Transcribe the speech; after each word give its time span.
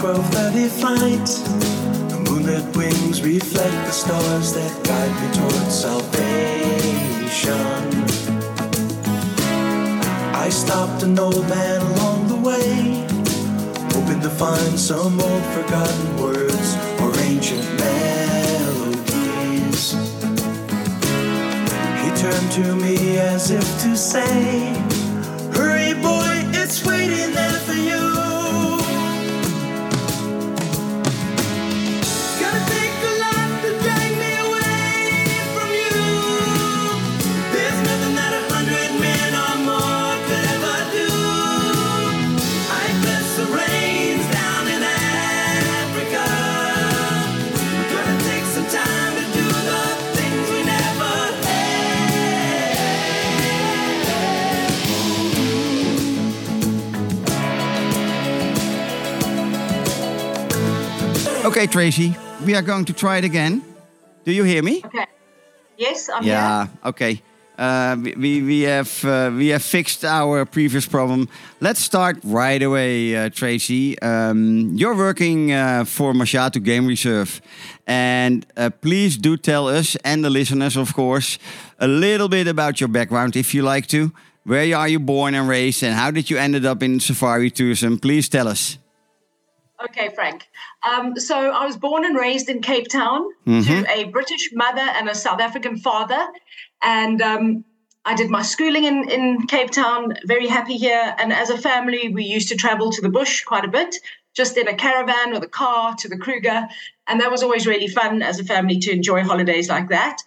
12:30 0.00 0.68
flight. 0.80 1.28
The 2.08 2.18
moonlit 2.24 2.64
wings 2.74 3.20
reflect 3.20 3.78
the 3.84 3.92
stars 3.92 4.52
that 4.54 4.72
guide 4.82 5.14
me 5.20 5.28
towards 5.38 5.74
salvation. 5.86 7.60
I 10.34 10.48
stopped 10.48 11.02
an 11.02 11.18
old 11.18 11.46
man 11.50 11.82
along 11.92 12.28
the 12.28 12.36
way 12.36 13.06
hoping 13.92 14.20
to 14.22 14.30
find 14.30 14.80
some 14.80 15.20
old 15.20 15.44
forgotten 15.52 16.16
words 16.16 16.76
or 17.02 17.12
ancient 17.28 17.68
melodies. 17.84 19.02
He 22.00 22.08
turned 22.16 22.50
to 22.52 22.74
me 22.74 23.18
as 23.18 23.50
if 23.50 23.66
to 23.82 23.94
say, 23.98 24.79
Okay, 61.50 61.66
Tracy, 61.66 62.14
we 62.46 62.54
are 62.54 62.62
going 62.62 62.84
to 62.84 62.92
try 62.92 63.18
it 63.18 63.24
again. 63.24 63.62
Do 64.24 64.30
you 64.32 64.44
hear 64.44 64.62
me? 64.62 64.82
Okay. 64.84 65.06
Yes, 65.76 66.08
I'm 66.08 66.22
Yeah. 66.22 66.68
Okay. 66.84 67.22
Uh, 67.58 67.96
we- 68.00 68.14
we 68.16 68.42
we 68.42 68.60
have 68.62 69.04
uh, 69.04 69.30
we 69.36 69.48
have 69.52 69.62
fixed 69.62 70.04
our 70.04 70.46
previous 70.46 70.86
problem. 70.86 71.28
Let's 71.60 71.82
start 71.84 72.18
right 72.24 72.62
away, 72.62 73.16
uh, 73.16 73.28
Tracy. 73.30 73.98
Um, 74.00 74.70
you're 74.76 74.96
working 74.96 75.50
uh, 75.52 75.84
for 75.84 76.14
Mashatu 76.14 76.62
Game 76.62 76.86
Reserve, 76.86 77.40
and 77.86 78.46
uh, 78.56 78.70
please 78.80 79.18
do 79.18 79.36
tell 79.36 79.68
us 79.68 79.96
and 80.04 80.24
the 80.24 80.30
listeners, 80.30 80.76
of 80.76 80.94
course, 80.94 81.38
a 81.78 81.86
little 81.88 82.28
bit 82.28 82.46
about 82.48 82.80
your 82.80 82.88
background, 82.88 83.34
if 83.36 83.52
you 83.54 83.62
like 83.74 83.86
to. 83.88 84.10
Where 84.44 84.74
are 84.76 84.88
you 84.88 85.00
born 85.00 85.34
and 85.34 85.48
raised, 85.48 85.82
and 85.82 85.94
how 85.94 86.10
did 86.12 86.30
you 86.30 86.38
ended 86.38 86.64
up 86.64 86.82
in 86.82 87.00
safari 87.00 87.50
tourism? 87.50 87.98
Please 87.98 88.28
tell 88.28 88.46
us. 88.48 88.78
Okay, 89.84 90.10
Frank. 90.14 90.48
Um, 90.88 91.18
so 91.18 91.50
I 91.52 91.64
was 91.64 91.76
born 91.76 92.04
and 92.04 92.14
raised 92.16 92.48
in 92.50 92.60
Cape 92.60 92.88
Town 92.88 93.26
to 93.64 93.86
a 93.90 94.04
British 94.04 94.50
mother 94.52 94.82
and 94.82 95.08
a 95.08 95.14
South 95.14 95.40
African 95.40 95.78
father. 95.78 96.28
And 96.82 97.22
um, 97.22 97.64
I 98.04 98.14
did 98.14 98.30
my 98.30 98.42
schooling 98.42 98.84
in, 98.84 99.08
in 99.10 99.46
Cape 99.46 99.70
Town, 99.70 100.14
very 100.26 100.48
happy 100.48 100.76
here. 100.76 101.14
And 101.18 101.32
as 101.32 101.48
a 101.48 101.56
family, 101.56 102.08
we 102.08 102.24
used 102.24 102.48
to 102.48 102.56
travel 102.56 102.90
to 102.92 103.00
the 103.00 103.08
bush 103.08 103.42
quite 103.44 103.64
a 103.64 103.68
bit, 103.68 103.96
just 104.34 104.58
in 104.58 104.68
a 104.68 104.74
caravan 104.74 105.32
with 105.32 105.42
a 105.42 105.48
car 105.48 105.94
to 105.96 106.08
the 106.08 106.18
Kruger. 106.18 106.68
And 107.06 107.20
that 107.20 107.30
was 107.30 107.42
always 107.42 107.66
really 107.66 107.88
fun 107.88 108.22
as 108.22 108.38
a 108.38 108.44
family 108.44 108.78
to 108.80 108.92
enjoy 108.92 109.22
holidays 109.22 109.68
like 109.70 109.88
that. 109.88 110.18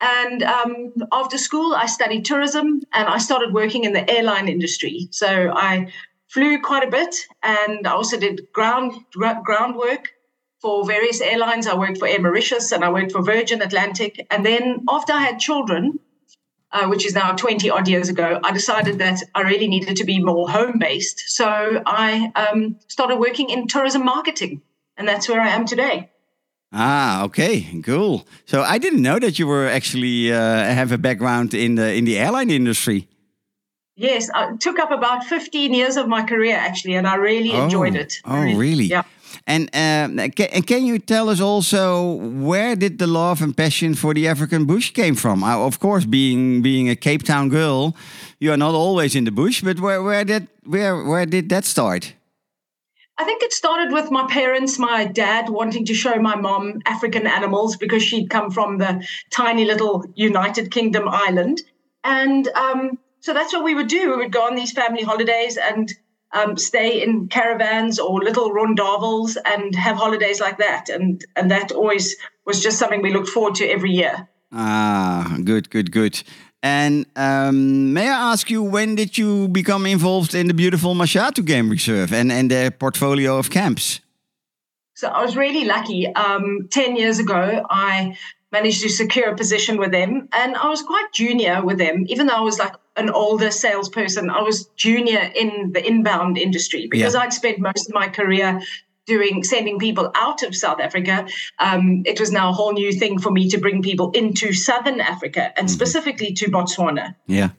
And 0.00 0.42
um, 0.42 0.92
after 1.12 1.38
school, 1.38 1.74
I 1.74 1.86
studied 1.86 2.24
tourism 2.24 2.82
and 2.92 3.08
I 3.08 3.18
started 3.18 3.54
working 3.54 3.84
in 3.84 3.92
the 3.92 4.08
airline 4.10 4.48
industry. 4.48 5.08
So 5.10 5.52
I 5.54 5.92
flew 6.36 6.60
quite 6.60 6.86
a 6.86 6.90
bit 6.90 7.26
and 7.42 7.86
I 7.86 7.92
also 7.92 8.18
did 8.18 8.52
ground 8.52 8.92
gr- 9.14 9.42
groundwork 9.42 10.12
for 10.60 10.84
various 10.84 11.22
airlines. 11.22 11.66
I 11.66 11.74
worked 11.74 11.96
for 11.96 12.06
Air 12.06 12.20
Mauritius 12.20 12.72
and 12.72 12.84
I 12.84 12.90
worked 12.90 13.12
for 13.12 13.22
Virgin 13.22 13.62
Atlantic. 13.62 14.26
And 14.30 14.44
then 14.44 14.84
after 14.86 15.14
I 15.14 15.20
had 15.20 15.38
children, 15.38 15.98
uh, 16.72 16.88
which 16.88 17.06
is 17.06 17.14
now 17.14 17.32
20 17.32 17.70
odd 17.70 17.88
years 17.88 18.10
ago, 18.10 18.38
I 18.44 18.52
decided 18.52 18.98
that 18.98 19.22
I 19.34 19.40
really 19.42 19.66
needed 19.66 19.96
to 19.96 20.04
be 20.04 20.22
more 20.22 20.46
home 20.50 20.78
based. 20.78 21.24
So 21.26 21.82
I 21.86 22.30
um, 22.36 22.76
started 22.86 23.16
working 23.16 23.48
in 23.48 23.66
tourism 23.66 24.04
marketing. 24.04 24.60
And 24.98 25.08
that's 25.08 25.28
where 25.30 25.40
I 25.40 25.48
am 25.48 25.64
today. 25.64 26.10
Ah, 26.70 27.24
okay, 27.24 27.80
cool. 27.82 28.26
So 28.44 28.62
I 28.62 28.76
didn't 28.76 29.00
know 29.00 29.18
that 29.18 29.38
you 29.38 29.46
were 29.46 29.68
actually 29.68 30.32
uh, 30.32 30.36
have 30.80 30.92
a 30.92 30.98
background 30.98 31.54
in 31.54 31.76
the 31.76 31.94
in 31.94 32.04
the 32.04 32.18
airline 32.18 32.50
industry. 32.50 33.08
Yes, 33.96 34.28
I 34.34 34.54
took 34.56 34.78
up 34.78 34.90
about 34.90 35.24
15 35.24 35.72
years 35.72 35.96
of 35.96 36.06
my 36.06 36.22
career 36.22 36.54
actually, 36.54 36.94
and 36.96 37.06
I 37.06 37.14
really 37.14 37.52
enjoyed 37.52 37.96
Oh, 37.96 38.00
it. 38.00 38.14
Oh, 38.26 38.42
really? 38.42 38.84
Yeah. 38.84 39.04
And 39.46 39.70
um, 39.74 40.30
can 40.30 40.84
you 40.86 40.98
tell 40.98 41.28
us 41.28 41.40
also 41.40 42.14
where 42.48 42.76
did 42.76 42.98
the 42.98 43.06
love 43.06 43.40
and 43.42 43.56
passion 43.56 43.94
for 43.94 44.12
the 44.12 44.28
African 44.28 44.66
bush 44.66 44.90
came 44.92 45.14
from? 45.14 45.42
Uh, 45.42 45.58
of 45.66 45.78
course, 45.80 46.04
being 46.04 46.62
being 46.62 46.90
a 46.90 46.96
Cape 46.96 47.22
Town 47.22 47.48
girl, 47.48 47.96
you 48.38 48.52
are 48.52 48.56
not 48.56 48.74
always 48.74 49.14
in 49.14 49.24
the 49.24 49.30
bush. 49.30 49.62
But 49.62 49.80
where 49.80 50.02
where 50.02 50.24
did 50.24 50.48
where 50.64 51.02
where 51.04 51.26
did 51.26 51.48
that 51.48 51.64
start? 51.64 52.14
I 53.18 53.24
think 53.24 53.42
it 53.42 53.52
started 53.52 53.92
with 53.92 54.10
my 54.10 54.26
parents, 54.26 54.78
my 54.78 55.06
dad 55.06 55.48
wanting 55.48 55.86
to 55.86 55.94
show 55.94 56.16
my 56.16 56.36
mom 56.36 56.80
African 56.84 57.26
animals 57.26 57.76
because 57.76 58.02
she'd 58.02 58.28
come 58.28 58.50
from 58.50 58.78
the 58.78 59.02
tiny 59.30 59.64
little 59.64 60.04
United 60.14 60.70
Kingdom 60.70 61.08
island. 61.08 61.62
And 62.04 62.48
um, 62.48 62.98
so 63.26 63.34
that's 63.34 63.52
what 63.52 63.64
we 63.64 63.74
would 63.74 63.88
do. 63.88 64.10
We 64.10 64.18
would 64.18 64.30
go 64.30 64.46
on 64.46 64.54
these 64.54 64.70
family 64.70 65.02
holidays 65.02 65.58
and 65.60 65.92
um, 66.30 66.56
stay 66.56 67.02
in 67.02 67.26
caravans 67.26 67.98
or 67.98 68.20
little 68.20 68.52
rondavels 68.52 69.36
and 69.44 69.74
have 69.74 69.96
holidays 69.96 70.38
like 70.38 70.58
that. 70.58 70.88
And, 70.88 71.24
and 71.34 71.50
that 71.50 71.72
always 71.72 72.14
was 72.44 72.62
just 72.62 72.78
something 72.78 73.02
we 73.02 73.12
looked 73.12 73.28
forward 73.28 73.56
to 73.56 73.66
every 73.66 73.90
year. 73.90 74.28
Ah, 74.52 75.38
good, 75.42 75.70
good, 75.70 75.90
good. 75.90 76.22
And 76.62 77.04
um, 77.16 77.92
may 77.92 78.08
I 78.08 78.30
ask 78.32 78.48
you, 78.48 78.62
when 78.62 78.94
did 78.94 79.18
you 79.18 79.48
become 79.48 79.86
involved 79.86 80.32
in 80.32 80.46
the 80.46 80.54
beautiful 80.54 80.94
Mashatu 80.94 81.44
Game 81.44 81.68
Reserve 81.68 82.12
and, 82.12 82.30
and 82.30 82.48
their 82.48 82.70
portfolio 82.70 83.38
of 83.38 83.50
camps? 83.50 83.98
So 84.94 85.08
I 85.08 85.20
was 85.20 85.36
really 85.36 85.64
lucky. 85.64 86.06
Um, 86.14 86.68
10 86.70 86.94
years 86.94 87.18
ago, 87.18 87.66
I 87.68 88.16
managed 88.56 88.82
to 88.82 88.88
secure 89.02 89.28
a 89.30 89.36
position 89.36 89.74
with 89.82 89.92
them. 89.98 90.28
And 90.32 90.56
I 90.56 90.68
was 90.74 90.82
quite 90.82 91.08
junior 91.12 91.56
with 91.68 91.78
them, 91.84 91.96
even 92.12 92.26
though 92.26 92.40
I 92.42 92.46
was 92.50 92.58
like 92.58 92.74
an 92.96 93.10
older 93.10 93.50
salesperson. 93.50 94.24
I 94.30 94.42
was 94.50 94.66
junior 94.86 95.22
in 95.42 95.72
the 95.74 95.82
inbound 95.90 96.38
industry 96.46 96.82
because 96.92 97.14
Yeah. 97.14 97.22
I'd 97.22 97.32
spent 97.32 97.58
most 97.58 97.88
of 97.88 97.94
my 97.94 98.08
career 98.18 98.60
doing 99.06 99.44
sending 99.44 99.78
people 99.78 100.10
out 100.14 100.42
of 100.42 100.50
South 100.64 100.80
Africa, 100.80 101.16
um, 101.66 102.02
it 102.04 102.18
was 102.18 102.30
now 102.32 102.46
a 102.50 102.52
whole 102.58 102.72
new 102.72 102.92
thing 103.00 103.20
for 103.24 103.30
me 103.30 103.48
to 103.48 103.58
bring 103.64 103.80
people 103.80 104.10
into 104.20 104.52
Southern 104.52 105.00
Africa 105.00 105.56
and 105.58 105.70
specifically 105.70 106.32
to 106.40 106.46
Botswana. 106.50 107.14
Yeah. 107.28 107.50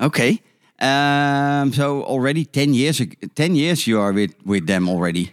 Okay. 0.00 0.40
Um, 0.80 1.72
so 1.72 2.02
already 2.02 2.44
ten 2.44 2.74
years. 2.74 3.00
Ten 3.34 3.54
years 3.54 3.86
you 3.86 4.00
are 4.00 4.12
with 4.12 4.34
with 4.44 4.66
them 4.66 4.88
already. 4.88 5.30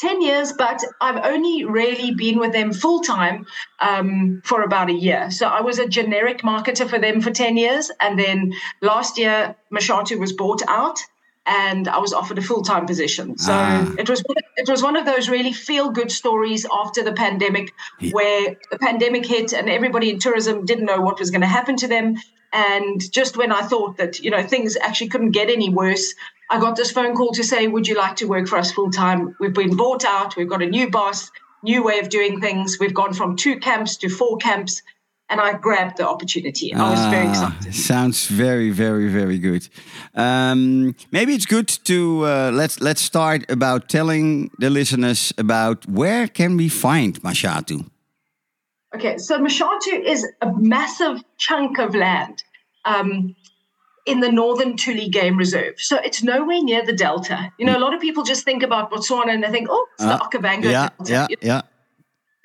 10 0.00 0.22
years, 0.22 0.52
but 0.52 0.82
I've 1.00 1.24
only 1.24 1.64
really 1.64 2.14
been 2.14 2.38
with 2.38 2.52
them 2.52 2.72
full 2.72 3.00
time 3.00 3.46
um, 3.80 4.42
for 4.44 4.62
about 4.62 4.90
a 4.90 4.94
year. 4.94 5.30
So 5.30 5.46
I 5.46 5.60
was 5.60 5.78
a 5.78 5.88
generic 5.88 6.42
marketer 6.42 6.88
for 6.88 6.98
them 6.98 7.20
for 7.20 7.30
10 7.30 7.56
years. 7.56 7.90
And 8.00 8.18
then 8.18 8.52
last 8.82 9.18
year, 9.18 9.56
Mashatu 9.72 10.18
was 10.18 10.32
bought 10.32 10.62
out 10.68 10.98
and 11.46 11.88
I 11.88 11.98
was 11.98 12.12
offered 12.12 12.38
a 12.38 12.42
full 12.42 12.62
time 12.62 12.86
position. 12.86 13.38
So 13.38 13.52
Ah. 13.52 13.92
it 13.98 14.08
was 14.10 14.22
it 14.56 14.68
was 14.68 14.82
one 14.82 14.96
of 14.96 15.06
those 15.06 15.28
really 15.28 15.52
feel 15.52 15.90
good 15.90 16.10
stories 16.10 16.66
after 16.72 17.02
the 17.02 17.12
pandemic 17.12 17.72
where 18.12 18.56
the 18.70 18.78
pandemic 18.78 19.24
hit 19.26 19.52
and 19.52 19.68
everybody 19.68 20.10
in 20.10 20.18
tourism 20.18 20.64
didn't 20.64 20.86
know 20.86 21.00
what 21.00 21.18
was 21.18 21.30
going 21.30 21.42
to 21.42 21.46
happen 21.46 21.76
to 21.76 21.88
them. 21.88 22.16
And 22.52 23.00
just 23.12 23.36
when 23.36 23.52
I 23.52 23.62
thought 23.62 23.98
that, 23.98 24.20
you 24.20 24.30
know, 24.30 24.42
things 24.42 24.76
actually 24.76 25.08
couldn't 25.08 25.32
get 25.32 25.50
any 25.50 25.68
worse, 25.68 26.14
I 26.50 26.58
got 26.58 26.76
this 26.76 26.90
phone 26.90 27.14
call 27.14 27.32
to 27.32 27.44
say, 27.44 27.66
Would 27.68 27.86
you 27.86 27.96
like 27.96 28.16
to 28.16 28.26
work 28.26 28.46
for 28.48 28.56
us 28.58 28.72
full 28.72 28.90
time? 28.90 29.36
We've 29.40 29.52
been 29.52 29.76
bought 29.76 30.04
out, 30.04 30.36
we've 30.36 30.48
got 30.48 30.62
a 30.62 30.66
new 30.66 30.90
boss, 30.90 31.30
new 31.62 31.82
way 31.82 31.98
of 31.98 32.08
doing 32.08 32.40
things. 32.40 32.78
We've 32.78 32.94
gone 32.94 33.12
from 33.12 33.36
two 33.36 33.58
camps 33.58 33.96
to 33.98 34.08
four 34.08 34.36
camps. 34.38 34.82
And 35.28 35.40
I 35.40 35.54
grabbed 35.54 35.96
the 35.96 36.08
opportunity. 36.08 36.72
I 36.72 36.90
was 36.90 37.00
very 37.10 37.26
Ah, 37.26 37.30
excited. 37.30 37.74
Sounds 37.74 38.28
very, 38.28 38.70
very, 38.70 39.08
very 39.08 39.38
good. 39.38 39.68
Um, 40.14 40.94
maybe 41.10 41.34
it's 41.34 41.46
good 41.46 41.66
to 41.84 42.24
uh, 42.24 42.50
let's 42.54 42.80
let's 42.80 43.02
start 43.02 43.50
about 43.50 43.88
telling 43.88 44.50
the 44.60 44.70
listeners 44.70 45.32
about 45.36 45.84
where 45.88 46.28
can 46.28 46.56
we 46.56 46.68
find 46.68 47.20
Mashatu. 47.22 47.84
Okay, 48.94 49.18
so 49.18 49.38
Mashatu 49.38 50.00
is 50.04 50.24
a 50.40 50.52
massive 50.56 51.22
chunk 51.38 51.78
of 51.78 51.94
land 51.94 52.44
um, 52.84 53.34
in 54.06 54.20
the 54.20 54.30
northern 54.30 54.76
Tuli 54.76 55.08
Game 55.08 55.36
Reserve. 55.36 55.74
So 55.78 55.96
it's 55.98 56.22
nowhere 56.22 56.62
near 56.62 56.86
the 56.86 56.92
delta. 56.94 57.52
You 57.58 57.66
know, 57.66 57.76
a 57.76 57.82
lot 57.82 57.94
of 57.94 58.00
people 58.00 58.22
just 58.22 58.44
think 58.44 58.62
about 58.62 58.90
Botswana 58.92 59.30
and 59.34 59.42
they 59.42 59.50
think, 59.50 59.66
oh, 59.70 59.86
it's 59.98 60.04
the 60.04 60.18
Okavango 60.18 60.70
yeah, 60.70 60.88
Delta. 61.04 61.12
yeah, 61.12 61.26
yeah. 61.42 61.60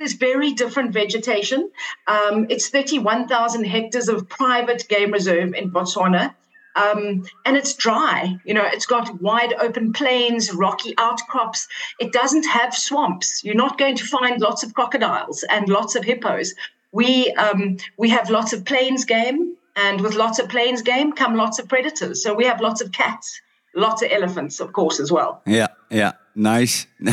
There's 0.01 0.13
very 0.13 0.53
different 0.53 0.94
vegetation. 0.94 1.69
Um, 2.07 2.48
it's 2.50 2.69
31,000 2.69 3.65
hectares 3.65 4.09
of 4.09 4.27
private 4.27 4.88
game 4.89 5.12
reserve 5.12 5.53
in 5.53 5.69
Botswana. 5.69 6.33
Um, 6.75 7.24
and 7.45 7.56
it's 7.56 7.75
dry. 7.75 8.36
You 8.44 8.56
know, 8.56 8.65
it's 8.65 8.88
got 8.88 9.21
wide 9.21 9.53
open 9.59 9.94
plains, 9.94 10.51
rocky 10.56 10.95
outcrops. 10.98 11.68
It 12.00 12.12
doesn't 12.12 12.48
have 12.48 12.74
swamps. 12.74 13.44
You're 13.44 13.53
not 13.53 13.77
going 13.77 13.95
to 13.98 14.03
find 14.03 14.42
lots 14.42 14.63
of 14.63 14.74
crocodiles 14.74 15.44
and 15.48 15.69
lots 15.69 15.95
of 15.95 16.03
hippos. 16.03 16.56
We 16.92 17.31
um, 17.33 17.77
we 17.95 18.09
have 18.09 18.31
lots 18.31 18.53
of 18.53 18.65
plains 18.65 19.06
game, 19.06 19.56
and 19.75 20.01
with 20.01 20.15
lots 20.15 20.39
of 20.39 20.50
plains 20.50 20.81
game 20.81 21.12
come 21.13 21.36
lots 21.36 21.59
of 21.59 21.69
predators. 21.69 22.24
So 22.24 22.33
we 22.33 22.45
have 22.45 22.59
lots 22.59 22.81
of 22.81 22.92
cats, 22.92 23.39
lots 23.75 24.01
of 24.01 24.12
elephants, 24.12 24.59
of 24.59 24.74
course, 24.74 25.00
as 25.00 25.12
well. 25.12 25.44
Yeah, 25.45 25.68
yeah, 25.92 26.13
nice. 26.35 26.87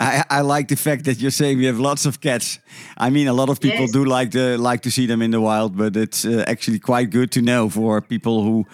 I, 0.00 0.24
I 0.30 0.40
like 0.40 0.68
the 0.68 0.76
fact 0.76 1.04
that 1.04 1.18
you're 1.20 1.30
saying 1.32 1.58
we 1.58 1.66
have 1.66 1.78
lots 1.78 2.06
of 2.06 2.20
cats. 2.20 2.58
I 2.96 3.10
mean, 3.10 3.28
a 3.28 3.32
lot 3.32 3.48
of 3.48 3.58
people 3.60 3.80
Yes. 3.80 3.92
do 3.92 4.04
like 4.04 4.30
to 4.32 4.56
like 4.58 4.80
to 4.82 4.90
see 4.90 5.06
them 5.06 5.22
in 5.22 5.30
the 5.30 5.40
wild, 5.40 5.76
but 5.76 5.96
it's 5.96 6.24
uh, 6.24 6.44
actually 6.46 6.78
quite 6.78 7.10
good 7.10 7.30
to 7.32 7.40
know 7.42 7.68
for 7.70 8.00
people 8.00 8.42
who 8.42 8.64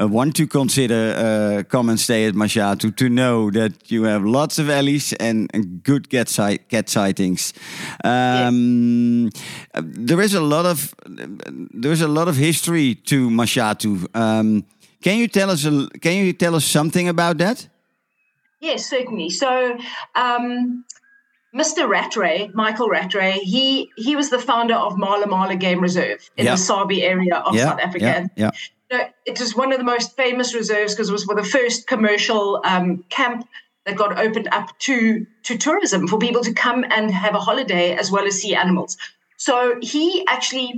uh, 0.00 0.08
want 0.08 0.34
to 0.36 0.46
consider 0.46 1.14
uh, 1.16 1.62
come 1.68 1.88
and 1.90 1.98
stay 2.00 2.26
at 2.28 2.34
Mashatu 2.34 2.90
to 2.96 3.08
know 3.08 3.50
that 3.50 3.72
you 3.90 4.04
have 4.04 4.24
lots 4.24 4.58
of 4.58 4.68
ellies 4.68 5.12
and, 5.20 5.50
and 5.54 5.82
good 5.82 6.08
cat 6.10 6.28
si- 6.28 6.58
cat 6.68 6.88
sightings. 6.88 7.52
Um, 8.04 9.30
uh, 9.74 9.82
There 9.84 10.20
is 10.24 10.34
a 10.34 10.40
lot 10.40 10.66
of 10.66 10.94
there 11.80 11.92
is 11.92 12.00
a 12.02 12.08
lot 12.08 12.28
of 12.28 12.36
history 12.36 12.94
to 12.94 13.30
Mashatu. 13.30 14.06
Um, 14.14 14.64
can 15.02 15.18
you 15.18 15.28
tell 15.28 15.50
us 15.50 15.64
a, 15.64 15.88
Can 16.00 16.12
you 16.24 16.32
tell 16.32 16.54
us 16.54 16.64
something 16.64 17.08
about 17.08 17.38
that? 17.38 17.68
Yes, 18.66 18.84
certainly. 18.86 19.30
So, 19.30 19.78
um, 20.16 20.84
Mr. 21.54 21.88
Rattray, 21.88 22.50
Michael 22.52 22.88
Rattray, 22.88 23.38
he 23.38 23.90
he 23.96 24.16
was 24.16 24.28
the 24.30 24.38
founder 24.40 24.74
of 24.74 24.98
Mala 24.98 25.26
Mala 25.26 25.56
Game 25.56 25.80
Reserve 25.80 26.28
in 26.36 26.44
Yeah. 26.46 26.52
the 26.52 26.58
Sabi 26.58 27.02
area 27.02 27.36
of 27.36 27.56
South 27.58 27.80
Africa. 27.80 28.28
yeah. 28.36 28.50
you 28.90 29.00
it 29.24 29.40
was 29.40 29.56
one 29.56 29.72
of 29.72 29.78
the 29.78 29.84
most 29.84 30.16
famous 30.16 30.54
reserves 30.54 30.94
because 30.94 31.08
it 31.08 31.12
was 31.12 31.24
the 31.26 31.44
first 31.58 31.86
commercial 31.86 32.60
um, 32.64 33.04
camp 33.08 33.48
that 33.84 33.96
got 33.96 34.18
opened 34.18 34.48
up 34.52 34.76
to 34.80 35.26
to 35.44 35.56
tourism 35.56 36.08
for 36.08 36.18
people 36.18 36.42
to 36.42 36.52
come 36.52 36.84
and 36.90 37.10
have 37.10 37.34
a 37.34 37.40
holiday 37.40 37.94
as 37.96 38.10
well 38.10 38.26
as 38.26 38.40
see 38.42 38.54
animals. 38.54 38.96
So 39.36 39.76
he 39.82 40.24
actually, 40.28 40.68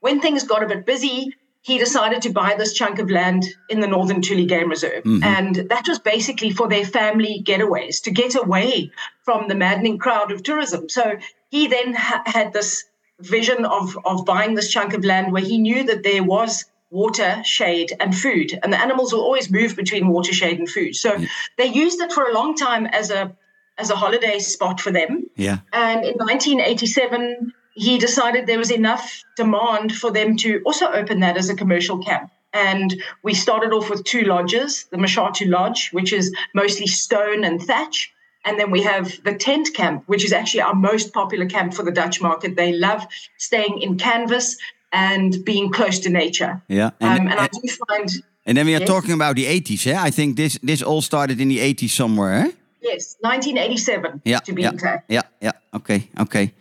when 0.00 0.20
things 0.20 0.44
got 0.44 0.62
a 0.62 0.66
bit 0.66 0.86
busy, 0.86 1.34
he 1.64 1.78
decided 1.78 2.20
to 2.20 2.30
buy 2.30 2.54
this 2.58 2.74
chunk 2.74 2.98
of 2.98 3.10
land 3.10 3.46
in 3.70 3.80
the 3.80 3.86
Northern 3.86 4.20
Tuli 4.20 4.44
Game 4.44 4.68
Reserve. 4.68 5.02
Mm-hmm. 5.02 5.24
And 5.24 5.56
that 5.70 5.88
was 5.88 5.98
basically 5.98 6.50
for 6.50 6.68
their 6.68 6.84
family 6.84 7.42
getaways 7.42 8.02
to 8.02 8.10
get 8.10 8.34
away 8.34 8.92
from 9.22 9.48
the 9.48 9.54
maddening 9.54 9.96
crowd 9.96 10.30
of 10.30 10.42
tourism. 10.42 10.90
So 10.90 11.16
he 11.50 11.66
then 11.66 11.94
ha- 11.94 12.22
had 12.26 12.52
this 12.52 12.84
vision 13.18 13.64
of, 13.64 13.96
of 14.04 14.26
buying 14.26 14.56
this 14.56 14.70
chunk 14.70 14.92
of 14.92 15.06
land 15.06 15.32
where 15.32 15.40
he 15.42 15.56
knew 15.56 15.84
that 15.84 16.02
there 16.02 16.22
was 16.22 16.66
water, 16.90 17.42
shade, 17.44 17.94
and 17.98 18.14
food. 18.14 18.58
And 18.62 18.70
the 18.70 18.78
animals 18.78 19.14
will 19.14 19.22
always 19.22 19.50
move 19.50 19.74
between 19.74 20.08
water, 20.08 20.34
shade, 20.34 20.58
and 20.58 20.68
food. 20.68 20.94
So 20.94 21.16
they 21.56 21.64
used 21.64 21.98
it 21.98 22.12
for 22.12 22.24
a 22.28 22.34
long 22.34 22.54
time 22.56 22.84
as 22.84 23.10
a 23.10 23.34
as 23.78 23.88
a 23.88 23.96
holiday 23.96 24.38
spot 24.38 24.82
for 24.82 24.92
them. 24.92 25.30
Yeah. 25.34 25.60
And 25.72 26.04
in 26.04 26.14
1987, 26.16 27.54
he 27.74 27.98
decided 27.98 28.46
there 28.46 28.58
was 28.58 28.70
enough 28.70 29.22
demand 29.36 29.94
for 29.94 30.10
them 30.10 30.36
to 30.38 30.60
also 30.64 30.86
open 30.92 31.20
that 31.20 31.36
as 31.36 31.48
a 31.50 31.54
commercial 31.56 31.98
camp. 31.98 32.30
And 32.52 33.02
we 33.24 33.34
started 33.34 33.72
off 33.72 33.90
with 33.90 34.04
two 34.04 34.22
lodges 34.22 34.84
the 34.90 34.96
Mashatu 34.96 35.48
Lodge, 35.48 35.90
which 35.90 36.12
is 36.12 36.32
mostly 36.54 36.86
stone 36.86 37.44
and 37.44 37.60
thatch. 37.60 38.12
And 38.44 38.60
then 38.60 38.70
we 38.70 38.82
have 38.82 39.22
the 39.24 39.34
tent 39.34 39.74
camp, 39.74 40.04
which 40.06 40.24
is 40.24 40.32
actually 40.32 40.60
our 40.60 40.74
most 40.74 41.12
popular 41.12 41.46
camp 41.46 41.74
for 41.74 41.82
the 41.82 41.90
Dutch 41.90 42.20
market. 42.20 42.54
They 42.56 42.72
love 42.72 43.06
staying 43.38 43.80
in 43.80 43.96
canvas 43.98 44.56
and 44.92 45.44
being 45.44 45.72
close 45.72 45.98
to 46.00 46.10
nature. 46.10 46.62
Yeah. 46.68 46.86
Um, 47.00 47.10
And, 47.10 47.30
and 47.30 47.40
I 47.40 47.48
do 47.48 47.68
find, 47.88 48.08
And 48.46 48.56
then 48.56 48.66
we 48.66 48.74
are 48.76 48.80
Yes. 48.80 48.88
talking 48.88 49.12
about 49.14 49.34
the 49.36 49.46
80s, 49.46 49.84
yeah? 49.86 50.06
I 50.08 50.10
think 50.10 50.36
this 50.36 50.58
this 50.62 50.82
all 50.82 51.02
started 51.02 51.40
in 51.40 51.48
the 51.48 51.58
80s 51.58 51.90
somewhere, 51.90 52.34
eh? 52.46 52.50
yes, 52.82 53.16
1987 53.20 54.20
Yeah. 54.24 54.40
to 54.44 54.52
be 54.52 54.62
yeah, 54.62 54.72
exact. 54.74 55.10
Yeah, 55.10 55.22
yeah. 55.40 55.52
Okay, 55.72 56.08
okay. 56.20 56.52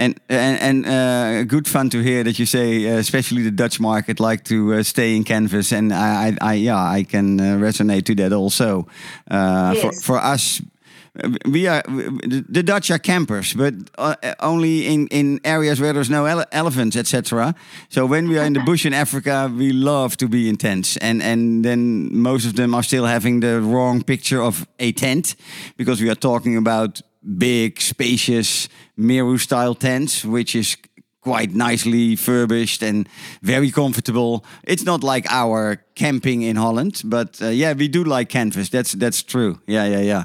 And 0.00 0.14
and, 0.28 0.58
and 0.60 0.86
uh, 0.86 1.44
good 1.44 1.68
fun 1.68 1.90
to 1.90 1.98
hear 2.02 2.24
that 2.24 2.38
you 2.38 2.46
say, 2.46 2.86
uh, 2.86 2.98
especially 2.98 3.42
the 3.42 3.50
Dutch 3.62 3.78
market, 3.80 4.18
like 4.18 4.42
to 4.44 4.54
uh, 4.74 4.82
stay 4.82 5.14
in 5.14 5.24
canvas, 5.24 5.72
and 5.72 5.92
I, 5.92 6.28
I, 6.40 6.52
I 6.52 6.54
yeah, 6.54 6.98
I 6.98 7.04
can 7.04 7.38
uh, 7.40 7.58
resonate 7.66 8.02
to 8.04 8.14
that 8.14 8.32
also. 8.32 8.86
Uh, 9.30 9.74
For 9.74 9.90
Yes. 9.92 10.02
for 10.04 10.16
us, 10.34 10.62
we 11.44 11.68
are 11.68 11.82
the- 12.28 12.44
the 12.52 12.62
Dutch 12.62 12.90
are 12.90 12.98
campers, 13.00 13.54
but 13.54 13.74
uh, 13.98 14.14
only 14.38 14.86
in 14.86 15.06
in 15.10 15.38
areas 15.44 15.78
where 15.80 15.92
there's 15.92 16.08
no 16.10 16.24
ele- 16.24 16.46
elephants, 16.50 16.96
etc. 16.96 17.54
So 17.88 18.06
when 18.08 18.28
we 18.28 18.38
are 18.38 18.46
in 18.46 18.52
the 18.54 18.62
bush 18.64 18.86
in 18.86 18.94
Africa, 18.94 19.50
we 19.58 19.72
love 19.72 20.16
to 20.16 20.28
be 20.28 20.38
in 20.48 20.56
tents, 20.56 20.96
and 21.00 21.22
and 21.22 21.62
then 21.64 22.08
most 22.12 22.46
of 22.46 22.52
them 22.54 22.74
are 22.74 22.82
still 22.84 23.04
having 23.04 23.40
the 23.42 23.60
wrong 23.60 24.02
picture 24.04 24.40
of 24.42 24.66
a 24.78 24.92
tent, 24.92 25.36
because 25.76 26.02
we 26.02 26.08
are 26.10 26.18
talking 26.18 26.56
about 26.56 27.02
big, 27.36 27.80
spacious 27.80 28.68
Meru 28.96 29.38
style 29.38 29.74
tents, 29.74 30.24
which 30.24 30.54
is 30.54 30.76
quite 31.20 31.54
nicely 31.54 32.16
furbished 32.16 32.82
and 32.82 33.08
very 33.42 33.70
comfortable. 33.70 34.44
It's 34.64 34.84
not 34.84 35.02
like 35.02 35.26
our 35.30 35.84
camping 35.94 36.42
in 36.42 36.56
Holland, 36.56 37.02
but 37.04 37.40
uh, 37.42 37.48
yeah, 37.48 37.74
we 37.74 37.88
do 37.88 38.04
like 38.04 38.28
canvas. 38.28 38.68
That's 38.70 38.92
that's 38.92 39.22
true. 39.22 39.60
Yeah, 39.66 39.86
yeah, 39.86 40.00
yeah. 40.00 40.24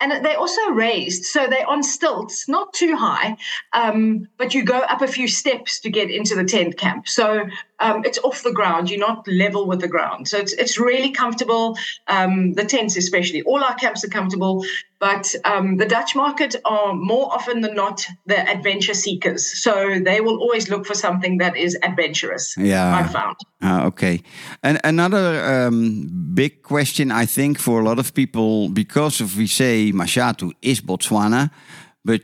and 0.00 0.24
they're 0.24 0.38
also 0.38 0.70
raised 0.70 1.24
so 1.24 1.46
they're 1.46 1.68
on 1.68 1.82
stilts 1.82 2.48
not 2.48 2.72
too 2.72 2.96
high 2.96 3.36
um, 3.72 4.26
but 4.36 4.54
you 4.54 4.62
go 4.62 4.78
up 4.78 5.02
a 5.02 5.08
few 5.08 5.28
steps 5.28 5.80
to 5.80 5.90
get 5.90 6.10
into 6.10 6.34
the 6.34 6.44
tent 6.44 6.76
camp 6.76 7.08
so 7.08 7.46
um, 7.80 8.04
it's 8.04 8.18
off 8.18 8.42
the 8.42 8.52
ground 8.52 8.90
you're 8.90 9.00
not 9.00 9.26
level 9.26 9.66
with 9.66 9.80
the 9.80 9.88
ground 9.88 10.28
so 10.28 10.38
it's, 10.38 10.52
it's 10.54 10.78
really 10.78 11.10
comfortable 11.10 11.76
um, 12.08 12.52
the 12.54 12.64
tents 12.64 12.96
especially 12.96 13.42
all 13.42 13.62
our 13.62 13.74
camps 13.74 14.04
are 14.04 14.08
comfortable 14.08 14.64
but 15.00 15.34
um, 15.44 15.78
the 15.78 15.86
dutch 15.86 16.14
market 16.14 16.54
are 16.64 16.92
more 16.94 17.32
often 17.32 17.60
than 17.62 17.74
not 17.74 18.06
the 18.26 18.38
adventure 18.50 18.94
seekers 18.94 19.42
so 19.64 19.72
they 20.04 20.20
will 20.20 20.38
always 20.38 20.68
look 20.68 20.84
for 20.86 20.94
something 20.94 21.38
that 21.38 21.56
is 21.56 21.76
adventurous 21.82 22.54
Yeah. 22.56 22.94
i've 22.98 23.10
found 23.12 23.36
Ah, 23.62 23.84
okay. 23.86 24.22
And 24.62 24.80
another 24.84 25.26
um, 25.66 26.08
big 26.34 26.62
question, 26.62 27.12
I 27.12 27.26
think, 27.26 27.58
for 27.58 27.78
a 27.78 27.84
lot 27.84 27.98
of 27.98 28.14
people, 28.14 28.70
because 28.70 29.20
of 29.20 29.36
we 29.36 29.46
say 29.46 29.92
Mashatu 29.92 30.52
is 30.62 30.80
Botswana, 30.80 31.50
but 32.02 32.22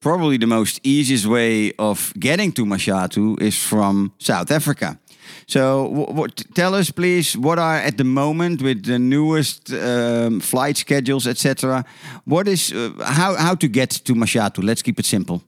probably 0.00 0.36
the 0.36 0.46
most 0.48 0.80
easiest 0.82 1.26
way 1.26 1.72
of 1.78 2.12
getting 2.18 2.50
to 2.54 2.64
Mashatu 2.64 3.40
is 3.40 3.56
from 3.56 4.12
South 4.18 4.50
Africa. 4.50 4.98
So, 5.46 6.26
tell 6.54 6.74
us, 6.74 6.90
please, 6.90 7.36
what 7.36 7.58
are 7.58 7.76
at 7.76 7.96
the 7.96 8.04
moment 8.04 8.62
with 8.62 8.84
the 8.84 8.98
newest 8.98 9.72
um, 9.72 10.40
flight 10.40 10.76
schedules, 10.76 11.26
etc. 11.26 11.84
What 12.24 12.48
is 12.48 12.72
uh, 12.72 12.90
how 13.02 13.34
how 13.36 13.54
to 13.56 13.68
get 13.68 13.90
to 14.04 14.14
Mashatu? 14.14 14.62
Let's 14.62 14.82
keep 14.82 14.98
it 14.98 15.06
simple. 15.06 15.42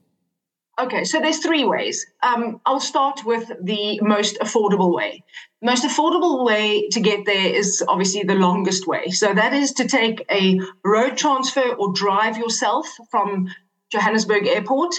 Okay, 0.79 1.03
so 1.03 1.19
there's 1.19 1.39
three 1.39 1.63
ways. 1.63 2.05
Um, 2.23 2.59
I'll 2.65 2.79
start 2.79 3.23
with 3.23 3.51
the 3.61 3.99
most 4.01 4.39
affordable 4.39 4.95
way. 4.95 5.23
Most 5.61 5.83
affordable 5.83 6.43
way 6.43 6.87
to 6.89 6.99
get 6.99 7.25
there 7.25 7.53
is 7.53 7.83
obviously 7.87 8.23
the 8.23 8.33
longest 8.33 8.87
way. 8.87 9.09
So 9.09 9.31
that 9.33 9.53
is 9.53 9.73
to 9.73 9.87
take 9.87 10.25
a 10.31 10.59
road 10.83 11.17
transfer 11.17 11.75
or 11.77 11.93
drive 11.93 12.37
yourself 12.37 12.87
from 13.11 13.47
Johannesburg 13.91 14.47
Airport 14.47 14.95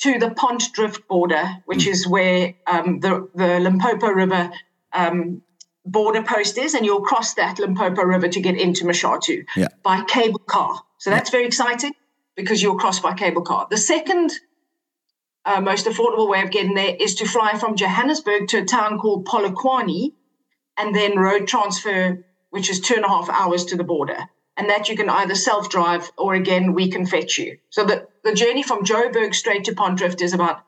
to 0.00 0.18
the 0.18 0.30
Pont 0.30 0.62
Drift 0.72 1.06
border, 1.08 1.58
which 1.66 1.86
is 1.86 2.06
where 2.06 2.54
um, 2.66 3.00
the, 3.00 3.28
the 3.34 3.60
Limpopo 3.60 4.08
River 4.08 4.50
um, 4.92 5.42
border 5.84 6.22
post 6.22 6.56
is, 6.58 6.74
and 6.74 6.86
you'll 6.86 7.02
cross 7.02 7.34
that 7.34 7.58
Limpopo 7.58 8.02
River 8.02 8.28
to 8.28 8.40
get 8.40 8.56
into 8.56 8.84
Mashatu 8.84 9.44
Yeah. 9.56 9.68
by 9.82 10.02
cable 10.04 10.38
car. 10.40 10.80
So 10.98 11.10
that's 11.10 11.30
very 11.30 11.46
exciting 11.46 11.92
because 12.34 12.62
you'll 12.62 12.78
cross 12.78 13.00
by 13.00 13.14
cable 13.14 13.42
car. 13.42 13.66
The 13.70 13.76
second 13.76 14.32
uh, 15.44 15.60
most 15.60 15.86
affordable 15.86 16.28
way 16.28 16.42
of 16.42 16.50
getting 16.50 16.74
there 16.74 16.96
is 16.98 17.14
to 17.16 17.26
fly 17.26 17.58
from 17.58 17.76
Johannesburg 17.76 18.48
to 18.48 18.58
a 18.58 18.64
town 18.64 18.98
called 18.98 19.26
Polokwane 19.26 20.12
and 20.78 20.94
then 20.94 21.18
road 21.18 21.46
transfer, 21.46 22.24
which 22.50 22.70
is 22.70 22.80
two 22.80 22.94
and 22.94 23.04
a 23.04 23.08
half 23.08 23.28
hours 23.28 23.66
to 23.66 23.76
the 23.76 23.84
border. 23.84 24.28
And 24.56 24.68
that 24.68 24.88
you 24.88 24.96
can 24.96 25.08
either 25.08 25.34
self 25.34 25.70
drive 25.70 26.10
or 26.18 26.34
again, 26.34 26.74
we 26.74 26.90
can 26.90 27.06
fetch 27.06 27.38
you. 27.38 27.58
So 27.70 27.84
the, 27.84 28.06
the 28.24 28.34
journey 28.34 28.62
from 28.62 28.84
Joburg 28.84 29.34
straight 29.34 29.64
to 29.64 29.74
Pont 29.74 29.98
Drift 29.98 30.20
is 30.20 30.34
about 30.34 30.62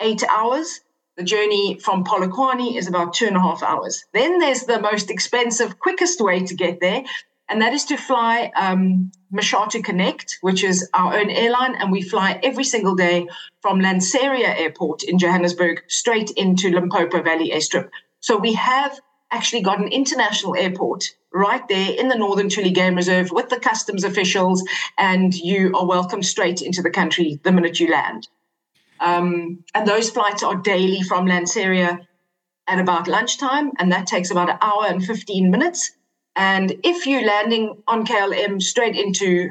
eight 0.00 0.22
hours. 0.28 0.80
The 1.16 1.24
journey 1.24 1.78
from 1.78 2.04
Polokwane 2.04 2.76
is 2.76 2.88
about 2.88 3.14
two 3.14 3.26
and 3.26 3.36
a 3.36 3.40
half 3.40 3.62
hours. 3.62 4.04
Then 4.12 4.38
there's 4.38 4.64
the 4.64 4.80
most 4.80 5.10
expensive, 5.10 5.78
quickest 5.78 6.20
way 6.20 6.40
to 6.40 6.54
get 6.54 6.80
there, 6.80 7.04
and 7.48 7.62
that 7.62 7.72
is 7.72 7.84
to 7.86 7.96
fly 7.96 8.50
um, 8.56 9.12
Mashatu 9.32 9.82
Connect, 9.82 10.38
which 10.40 10.64
is 10.64 10.88
our 10.92 11.16
own 11.16 11.30
airline, 11.30 11.76
and 11.76 11.92
we 11.92 12.02
fly 12.02 12.40
every 12.42 12.64
single 12.64 12.94
day 12.94 13.28
from 13.62 13.80
Lanseria 13.80 14.58
Airport 14.58 15.04
in 15.04 15.18
Johannesburg 15.18 15.82
straight 15.88 16.30
into 16.32 16.70
Limpopo 16.70 17.22
Valley 17.22 17.50
Airstrip. 17.50 17.88
So 18.20 18.36
we 18.36 18.54
have 18.54 19.00
actually 19.30 19.62
got 19.62 19.80
an 19.80 19.88
international 19.88 20.56
airport 20.56 21.04
right 21.32 21.66
there 21.68 21.92
in 21.92 22.08
the 22.08 22.16
Northern 22.16 22.48
Tuli 22.48 22.70
Game 22.70 22.94
Reserve 22.94 23.30
with 23.30 23.48
the 23.48 23.60
customs 23.60 24.04
officials, 24.04 24.64
and 24.96 25.34
you 25.34 25.72
are 25.76 25.86
welcome 25.86 26.22
straight 26.22 26.62
into 26.62 26.82
the 26.82 26.90
country 26.90 27.40
the 27.42 27.52
minute 27.52 27.80
you 27.80 27.90
land. 27.90 28.28
Um, 29.00 29.64
and 29.74 29.86
those 29.86 30.10
flights 30.10 30.42
are 30.42 30.56
daily 30.56 31.02
from 31.02 31.26
Lanseria 31.26 32.06
at 32.66 32.78
about 32.78 33.08
lunchtime, 33.08 33.72
and 33.78 33.92
that 33.92 34.06
takes 34.06 34.30
about 34.30 34.50
an 34.50 34.58
hour 34.60 34.86
and 34.86 35.04
15 35.04 35.50
minutes. 35.50 35.92
And 36.34 36.74
if 36.84 37.06
you're 37.06 37.26
landing 37.26 37.82
on 37.86 38.06
KLM 38.06 38.60
straight 38.62 38.96
into 38.96 39.50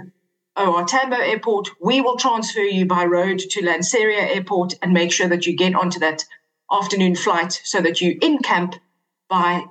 OR 0.57 0.85
Tambo 0.85 1.17
Airport, 1.17 1.69
we 1.81 2.01
will 2.01 2.17
transfer 2.17 2.61
you 2.61 2.85
by 2.85 3.05
road 3.05 3.39
to 3.39 3.61
Lanseria 3.61 4.35
Airport 4.35 4.75
and 4.81 4.93
make 4.93 5.11
sure 5.11 5.27
that 5.27 5.45
you 5.45 5.55
get 5.55 5.75
onto 5.75 5.99
that 5.99 6.23
afternoon 6.71 7.15
flight 7.15 7.61
so 7.63 7.81
that 7.81 8.01
you 8.01 8.17
in 8.21 8.39
camp 8.39 8.75
by 9.29 9.65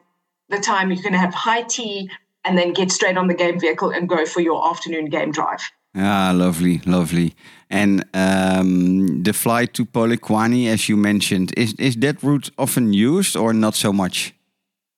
the 0.49 0.58
time 0.58 0.90
you 0.90 1.00
can 1.00 1.14
have 1.14 1.34
high 1.34 1.62
tea 1.62 2.11
and 2.44 2.58
then 2.58 2.73
get 2.73 2.90
straight 2.90 3.16
on 3.16 3.26
the 3.26 3.34
game 3.34 3.58
vehicle 3.58 3.90
and 3.90 4.08
go 4.08 4.26
for 4.26 4.40
your 4.40 4.68
afternoon 4.68 5.06
game 5.06 5.32
drive. 5.32 5.61
Ah, 5.96 6.32
lovely, 6.34 6.80
lovely. 6.87 7.34
And 7.70 8.04
um, 8.14 9.23
the 9.23 9.32
flight 9.32 9.75
to 9.75 9.84
Polokwane, 9.84 10.66
as 10.66 10.88
you 10.88 10.96
mentioned, 10.96 11.52
is 11.56 11.75
is 11.75 11.96
that 11.96 12.23
route 12.23 12.50
often 12.58 12.92
used 12.92 13.37
or 13.37 13.52
not 13.52 13.75
so 13.75 13.92
much? 13.92 14.34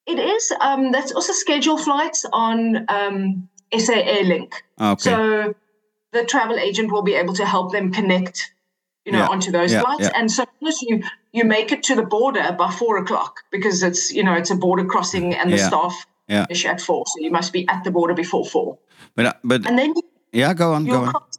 It 0.07 0.19
is. 0.19 0.53
Um, 0.61 0.93
that's 0.93 1.13
also 1.13 1.33
scheduled 1.33 1.83
flights 1.83 2.25
on 2.33 2.85
um, 2.89 3.49
SA 3.77 3.93
Airlink. 3.93 4.53
Okay. 4.81 5.03
So 5.03 5.55
the 6.13 6.25
travel 6.25 6.57
agent 6.57 6.91
will 6.93 7.03
be 7.03 7.15
able 7.15 7.35
to 7.35 7.45
help 7.45 7.73
them 7.73 7.93
connect, 7.93 8.53
you 9.07 9.13
know, 9.13 9.21
Yeah, 9.21 9.29
onto 9.29 9.51
those 9.51 9.73
yeah, 9.73 9.81
flights. 9.83 10.03
yeah. 10.03 10.11
And 10.19 10.31
so 10.31 10.45
as 10.67 10.83
you 10.83 11.03
you 11.33 11.45
make 11.45 11.71
it 11.73 11.83
to 11.85 11.95
the 11.95 12.03
border 12.03 12.53
by 12.59 12.71
four 12.71 12.99
o'clock 12.99 13.33
because 13.51 13.83
it's 13.83 14.13
you 14.13 14.23
know 14.25 14.35
it's 14.35 14.51
a 14.51 14.57
border 14.57 14.85
crossing 14.85 15.35
and 15.35 15.51
the 15.53 15.59
staff 15.59 15.95
yeah. 16.29 16.45
finish 16.47 16.65
at 16.67 16.81
four, 16.81 17.05
so 17.07 17.15
you 17.25 17.31
must 17.31 17.53
be 17.53 17.67
at 17.69 17.85
the 17.85 17.91
border 17.91 18.15
before 18.15 18.45
four. 18.45 18.79
But 19.15 19.27
uh, 19.27 19.33
but 19.45 19.67
And 19.69 19.79
then 19.79 19.93
you 19.97 20.03
yeah, 20.33 20.53
go 20.55 20.73
on, 20.75 20.85
go 20.85 21.05
on. 21.05 21.11
cross, 21.13 21.39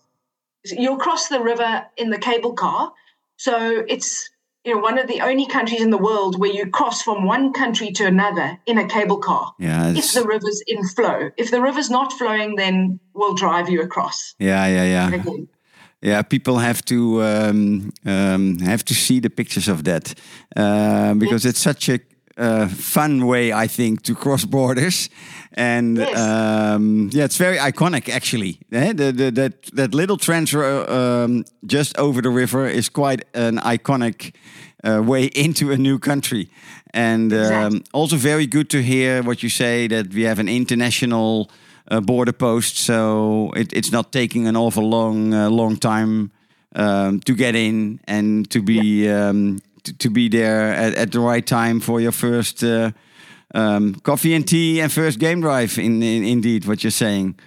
you'll 0.66 0.98
cross 0.98 1.28
the 1.28 1.42
river 1.42 1.86
in 1.98 2.10
the 2.10 2.18
cable 2.18 2.54
car. 2.54 2.94
So 3.38 3.84
it's 3.88 4.30
you 4.66 4.74
know 4.76 4.82
one 4.82 4.98
of 4.98 5.08
the 5.08 5.22
only 5.22 5.46
countries 5.48 5.82
in 5.82 5.92
the 5.92 5.98
world 6.10 6.40
where 6.40 6.52
you 6.52 6.70
cross 6.70 7.02
from 7.02 7.26
one 7.26 7.54
country 7.54 7.92
to 7.92 8.06
another 8.06 8.58
in 8.66 8.78
a 8.78 8.88
cable 8.88 9.18
car. 9.18 9.54
Yeah, 9.60 9.90
If 9.96 10.14
the 10.14 10.24
river's 10.24 10.62
in 10.68 10.88
flow. 10.88 11.30
If 11.38 11.52
the 11.52 11.62
river's 11.62 11.90
not 11.90 12.14
flowing, 12.14 12.56
then 12.56 13.00
we'll 13.14 13.36
drive 13.36 13.70
you 13.70 13.82
across. 13.82 14.36
yeah, 14.40 14.66
yeah, 14.68 14.84
yeah. 14.96 15.14
Again. 15.14 15.48
Yeah, 16.02 16.22
people 16.22 16.60
have 16.60 16.82
to 16.86 17.24
um, 17.24 17.92
um, 18.06 18.60
have 18.60 18.84
to 18.86 18.94
see 18.94 19.20
the 19.20 19.30
pictures 19.30 19.68
of 19.68 19.84
that 19.84 20.14
uh, 20.56 21.16
because 21.16 21.44
it's 21.46 21.60
such 21.60 21.90
a 21.90 22.00
uh, 22.38 22.68
fun 22.68 23.26
way, 23.26 23.52
I 23.52 23.68
think, 23.68 24.04
to 24.04 24.14
cross 24.14 24.46
borders, 24.46 25.10
and 25.54 25.98
Yes. 25.98 26.16
um, 26.16 27.10
yeah, 27.12 27.26
it's 27.26 27.38
very 27.38 27.58
iconic 27.58 28.10
actually. 28.10 28.60
Eh, 28.72 28.94
the, 28.94 29.12
the, 29.12 29.32
that 29.32 29.54
that 29.74 29.94
little 29.96 30.18
transfer 30.18 30.86
um, 30.88 31.44
just 31.66 31.98
over 31.98 32.22
the 32.22 32.30
river 32.30 32.68
is 32.70 32.90
quite 32.90 33.24
an 33.34 33.58
iconic 33.58 34.34
uh, 34.84 35.02
way 35.04 35.26
into 35.36 35.72
a 35.72 35.78
new 35.78 35.98
country, 35.98 36.48
and 36.94 37.34
um, 37.34 37.40
Exactly. 37.40 37.82
also 37.92 38.18
very 38.18 38.46
good 38.46 38.70
to 38.70 38.78
hear 38.84 39.24
what 39.24 39.42
you 39.42 39.50
say 39.50 39.88
that 39.88 40.14
we 40.14 40.26
have 40.28 40.40
an 40.40 40.48
international 40.48 41.50
uh, 41.50 41.54
border 42.02 42.34
post, 42.34 42.78
so 42.78 43.52
it, 43.56 43.74
it's 43.74 43.92
not 43.92 44.12
taking 44.12 44.48
an 44.48 44.56
awful 44.56 44.84
long 44.90 45.34
uh, 45.34 45.50
long 45.50 45.78
time 45.78 46.32
um, 46.76 47.20
to 47.22 47.34
get 47.34 47.56
in 47.56 48.00
and 48.08 48.50
to 48.52 48.62
be 48.62 49.10
um, 49.10 49.60
to, 49.84 49.94
to 49.98 50.10
be 50.10 50.30
there 50.30 50.74
at, 50.74 50.94
at 50.96 51.12
the 51.12 51.20
right 51.20 51.46
time 51.46 51.80
for 51.80 52.02
your 52.02 52.12
first 52.12 52.64
uh, 52.64 52.92
um, 53.56 53.96
coffee 54.04 54.34
and 54.36 54.48
tea 54.48 54.82
and 54.82 54.92
first 54.92 55.20
game 55.20 55.42
drive. 55.42 55.78
In, 55.78 56.04
in 56.04 56.24
indeed, 56.24 56.66
what 56.66 56.84
you're 56.84 56.92
saying. 56.92 57.40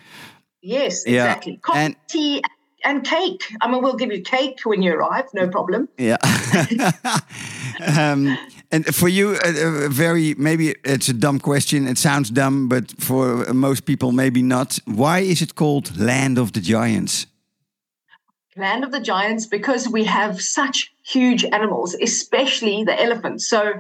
Yes, 0.62 1.04
Yeah, 1.06 1.25
exactly. 1.26 1.56
Coffee, 1.56 1.78
and- 1.78 1.97
tea, 2.09 2.42
and 2.85 3.04
cake. 3.04 3.44
I 3.61 3.70
mean, 3.70 3.82
we'll 3.82 3.97
give 3.97 4.12
you 4.12 4.23
cake 4.23 4.61
when 4.64 4.82
you 4.82 4.92
arrive, 4.94 5.26
no 5.35 5.49
problem. 5.49 5.88
Yeah. 5.99 6.16
um, 7.97 8.37
and 8.72 8.94
for 8.94 9.08
you, 9.08 9.36
a, 9.44 9.86
a 9.86 9.88
very 9.88 10.34
maybe 10.34 10.74
it's 10.84 11.08
a 11.08 11.12
dumb 11.12 11.40
question. 11.40 11.88
It 11.88 11.98
sounds 11.98 12.30
dumb, 12.30 12.68
but 12.68 12.92
for 13.00 13.52
most 13.52 13.84
people, 13.84 14.12
maybe 14.12 14.42
not. 14.42 14.78
Why 14.84 15.20
is 15.20 15.42
it 15.42 15.54
called 15.54 15.98
Land 15.98 16.38
of 16.38 16.52
the 16.52 16.60
Giants? 16.60 17.26
Land 18.56 18.84
of 18.84 18.92
the 18.92 19.00
Giants 19.00 19.46
because 19.46 19.88
we 19.88 20.04
have 20.04 20.40
such 20.40 20.92
huge 21.02 21.44
animals, 21.44 21.94
especially 21.94 22.84
the 22.84 23.00
elephants. 23.00 23.48
So, 23.48 23.74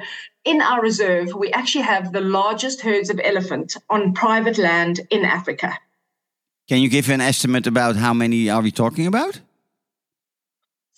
in 0.44 0.60
our 0.60 0.80
reserve, 0.80 1.34
we 1.34 1.52
actually 1.52 1.84
have 1.84 2.12
the 2.12 2.20
largest 2.20 2.80
herds 2.80 3.10
of 3.10 3.20
elephant 3.22 3.76
on 3.88 4.12
private 4.12 4.58
land 4.58 5.00
in 5.10 5.24
Africa. 5.24 5.78
Can 6.68 6.80
you 6.80 6.88
give 6.88 7.10
an 7.10 7.20
estimate 7.20 7.66
about 7.66 7.96
how 7.96 8.14
many 8.14 8.48
are 8.48 8.62
we 8.62 8.70
talking 8.70 9.06
about? 9.06 9.40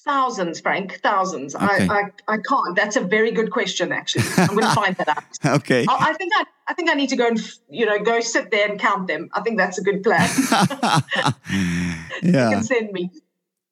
Thousands, 0.04 0.60
Frank, 0.60 0.98
thousands. 1.00 1.54
Okay. 1.54 1.86
I, 1.86 1.94
I, 1.94 2.02
I 2.26 2.36
can't. 2.48 2.74
That's 2.74 2.96
a 2.96 3.00
very 3.00 3.30
good 3.30 3.52
question, 3.52 3.92
actually. 3.92 4.24
I'm 4.36 4.48
going 4.48 4.62
to 4.62 4.74
find 4.74 4.96
that 4.96 5.08
out. 5.08 5.24
Okay. 5.44 5.86
I, 5.88 6.10
I 6.10 6.12
think 6.14 6.32
I, 6.36 6.44
I 6.66 6.74
think 6.74 6.90
I 6.90 6.94
need 6.94 7.08
to 7.10 7.16
go 7.16 7.28
and 7.28 7.40
you 7.68 7.86
know 7.86 7.98
go 7.98 8.20
sit 8.20 8.50
there 8.50 8.68
and 8.68 8.80
count 8.80 9.06
them. 9.06 9.28
I 9.32 9.40
think 9.42 9.58
that's 9.58 9.78
a 9.78 9.82
good 9.82 10.02
plan. 10.02 10.28
you 12.22 12.32
yeah. 12.32 12.50
can 12.50 12.62
send 12.62 12.92
me. 12.92 13.10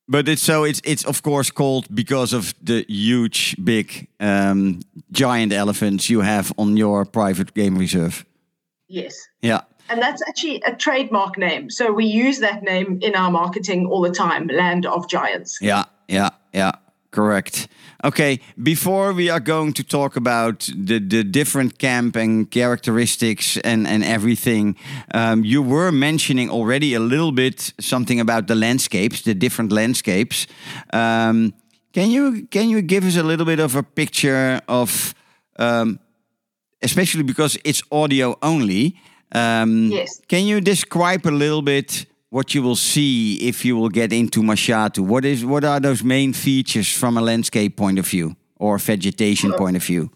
But 0.09 0.29
it's 0.29 0.43
so 0.43 0.65
it's 0.65 0.81
it's 0.85 1.05
of 1.05 1.23
course 1.23 1.51
called 1.51 1.87
because 1.95 2.33
of 2.33 2.55
the 2.63 2.85
huge, 2.89 3.57
big, 3.65 4.09
um, 4.19 4.81
giant 5.13 5.53
elephants 5.53 6.11
you 6.11 6.21
have 6.21 6.53
on 6.59 6.77
your 6.77 7.05
private 7.05 7.55
game 7.55 7.79
reserve. 7.79 8.25
Yes. 8.89 9.15
Yeah. 9.41 9.61
And 9.89 10.01
that's 10.01 10.23
actually 10.29 10.63
a 10.67 10.75
trademark 10.75 11.37
name. 11.37 11.71
So 11.71 11.93
we 11.93 12.07
use 12.07 12.39
that 12.39 12.63
name 12.63 13.01
in 13.03 13.17
our 13.17 13.31
marketing 13.31 13.87
all 13.87 14.01
the 14.01 14.11
time, 14.11 14.47
Land 14.47 14.87
of 14.87 15.09
Giants. 15.09 15.59
Yeah, 15.61 15.85
yeah, 16.11 16.31
yeah. 16.53 16.73
Correct. 17.11 17.67
Okay, 18.05 18.39
before 18.63 19.13
we 19.13 19.29
are 19.31 19.41
going 19.41 19.73
to 19.75 19.83
talk 19.83 20.17
about 20.17 20.71
the, 20.75 21.01
the 21.01 21.25
different 21.25 21.79
camp 21.79 22.17
and 22.17 22.49
characteristics 22.49 23.57
and, 23.59 23.87
and 23.87 24.05
everything, 24.05 24.77
um, 25.13 25.45
you 25.45 25.61
were 25.61 25.91
mentioning 25.91 26.49
already 26.51 26.95
a 26.95 27.01
little 27.01 27.33
bit 27.33 27.75
something 27.81 28.21
about 28.21 28.47
the 28.47 28.55
landscapes, 28.55 29.23
the 29.23 29.35
different 29.35 29.73
landscapes. 29.73 30.47
Um, 30.93 31.53
can 31.93 32.11
you 32.11 32.47
can 32.51 32.71
you 32.71 32.81
give 32.81 33.05
us 33.05 33.17
a 33.17 33.23
little 33.25 33.45
bit 33.45 33.59
of 33.59 33.75
a 33.75 33.83
picture 33.83 34.61
of, 34.69 35.15
um, 35.59 35.99
especially 36.83 37.25
because 37.25 37.59
it's 37.65 37.83
audio 37.91 38.37
only? 38.41 38.95
Um, 39.33 39.91
Yes. 39.91 40.21
Can 40.29 40.47
you 40.47 40.61
describe 40.61 41.27
a 41.27 41.31
little 41.35 41.63
bit 41.63 42.07
what 42.31 42.55
you 42.55 42.63
will 42.63 42.77
see 42.77 43.35
if 43.37 43.65
you 43.65 43.77
will 43.77 43.89
get 43.89 44.13
into 44.13 44.41
Mashatu? 44.41 45.01
What 45.01 45.25
is 45.25 45.45
what 45.45 45.65
are 45.65 45.81
those 45.81 46.03
main 46.03 46.33
features 46.33 46.91
from 46.91 47.17
a 47.17 47.21
landscape 47.21 47.77
point 47.77 47.99
of 47.99 48.07
view 48.07 48.37
or 48.57 48.79
vegetation 48.79 49.53
point 49.53 49.77
of 49.77 49.85
view? 49.85 50.11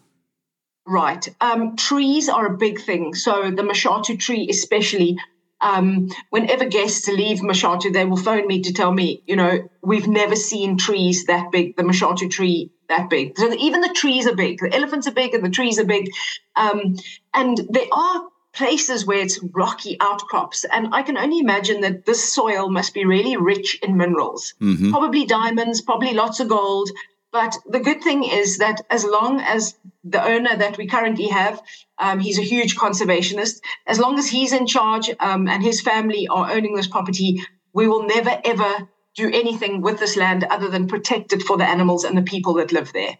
Right. 0.87 1.27
Um, 1.41 1.77
trees 1.77 2.29
are 2.29 2.47
a 2.47 2.57
big 2.57 2.81
thing. 2.81 3.15
So 3.15 3.51
the 3.51 3.63
Mashatu 3.63 4.19
tree, 4.19 4.49
especially, 4.51 5.19
um, 5.63 6.11
whenever 6.29 6.67
guests 6.67 7.09
leave 7.09 7.39
Mashatu, 7.39 7.93
they 7.93 8.05
will 8.05 8.19
phone 8.19 8.47
me 8.47 8.61
to 8.63 8.73
tell 8.73 8.93
me, 8.93 9.23
you 9.27 9.35
know, 9.35 9.69
we've 9.83 10.07
never 10.07 10.37
seen 10.37 10.77
trees 10.77 11.25
that 11.25 11.51
big. 11.51 11.77
The 11.77 11.85
Mashatu 11.85 12.31
tree 12.31 12.71
that 12.91 13.09
big. 13.09 13.39
So 13.39 13.53
even 13.55 13.81
the 13.81 13.95
trees 13.95 14.27
are 14.27 14.37
big. 14.37 14.59
The 14.61 14.75
elephants 14.75 15.07
are 15.07 15.13
big 15.13 15.33
and 15.35 15.43
the 15.43 15.49
trees 15.49 15.79
are 15.79 15.87
big. 15.87 16.11
Um, 16.55 16.97
and 17.33 17.59
there 17.71 17.89
are 17.91 18.29
places 18.55 19.05
where 19.07 19.19
it's 19.19 19.43
rocky 19.53 19.97
outcrops. 20.01 20.65
And 20.73 20.95
I 20.95 21.03
can 21.03 21.19
only 21.19 21.41
imagine 21.41 21.81
that 21.83 22.07
this 22.07 22.33
soil 22.33 22.71
must 22.71 22.95
be 22.95 23.05
really 23.05 23.37
rich 23.37 23.79
in 23.83 23.97
minerals, 23.97 24.55
probably 24.91 25.27
diamonds, 25.27 25.81
probably 25.81 26.15
lots 26.15 26.41
of 26.41 26.49
gold. 26.49 26.91
But 27.33 27.57
the 27.67 27.81
good 27.81 28.01
thing 28.01 28.23
is 28.23 28.59
that 28.59 28.81
as 28.91 29.05
long 29.05 29.41
as 29.41 29.77
the 30.05 30.25
owner 30.25 30.57
that 30.57 30.79
we 30.79 30.87
currently 30.87 31.27
have, 31.27 31.61
um, 31.99 32.21
he's 32.21 32.39
a 32.39 32.43
huge 32.43 32.77
conservationist, 32.77 33.61
as 33.87 33.99
long 33.99 34.19
as 34.19 34.29
he's 34.29 34.53
in 34.53 34.67
charge 34.67 35.11
um, 35.19 35.49
and 35.49 35.63
his 35.63 35.81
family 35.81 36.29
are 36.29 36.53
owning 36.53 36.77
this 36.77 36.87
property, 36.87 37.43
we 37.73 37.89
will 37.89 38.07
never 38.07 38.41
ever 38.45 38.89
do 39.17 39.31
anything 39.33 39.81
with 39.81 39.99
this 39.99 40.17
land 40.17 40.45
other 40.45 40.69
than 40.69 40.87
protect 40.87 41.33
it 41.33 41.43
for 41.43 41.57
the 41.57 41.65
animals 41.65 42.05
and 42.05 42.17
the 42.17 42.23
people 42.23 42.55
that 42.55 42.73
live 42.73 42.93
there. 42.93 43.17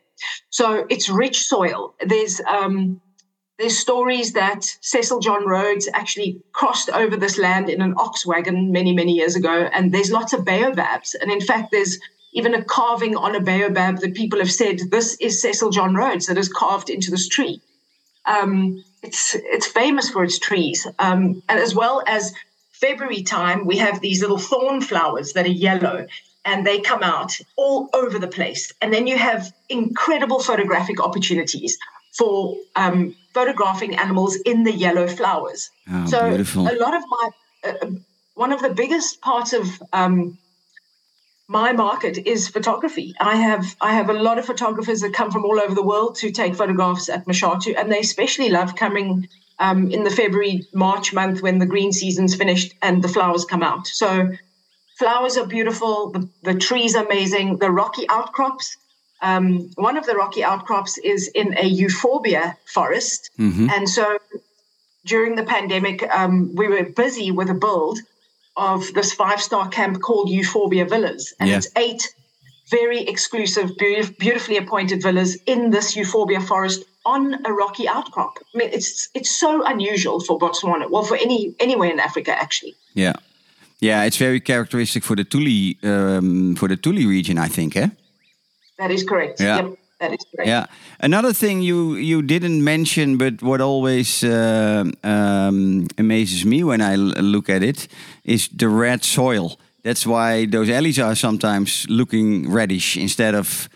So 0.51 0.87
it's 0.89 1.09
rich 1.09 1.43
soil. 1.43 1.95
There's 2.05 2.41
um, 2.41 3.01
there's 3.59 3.79
stories 3.79 4.33
that 4.33 4.65
Cecil 4.81 5.21
John 5.21 5.47
Rhodes 5.47 5.89
actually 5.93 6.43
crossed 6.53 6.91
over 6.91 7.17
this 7.17 7.39
land 7.39 7.71
in 7.71 7.81
an 7.81 7.95
ox 7.97 8.27
wagon 8.27 8.73
many, 8.73 8.93
many 8.93 9.13
years 9.13 9.37
ago. 9.37 9.69
And 9.73 9.93
there's 9.93 10.11
lots 10.11 10.33
of 10.33 10.45
baobabs. 10.45 11.15
And 11.15 11.31
in 11.31 11.41
fact, 11.41 11.71
there's 11.71 11.99
even 12.33 12.55
a 12.55 12.65
carving 12.65 13.17
on 13.17 13.37
a 13.37 13.41
baobab 13.41 14.01
that 14.01 14.15
people 14.15 14.41
have 14.41 14.51
said 14.51 14.81
this 14.91 15.15
is 15.21 15.41
Cecil 15.41 15.71
John 15.71 15.95
Rhodes 15.95 16.27
that 16.27 16.37
is 16.37 16.49
carved 16.49 16.91
into 16.91 17.11
this 17.11 17.29
tree. 17.29 17.61
Um, 18.27 18.83
it's 19.03 19.37
it's 19.37 19.67
famous 19.67 20.09
for 20.11 20.25
its 20.25 20.39
trees, 20.39 20.87
um, 20.99 21.43
and 21.49 21.61
as 21.61 21.75
well 21.75 22.03
as 22.07 22.33
February 22.73 23.23
time, 23.23 23.67
we 23.67 23.77
have 23.77 24.01
these 24.01 24.23
little 24.23 24.39
thorn 24.39 24.81
flowers 24.81 25.35
that 25.35 25.45
are 25.45 25.51
yellow, 25.51 26.07
and 26.45 26.67
they 26.67 26.81
come 26.81 27.03
out 27.03 27.33
all 27.57 27.91
over 27.93 28.19
the 28.19 28.27
place. 28.27 28.73
And 28.81 28.93
then 28.95 29.07
you 29.07 29.19
have 29.19 29.53
incredible 29.69 30.41
photographic 30.41 31.01
opportunities 31.01 31.79
for 32.17 32.57
um, 32.77 33.15
photographing 33.33 33.97
animals 33.97 34.37
in 34.37 34.63
the 34.63 34.73
yellow 34.73 35.07
flowers. 35.07 35.71
Oh, 35.91 36.07
so 36.07 36.29
beautiful. 36.29 36.69
a 36.69 36.77
lot 36.79 36.95
of 36.95 37.03
my 37.09 37.31
uh, 37.65 37.91
one 38.35 38.53
of 38.53 38.63
the 38.63 38.71
biggest 38.71 39.21
parts 39.21 39.53
of 39.53 39.67
um, 39.93 40.39
my 41.49 41.73
market 41.73 42.27
is 42.27 42.49
photography. 42.49 43.15
I 43.21 43.37
have 43.37 43.77
I 43.81 43.95
have 43.95 44.09
a 44.09 44.15
lot 44.15 44.39
of 44.39 44.47
photographers 44.47 45.01
that 45.01 45.13
come 45.13 45.31
from 45.31 45.45
all 45.45 45.61
over 45.61 45.75
the 45.75 45.83
world 45.83 46.17
to 46.17 46.31
take 46.31 46.55
photographs 46.55 47.09
at 47.09 47.27
Mashatu, 47.27 47.75
and 47.79 47.91
they 47.91 48.01
especially 48.01 48.49
love 48.49 48.77
coming 48.77 49.29
um, 49.59 49.91
in 49.91 50.05
the 50.05 50.11
February 50.11 50.67
March 50.73 51.13
month 51.13 51.43
when 51.43 51.59
the 51.59 51.67
green 51.67 51.93
season's 51.93 52.35
finished 52.35 52.75
and 52.83 53.03
the 53.03 53.09
flowers 53.09 53.45
come 53.45 53.63
out. 53.63 53.87
So 53.87 54.31
flowers 54.99 55.37
are 55.37 55.47
beautiful. 55.47 56.11
The, 56.11 56.29
the 56.43 56.55
trees 56.55 56.95
are 56.97 57.05
amazing. 57.05 57.59
The 57.59 57.71
rocky 57.71 58.09
outcrops. 58.09 58.77
Um, 59.29 59.45
one 59.89 59.97
of 60.01 60.05
the 60.07 60.15
rocky 60.23 60.43
outcrops 60.53 60.93
is 60.99 61.29
in 61.41 61.49
a 61.65 61.67
euphorbia 61.83 62.45
forest, 62.77 63.31
and 63.75 63.89
so 63.89 64.05
during 65.13 65.33
the 65.37 65.45
pandemic, 65.57 65.99
um, 66.21 66.35
we 66.61 66.67
were 66.69 66.85
busy 67.05 67.29
with 67.39 67.49
a 67.51 67.59
build 67.67 67.99
of 68.57 68.81
this 68.95 69.11
five 69.23 69.41
star 69.49 69.65
camp 69.69 69.95
called 70.07 70.27
Euphorbia 70.31 70.85
Villas. 70.93 71.25
And 71.39 71.49
Yeah. 71.49 71.57
it's 71.59 71.69
eight 71.85 72.03
very 72.71 73.01
exclusive, 73.13 73.69
beau- 73.81 74.09
beautifully 74.25 74.57
appointed 74.57 74.99
villas 75.03 75.33
in 75.47 75.71
this 75.71 75.97
Euphorbia 75.97 76.41
forest 76.41 76.81
on 77.05 77.23
a 77.45 77.53
rocky 77.53 77.87
outcrop. 77.97 78.33
I 78.55 78.59
mean, 78.59 78.71
it's 78.79 79.09
it's 79.19 79.31
so 79.45 79.51
unusual 79.73 80.21
for 80.27 80.39
Botswana, 80.39 80.85
well, 80.93 81.05
for 81.11 81.17
any 81.17 81.55
anywhere 81.61 81.91
in 81.91 82.01
Africa, 82.09 82.33
actually. 82.45 82.75
Yeah, 82.95 83.17
yeah, 83.81 84.07
it's 84.07 84.17
very 84.17 84.41
characteristic 84.41 85.03
for 85.05 85.17
the 85.17 85.25
Tuli 85.25 85.77
um, 85.83 86.57
for 86.57 86.69
the 86.69 86.77
Tuli 86.77 87.05
region, 87.17 87.37
I 87.39 87.49
think. 87.49 87.77
Eh? 87.77 87.89
That 88.79 88.91
is 88.91 89.05
correct. 89.05 89.41
Yeah. 89.41 89.57
Yep, 89.57 89.79
that 90.01 90.13
is 90.13 90.25
correct. 90.35 90.49
Yeah. 90.49 90.67
Another 91.01 91.33
thing 91.33 91.63
you 91.63 91.95
you 91.97 92.23
didn't 92.23 92.63
mention, 92.65 93.17
but 93.19 93.43
what 93.43 93.61
always 93.61 94.23
uh, 94.23 94.85
um, 95.03 95.87
amazes 95.99 96.45
me 96.45 96.63
when 96.65 96.81
I 96.81 96.95
l- 96.95 97.23
look 97.23 97.49
at 97.49 97.63
it, 97.63 97.89
is 98.25 98.49
the 98.49 98.69
red 98.69 99.05
soil. 99.05 99.57
That's 99.83 100.07
why 100.07 100.47
those 100.47 100.71
ellies 100.73 100.99
are 100.99 101.15
sometimes 101.15 101.87
looking 101.89 102.51
reddish 102.55 102.97
instead 102.97 103.35
of 103.35 103.69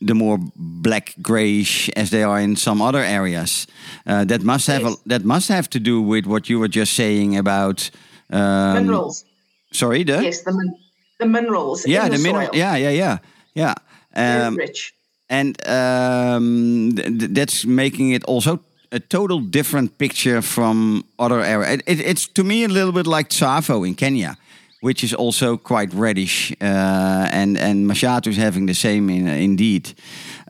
the 0.00 0.14
more 0.14 0.38
black 0.56 1.14
grayish 1.20 1.88
as 1.96 2.10
they 2.10 2.22
are 2.22 2.40
in 2.42 2.56
some 2.56 2.82
other 2.82 3.02
areas. 3.02 3.66
Uh, 4.06 4.24
that 4.24 4.42
must 4.42 4.66
have 4.66 4.84
a, 4.86 4.94
that 5.06 5.24
must 5.24 5.48
have 5.48 5.68
to 5.70 5.78
do 5.80 6.00
with 6.02 6.26
what 6.26 6.48
you 6.48 6.58
were 6.60 6.68
just 6.70 6.92
saying 6.94 7.36
about. 7.38 7.90
Um, 8.30 8.74
Minerals. 8.74 9.24
Sorry, 9.72 10.04
the 10.04 10.20
Yes, 10.22 10.42
the 10.42 10.52
min- 10.52 10.76
the 11.18 11.26
minerals. 11.26 11.86
yeah, 11.86 12.08
the, 12.08 12.16
the, 12.16 12.22
mineral. 12.22 12.48
Yeah, 12.52 12.76
yeah, 12.76 12.90
yeah, 12.90 13.18
yeah. 13.54 13.74
Um, 14.14 14.56
rich. 14.56 14.92
and 15.28 15.56
um, 15.68 16.92
th- 16.96 17.18
th- 17.18 17.30
that's 17.32 17.64
making 17.64 18.12
it 18.12 18.24
also 18.24 18.58
a 18.90 19.00
total 19.00 19.40
different 19.40 19.96
picture 19.96 20.42
from 20.42 21.04
other 21.18 21.40
areas. 21.40 21.74
It, 21.74 21.82
it, 21.86 22.00
it's 22.00 22.28
to 22.32 22.44
me 22.44 22.64
a 22.64 22.68
little 22.68 22.92
bit 22.92 23.06
like 23.06 23.28
Tsavo 23.30 23.86
in 23.86 23.94
Kenya, 23.94 24.36
which 24.80 25.02
is 25.02 25.14
also 25.14 25.56
quite 25.56 25.94
reddish, 25.94 26.52
uh, 26.60 27.28
and 27.32 27.56
and 27.58 27.86
Mashatu 27.90 28.26
is 28.26 28.36
having 28.36 28.66
the 28.66 28.74
same 28.74 29.08
in, 29.10 29.26
indeed. 29.28 29.94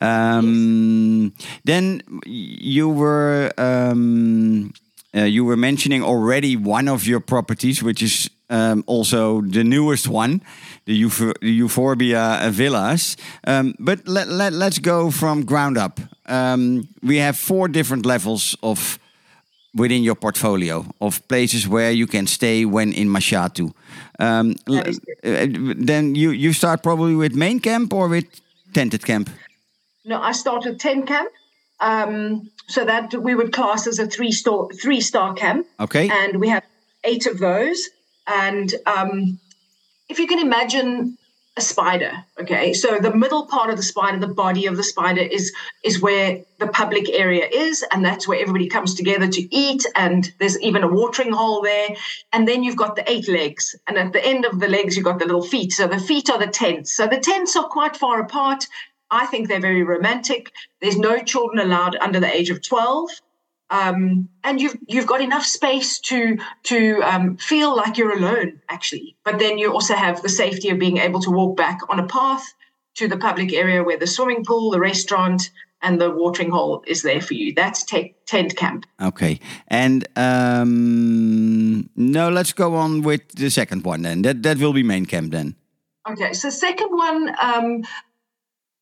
Um, 0.01 1.33
Then 1.64 2.03
you 2.27 2.88
were 2.88 3.53
um, 3.59 4.72
uh, 5.14 5.25
you 5.25 5.44
were 5.44 5.57
mentioning 5.57 6.03
already 6.03 6.57
one 6.57 6.88
of 6.90 7.07
your 7.07 7.20
properties, 7.20 7.83
which 7.83 8.03
is 8.03 8.31
um, 8.52 8.84
also 8.86 9.40
the 9.40 9.64
newest 9.64 10.06
one, 10.06 10.42
the, 10.84 11.02
Euph- 11.02 11.40
the 11.40 11.50
Euphorbia 11.50 12.50
Villas. 12.50 13.16
Um, 13.46 13.74
but 13.78 14.06
let, 14.06 14.28
let, 14.28 14.52
let's 14.52 14.78
go 14.78 15.10
from 15.10 15.44
ground 15.44 15.78
up. 15.78 15.98
Um, 16.26 16.88
we 17.02 17.16
have 17.16 17.36
four 17.36 17.66
different 17.68 18.06
levels 18.06 18.56
of 18.62 18.98
within 19.74 20.02
your 20.02 20.14
portfolio 20.14 20.84
of 21.00 21.26
places 21.28 21.66
where 21.66 21.90
you 21.90 22.06
can 22.06 22.26
stay 22.26 22.66
when 22.66 22.92
in 22.92 23.08
Mashatu. 23.08 23.72
Um, 24.18 24.54
then 25.22 26.14
you, 26.14 26.30
you 26.30 26.52
start 26.52 26.82
probably 26.82 27.14
with 27.14 27.34
main 27.34 27.58
camp 27.58 27.92
or 27.94 28.06
with 28.08 28.26
tented 28.74 29.06
camp. 29.06 29.30
No, 30.04 30.20
I 30.20 30.32
started 30.32 30.78
10 30.78 31.06
camp. 31.06 31.30
Um, 31.80 32.50
so 32.68 32.84
that 32.84 33.12
we 33.14 33.34
would 33.34 33.52
class 33.52 33.88
as 33.88 33.98
a 33.98 34.06
three 34.06 34.30
star 34.30 34.68
three 34.80 35.00
star 35.00 35.34
camp. 35.34 35.66
Okay. 35.80 36.08
And 36.08 36.38
we 36.38 36.48
have 36.48 36.62
eight 37.02 37.26
of 37.26 37.38
those. 37.38 37.88
And 38.26 38.74
um, 38.87 39.38
if 40.08 40.18
you 40.18 40.26
can 40.26 40.38
imagine 40.38 41.18
a 41.56 41.61
spider, 41.61 42.12
okay, 42.40 42.72
so 42.72 42.98
the 42.98 43.14
middle 43.14 43.46
part 43.46 43.68
of 43.68 43.76
the 43.76 43.82
spider, 43.82 44.18
the 44.18 44.26
body 44.26 44.66
of 44.66 44.76
the 44.76 44.82
spider 44.82 45.20
is 45.20 45.52
is 45.85 46.00
where 46.00 46.40
the 46.58 46.68
public 46.68 47.11
area 47.11 47.46
is, 47.46 47.85
and 47.90 48.04
that's 48.04 48.26
where 48.26 48.40
everybody 48.40 48.68
comes 48.68 48.94
together 48.94 49.28
to 49.28 49.54
eat. 49.54 49.85
And 49.94 50.32
there's 50.38 50.58
even 50.61 50.82
a 50.82 50.88
watering 50.88 51.32
hole 51.32 51.61
there. 51.61 51.88
And 52.32 52.48
then 52.48 52.62
you've 52.62 52.76
got 52.76 52.96
the 52.96 53.11
eight 53.11 53.28
legs, 53.28 53.76
and 53.87 53.98
at 53.98 54.12
the 54.12 54.24
end 54.24 54.46
of 54.46 54.61
the 54.61 54.68
legs 54.68 54.96
you've 54.96 55.04
got 55.04 55.18
the 55.18 55.26
little 55.26 55.42
feet. 55.42 55.72
So 55.72 55.87
the 55.87 55.98
feet 55.98 56.30
are 56.30 56.38
the 56.38 56.46
tents. 56.46 56.92
So 56.96 57.06
the 57.06 57.20
tents 57.20 57.54
are 57.56 57.68
quite 57.68 57.96
far 57.96 58.20
apart. 58.20 58.66
I 59.11 59.26
think 59.26 59.48
they're 59.48 59.61
very 59.61 59.82
romantic. 59.82 60.52
There's 60.80 60.96
no 60.96 61.18
children 61.18 61.58
allowed 61.58 61.96
under 61.96 62.18
the 62.18 62.35
age 62.35 62.48
of 62.48 62.62
12 62.62 63.11
um, 63.72 64.28
and 64.44 64.61
you've 64.61 64.76
you've 64.87 65.06
got 65.06 65.20
enough 65.20 65.44
space 65.44 65.98
to 66.00 66.38
to 66.64 67.00
um, 67.02 67.37
feel 67.37 67.74
like 67.76 67.96
you're 67.96 68.16
alone 68.16 68.61
actually 68.68 69.16
but 69.24 69.38
then 69.38 69.58
you 69.58 69.72
also 69.72 69.94
have 69.94 70.22
the 70.22 70.28
safety 70.28 70.68
of 70.70 70.78
being 70.78 70.98
able 70.98 71.20
to 71.20 71.30
walk 71.30 71.56
back 71.56 71.80
on 71.88 71.98
a 71.98 72.06
path 72.06 72.54
to 72.94 73.08
the 73.08 73.16
public 73.16 73.52
area 73.52 73.82
where 73.82 73.98
the 73.98 74.06
swimming 74.06 74.44
pool 74.44 74.70
the 74.70 74.80
restaurant 74.80 75.50
and 75.85 76.00
the 76.00 76.11
watering 76.11 76.50
hole 76.50 76.85
is 76.87 77.02
there 77.02 77.20
for 77.20 77.35
you 77.35 77.52
that's 77.54 77.82
te- 77.82 78.14
tent 78.26 78.54
camp 78.56 78.87
Okay. 79.02 79.40
And 79.68 80.06
um, 80.16 81.90
no, 81.96 82.28
let's 82.30 82.52
go 82.52 82.76
on 82.76 83.02
with 83.02 83.26
the 83.35 83.50
second 83.50 83.85
one 83.85 84.02
then. 84.02 84.22
That 84.22 84.42
that 84.44 84.58
will 84.58 84.72
be 84.72 84.82
main 84.82 85.06
camp 85.06 85.32
then. 85.32 85.56
Okay, 86.08 86.32
so 86.32 86.50
second 86.50 86.90
one, 86.90 87.35
um, 87.40 87.82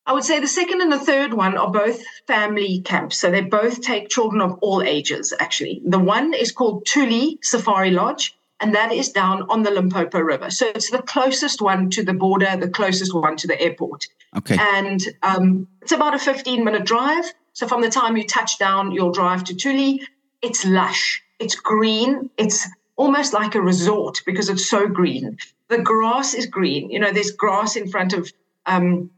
I 0.06 0.12
would 0.12 0.24
say 0.24 0.40
the 0.40 0.48
second 0.48 0.80
and 0.80 0.90
the 0.90 0.98
third 0.98 1.34
one 1.34 1.56
are 1.56 1.70
both 1.70 2.02
family 2.26 2.80
camps. 2.80 3.18
So 3.18 3.30
they 3.30 3.42
both 3.42 3.80
take 3.80 4.08
children 4.08 4.40
of 4.40 4.58
all 4.60 4.82
ages, 4.82 5.32
actually. 5.38 5.82
The 5.84 5.98
one 5.98 6.34
is 6.34 6.52
called 6.52 6.86
Tuli 6.86 7.38
Safari 7.42 7.90
Lodge, 7.90 8.36
and 8.60 8.74
that 8.74 8.92
is 8.92 9.10
down 9.10 9.42
on 9.48 9.62
the 9.62 9.70
Limpopo 9.70 10.20
River. 10.20 10.50
So 10.50 10.66
it's 10.66 10.90
the 10.90 11.02
closest 11.02 11.62
one 11.62 11.90
to 11.90 12.02
the 12.02 12.12
border, 12.12 12.56
the 12.56 12.68
closest 12.68 13.14
one 13.14 13.36
to 13.36 13.46
the 13.46 13.60
airport. 13.60 14.06
Okay. 14.36 14.56
And 14.58 15.00
um, 15.22 15.68
it's 15.82 15.92
about 15.92 16.14
a 16.14 16.18
15 16.18 16.64
minute 16.64 16.84
drive. 16.84 17.32
So 17.52 17.66
from 17.66 17.82
the 17.82 17.90
time 17.90 18.16
you 18.16 18.26
touch 18.26 18.58
down, 18.58 18.92
you'll 18.92 19.12
drive 19.12 19.44
to 19.44 19.54
Tuli. 19.54 20.06
It's 20.42 20.64
lush, 20.64 21.22
it's 21.38 21.54
green, 21.54 22.30
it's 22.38 22.66
almost 22.96 23.32
like 23.32 23.54
a 23.54 23.60
resort 23.60 24.22
because 24.26 24.48
it's 24.48 24.68
so 24.68 24.86
green. 24.86 25.38
The 25.68 25.78
grass 25.78 26.34
is 26.34 26.46
green. 26.46 26.90
You 26.90 26.98
know, 26.98 27.12
there's 27.12 27.30
grass 27.30 27.76
in 27.76 27.90
front 27.90 28.12
of 28.12 28.32
um, 28.66 29.10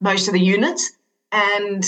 most 0.00 0.28
of 0.28 0.34
the 0.34 0.40
units. 0.40 0.90
And 1.32 1.84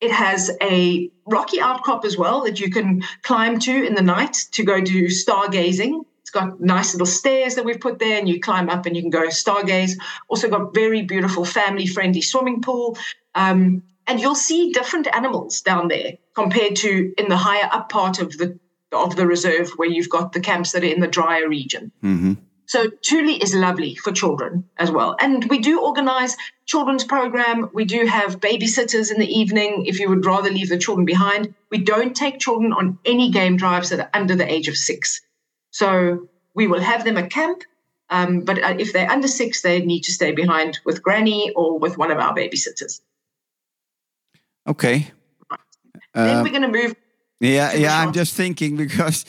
It 0.00 0.10
has 0.10 0.50
a 0.62 1.10
rocky 1.26 1.60
outcrop 1.60 2.04
as 2.06 2.16
well 2.16 2.42
that 2.44 2.58
you 2.58 2.70
can 2.70 3.02
climb 3.22 3.58
to 3.60 3.84
in 3.84 3.94
the 3.94 4.02
night 4.02 4.34
to 4.52 4.62
go 4.64 4.80
do 4.80 5.08
stargazing. 5.08 6.04
It's 6.22 6.30
got 6.30 6.58
nice 6.60 6.94
little 6.94 7.06
stairs 7.06 7.54
that 7.56 7.64
we've 7.66 7.80
put 7.80 7.98
there, 7.98 8.18
and 8.18 8.26
you 8.28 8.40
climb 8.40 8.70
up 8.70 8.86
and 8.86 8.96
you 8.96 9.02
can 9.02 9.10
go 9.10 9.28
stargaze. 9.28 9.92
Also, 10.28 10.48
got 10.48 10.74
very 10.74 11.02
beautiful 11.02 11.44
family 11.44 11.86
friendly 11.86 12.22
swimming 12.22 12.62
pool. 12.62 12.96
Um, 13.34 13.82
and 14.06 14.20
you'll 14.20 14.34
see 14.34 14.72
different 14.72 15.06
animals 15.14 15.60
down 15.60 15.88
there 15.88 16.12
compared 16.34 16.76
to 16.76 17.12
in 17.18 17.28
the 17.28 17.36
higher 17.36 17.68
up 17.70 17.90
part 17.90 18.20
of 18.20 18.38
the 18.38 18.58
of 18.92 19.16
the 19.16 19.26
reserve 19.26 19.70
where 19.76 19.88
you've 19.88 20.08
got 20.08 20.32
the 20.32 20.40
camps 20.40 20.72
that 20.72 20.82
are 20.82 20.86
in 20.86 21.00
the 21.00 21.06
drier 21.06 21.48
region. 21.48 21.92
So 22.70 22.88
Tuli 22.88 23.42
is 23.42 23.52
lovely 23.52 23.96
for 23.96 24.12
children 24.12 24.62
as 24.76 24.92
well. 24.92 25.16
And 25.18 25.44
we 25.50 25.58
do 25.58 25.82
organize 25.82 26.36
children's 26.66 27.02
program. 27.02 27.68
We 27.72 27.84
do 27.84 28.06
have 28.06 28.38
babysitters 28.38 29.10
in 29.10 29.18
the 29.18 29.26
evening 29.26 29.86
if 29.86 29.98
you 29.98 30.08
would 30.08 30.24
rather 30.24 30.50
leave 30.50 30.68
the 30.68 30.78
children 30.78 31.04
behind. 31.04 31.52
We 31.72 31.78
don't 31.78 32.14
take 32.14 32.38
children 32.38 32.72
on 32.72 32.96
any 33.04 33.32
game 33.32 33.56
drives 33.56 33.88
that 33.88 33.98
are 33.98 34.10
under 34.14 34.36
the 34.36 34.48
age 34.48 34.68
of 34.68 34.76
six. 34.76 35.20
So 35.72 36.28
we 36.54 36.68
will 36.68 36.78
have 36.80 37.02
them 37.02 37.16
at 37.16 37.28
camp. 37.30 37.64
Um, 38.08 38.42
but 38.42 38.62
uh, 38.62 38.76
if 38.78 38.92
they're 38.92 39.10
under 39.10 39.26
six, 39.26 39.62
they 39.62 39.84
need 39.84 40.04
to 40.04 40.12
stay 40.12 40.30
behind 40.30 40.78
with 40.84 41.02
granny 41.02 41.50
or 41.56 41.76
with 41.76 41.98
one 41.98 42.12
of 42.12 42.18
our 42.18 42.36
babysitters. 42.36 43.00
Okay. 44.68 45.10
then 46.14 46.44
we're 46.44 46.50
going 46.50 46.62
to 46.62 46.68
move. 46.68 46.94
Yeah, 47.40 47.72
yeah. 47.72 47.98
I'm 47.98 48.12
just 48.12 48.36
thinking 48.36 48.76
because 48.76 49.24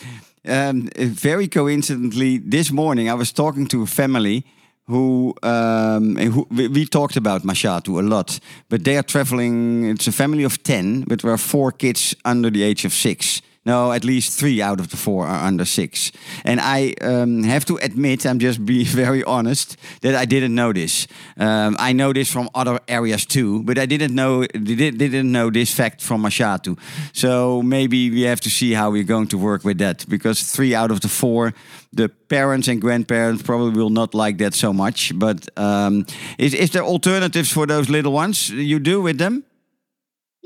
um, 0.48 0.90
very 0.98 1.48
coincidentally, 1.48 2.38
this 2.38 2.72
morning 2.72 3.10
I 3.10 3.14
was 3.14 3.32
talking 3.32 3.68
to 3.68 3.84
a 3.84 3.88
family 3.88 4.46
who, 4.88 5.34
um, 5.44 6.16
who 6.16 6.48
we, 6.50 6.68
we 6.68 6.86
talked 6.86 7.16
about 7.16 7.44
Mashatu 7.44 8.00
a 8.00 8.02
lot, 8.02 8.40
but 8.70 8.84
they 8.84 8.98
are 8.98 9.04
traveling. 9.04 9.86
It's 9.86 10.08
a 10.08 10.12
family 10.12 10.44
of 10.44 10.64
ten, 10.64 11.04
but 11.08 11.22
there 11.22 11.32
are 11.32 11.38
four 11.38 11.72
kids 11.72 12.16
under 12.26 12.50
the 12.50 12.64
age 12.64 12.86
of 12.86 12.94
six. 12.94 13.42
No, 13.64 13.92
at 13.92 14.04
least 14.04 14.40
three 14.40 14.60
out 14.60 14.80
of 14.80 14.90
the 14.90 14.98
four 14.98 15.28
are 15.28 15.46
under 15.46 15.66
six. 15.66 16.12
And 16.44 16.60
I 16.60 16.96
um, 17.02 17.44
have 17.44 17.64
to 17.66 17.78
admit, 17.78 18.26
I'm 18.26 18.40
just 18.40 18.66
being 18.66 18.86
very 19.04 19.24
honest, 19.24 19.78
that 20.02 20.16
I 20.16 20.26
didn't 20.26 20.56
know 20.56 20.74
this. 20.74 21.08
Um, 21.38 21.76
I 21.78 21.94
know 21.94 22.12
this 22.12 22.32
from 22.32 22.50
other 22.56 22.80
areas 22.88 23.24
too, 23.24 23.62
but 23.62 23.78
I 23.78 23.86
didn't 23.86 24.16
know 24.16 24.46
didn't, 24.48 25.32
know 25.32 25.52
this 25.52 25.72
fact 25.72 26.02
from 26.02 26.24
Mashatu. 26.24 26.76
So 27.14 27.62
maybe 27.62 28.10
we 28.10 28.22
have 28.24 28.42
to 28.42 28.50
see 28.50 28.74
how 28.74 28.90
we're 28.90 29.04
going 29.04 29.28
to 29.28 29.38
work 29.38 29.64
with 29.64 29.78
that 29.78 30.06
because 30.10 30.42
three 30.42 30.74
out 30.74 30.90
of 30.90 31.02
the 31.02 31.08
four, 31.08 31.54
the 31.94 32.10
parents 32.10 32.68
and 32.68 32.82
grandparents 32.82 33.44
probably 33.44 33.80
will 33.80 33.92
not 33.92 34.16
like 34.16 34.40
that 34.40 34.56
so 34.56 34.74
much. 34.74 35.12
But 35.14 35.48
um, 35.56 36.08
is 36.40 36.56
is 36.56 36.72
there 36.72 36.84
alternatives 36.84 37.52
for 37.52 37.68
those 37.68 37.92
little 37.92 38.14
ones 38.14 38.50
you 38.50 38.80
do 38.80 39.04
with 39.04 39.20
them? 39.20 39.44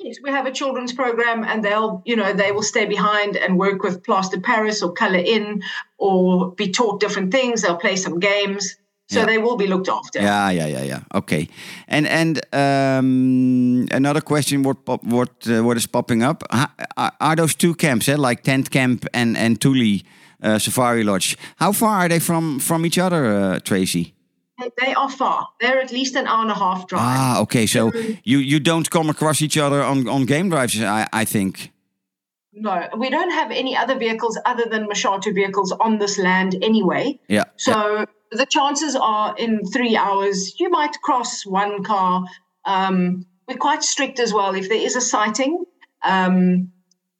Yes, 0.05 0.17
we 0.23 0.29
have 0.29 0.45
a 0.45 0.51
children's 0.51 0.93
program, 0.93 1.43
and 1.43 1.63
they'll, 1.63 2.03
you 2.05 2.15
know, 2.15 2.31
they 2.31 2.51
will 2.51 2.61
stay 2.73 2.85
behind 2.85 3.35
and 3.35 3.57
work 3.57 3.81
with 3.81 4.03
Plaster 4.03 4.39
Paris 4.39 4.83
or 4.83 4.93
Color 4.93 5.23
In, 5.25 5.63
or 5.97 6.51
be 6.51 6.69
taught 6.69 6.99
different 6.99 7.31
things. 7.31 7.61
They'll 7.63 7.75
play 7.87 7.95
some 7.95 8.19
games, 8.19 8.75
so 9.09 9.19
Yeah. 9.19 9.25
they 9.25 9.39
will 9.39 9.57
be 9.57 9.65
looked 9.65 9.89
after. 9.89 10.21
Yeah, 10.21 10.51
yeah, 10.51 10.67
yeah, 10.67 10.83
yeah. 10.83 10.99
Okay. 11.11 11.47
And 11.87 12.05
and 12.07 12.39
um, 12.53 13.87
another 13.91 14.21
question: 14.21 14.61
what 14.63 14.85
pop, 14.85 15.03
what 15.03 15.29
uh, 15.47 15.63
what 15.63 15.75
is 15.77 15.87
popping 15.87 16.23
up? 16.23 16.43
Are, 16.51 17.11
are 17.19 17.35
those 17.35 17.55
two 17.55 17.73
camps, 17.73 18.07
eh? 18.07 18.15
like 18.29 18.43
tent 18.43 18.69
camp 18.69 19.05
and 19.11 19.35
and 19.37 19.59
Tuli 19.59 20.03
uh, 20.43 20.59
Safari 20.59 21.03
Lodge? 21.03 21.35
How 21.55 21.73
far 21.73 21.89
are 22.05 22.09
they 22.09 22.19
from 22.19 22.59
from 22.59 22.85
each 22.85 22.99
other, 22.99 23.25
uh, 23.25 23.59
Tracy? 23.63 24.14
They- 24.57 24.93
are 24.93 25.09
far. 25.09 25.49
They're 25.59 25.81
at 25.81 25.91
least 25.91 26.15
an 26.15 26.27
hour 26.27 26.41
and 26.41 26.51
a 26.51 26.55
half 26.55 26.87
drive. 26.87 27.01
Ah, 27.03 27.41
okay. 27.41 27.65
So 27.65 27.91
you 28.23 28.39
you 28.39 28.59
don't 28.59 28.89
come 28.89 29.09
across 29.09 29.41
each 29.41 29.57
other 29.57 29.83
on 29.83 30.07
on 30.07 30.25
game 30.25 30.49
drives, 30.49 30.81
I 30.81 31.07
I 31.21 31.25
think. 31.25 31.71
No, 32.53 32.87
we 32.97 33.09
don't 33.09 33.31
have 33.31 33.51
any 33.51 33.75
other 33.75 33.95
vehicles 33.95 34.39
other 34.45 34.63
than 34.69 34.87
Mashatu 34.87 35.33
vehicles 35.35 35.73
on 35.73 35.97
this 35.97 36.17
land 36.17 36.55
anyway. 36.61 37.19
Yeah. 37.27 37.43
So 37.57 38.05
the 38.31 38.45
chances 38.45 38.95
are 38.95 39.35
in 39.37 39.65
three 39.65 39.97
hours 39.97 40.57
you 40.59 40.69
might 40.69 40.95
cross 41.01 41.45
one 41.45 41.83
car. 41.83 42.23
Um, 42.63 43.25
we're 43.47 43.57
quite 43.57 43.83
strict 43.83 44.19
as 44.19 44.33
well. 44.33 44.55
If 44.55 44.69
there 44.69 44.81
is 44.87 44.95
a 44.95 45.01
sighting 45.01 45.65
um, 46.01 46.71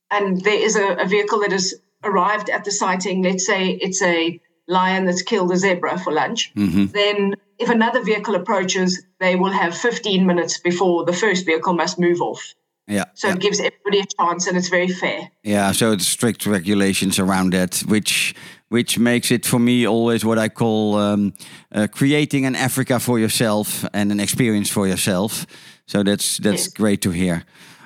and 0.09 0.41
there 0.41 0.59
is 0.67 0.75
a, 0.77 0.93
a 0.95 1.05
vehicle 1.05 1.39
that 1.41 1.51
has 1.51 1.73
arrived 2.03 2.49
at 2.49 2.63
the 2.63 2.71
sighting, 2.71 3.21
let's 3.21 3.45
say 3.45 3.71
it's 3.81 4.01
a 4.01 4.39
lion 4.67 5.05
that's 5.05 5.21
killed 5.21 5.51
a 5.51 5.57
zebra 5.57 5.99
for 5.99 6.11
lunch, 6.13 6.51
then 6.55 7.35
if 7.57 7.69
another 7.69 8.03
vehicle 8.03 8.35
approaches, 8.35 9.03
they 9.19 9.35
will 9.35 9.51
have 9.51 9.77
15 9.77 10.25
minutes 10.25 10.59
before 10.59 11.05
the 11.05 11.13
first 11.13 11.45
vehicle 11.45 11.73
must 11.73 11.99
move 11.99 12.21
off. 12.21 12.53
Yeah. 12.87 13.05
So 13.15 13.27
yeah. 13.27 13.33
it 13.35 13.39
gives 13.39 13.59
everybody 13.59 13.99
a 13.99 14.05
chance 14.19 14.47
and 14.47 14.57
it's 14.57 14.69
very 14.69 14.87
fair. 14.89 15.31
Yeah, 15.43 15.71
so 15.71 15.91
it's 15.91 16.07
strict 16.07 16.45
regulations 16.45 17.17
around 17.19 17.53
that, 17.53 17.79
which 17.87 18.35
which 18.69 18.99
makes 18.99 19.31
it 19.31 19.45
for 19.45 19.59
me 19.59 19.87
always 19.87 20.23
what 20.25 20.37
I 20.37 20.49
call 20.49 20.95
um, 20.95 21.33
uh, 21.71 21.87
creating 21.91 22.45
an 22.45 22.55
Africa 22.55 22.99
for 22.99 23.19
yourself 23.19 23.85
and 23.93 24.11
an 24.11 24.19
experience 24.19 24.69
for 24.69 24.87
yourself. 24.87 25.45
So 25.87 26.03
that's 26.03 26.37
that's 26.37 26.65
Yes. 26.65 26.73
great 26.73 27.01
to 27.01 27.11
hear. 27.11 27.43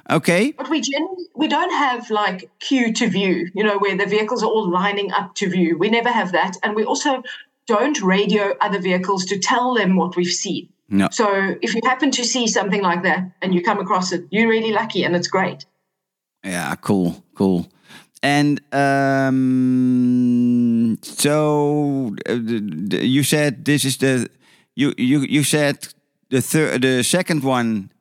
Okay, 0.09 0.53
But 0.53 0.69
we 0.69 0.81
generally 0.81 1.25
we 1.35 1.47
don't 1.47 1.71
have 1.71 2.09
like 2.09 2.49
queue 2.59 2.91
to 2.93 3.07
view, 3.07 3.49
you 3.53 3.63
know, 3.63 3.77
where 3.77 3.95
the 3.95 4.05
vehicles 4.07 4.41
are 4.43 4.49
all 4.49 4.67
lining 4.69 5.11
up 5.11 5.35
to 5.35 5.49
view. 5.49 5.77
We 5.77 5.89
never 5.89 6.09
have 6.09 6.31
that, 6.31 6.57
and 6.63 6.75
we 6.75 6.83
also 6.83 7.21
don't 7.67 8.01
radio 8.01 8.55
other 8.61 8.79
vehicles 8.79 9.25
to 9.25 9.37
tell 9.37 9.75
them 9.75 9.95
what 9.95 10.15
we've 10.15 10.27
seen. 10.27 10.67
no, 10.89 11.07
So 11.11 11.55
if 11.61 11.75
you 11.75 11.81
happen 11.85 12.09
to 12.11 12.23
see 12.23 12.47
something 12.47 12.81
like 12.81 13.03
that 13.03 13.31
and 13.43 13.53
you 13.53 13.61
come 13.61 13.79
across 13.79 14.11
it, 14.11 14.25
you're 14.31 14.49
really 14.49 14.71
lucky, 14.71 15.03
and 15.03 15.15
it's 15.15 15.27
great. 15.27 15.65
yeah, 16.43 16.75
cool, 16.81 17.23
cool. 17.35 17.67
And 18.21 18.59
um, 18.73 19.37
so 21.01 22.15
uh, 22.27 22.33
you 22.33 23.23
said 23.23 23.63
this 23.65 23.85
is 23.85 23.97
the 23.97 24.27
you 24.75 24.93
you 24.97 25.19
you 25.21 25.43
said 25.43 25.87
the 26.29 26.41
third 26.41 26.81
the 26.81 27.03
second 27.03 27.43
one. 27.43 27.91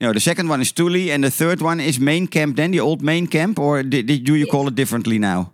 No, 0.00 0.12
the 0.12 0.20
second 0.20 0.48
one 0.48 0.60
is 0.60 0.72
Tuli, 0.72 1.10
and 1.10 1.24
the 1.24 1.30
third 1.30 1.62
one 1.62 1.80
is 1.80 1.98
main 1.98 2.26
camp. 2.26 2.56
Then 2.56 2.70
the 2.70 2.80
old 2.80 3.02
main 3.02 3.26
camp, 3.26 3.58
or 3.58 3.82
did, 3.82 4.06
did 4.06 4.24
do 4.24 4.34
you 4.34 4.46
call 4.46 4.68
it 4.68 4.74
differently 4.74 5.18
now? 5.18 5.52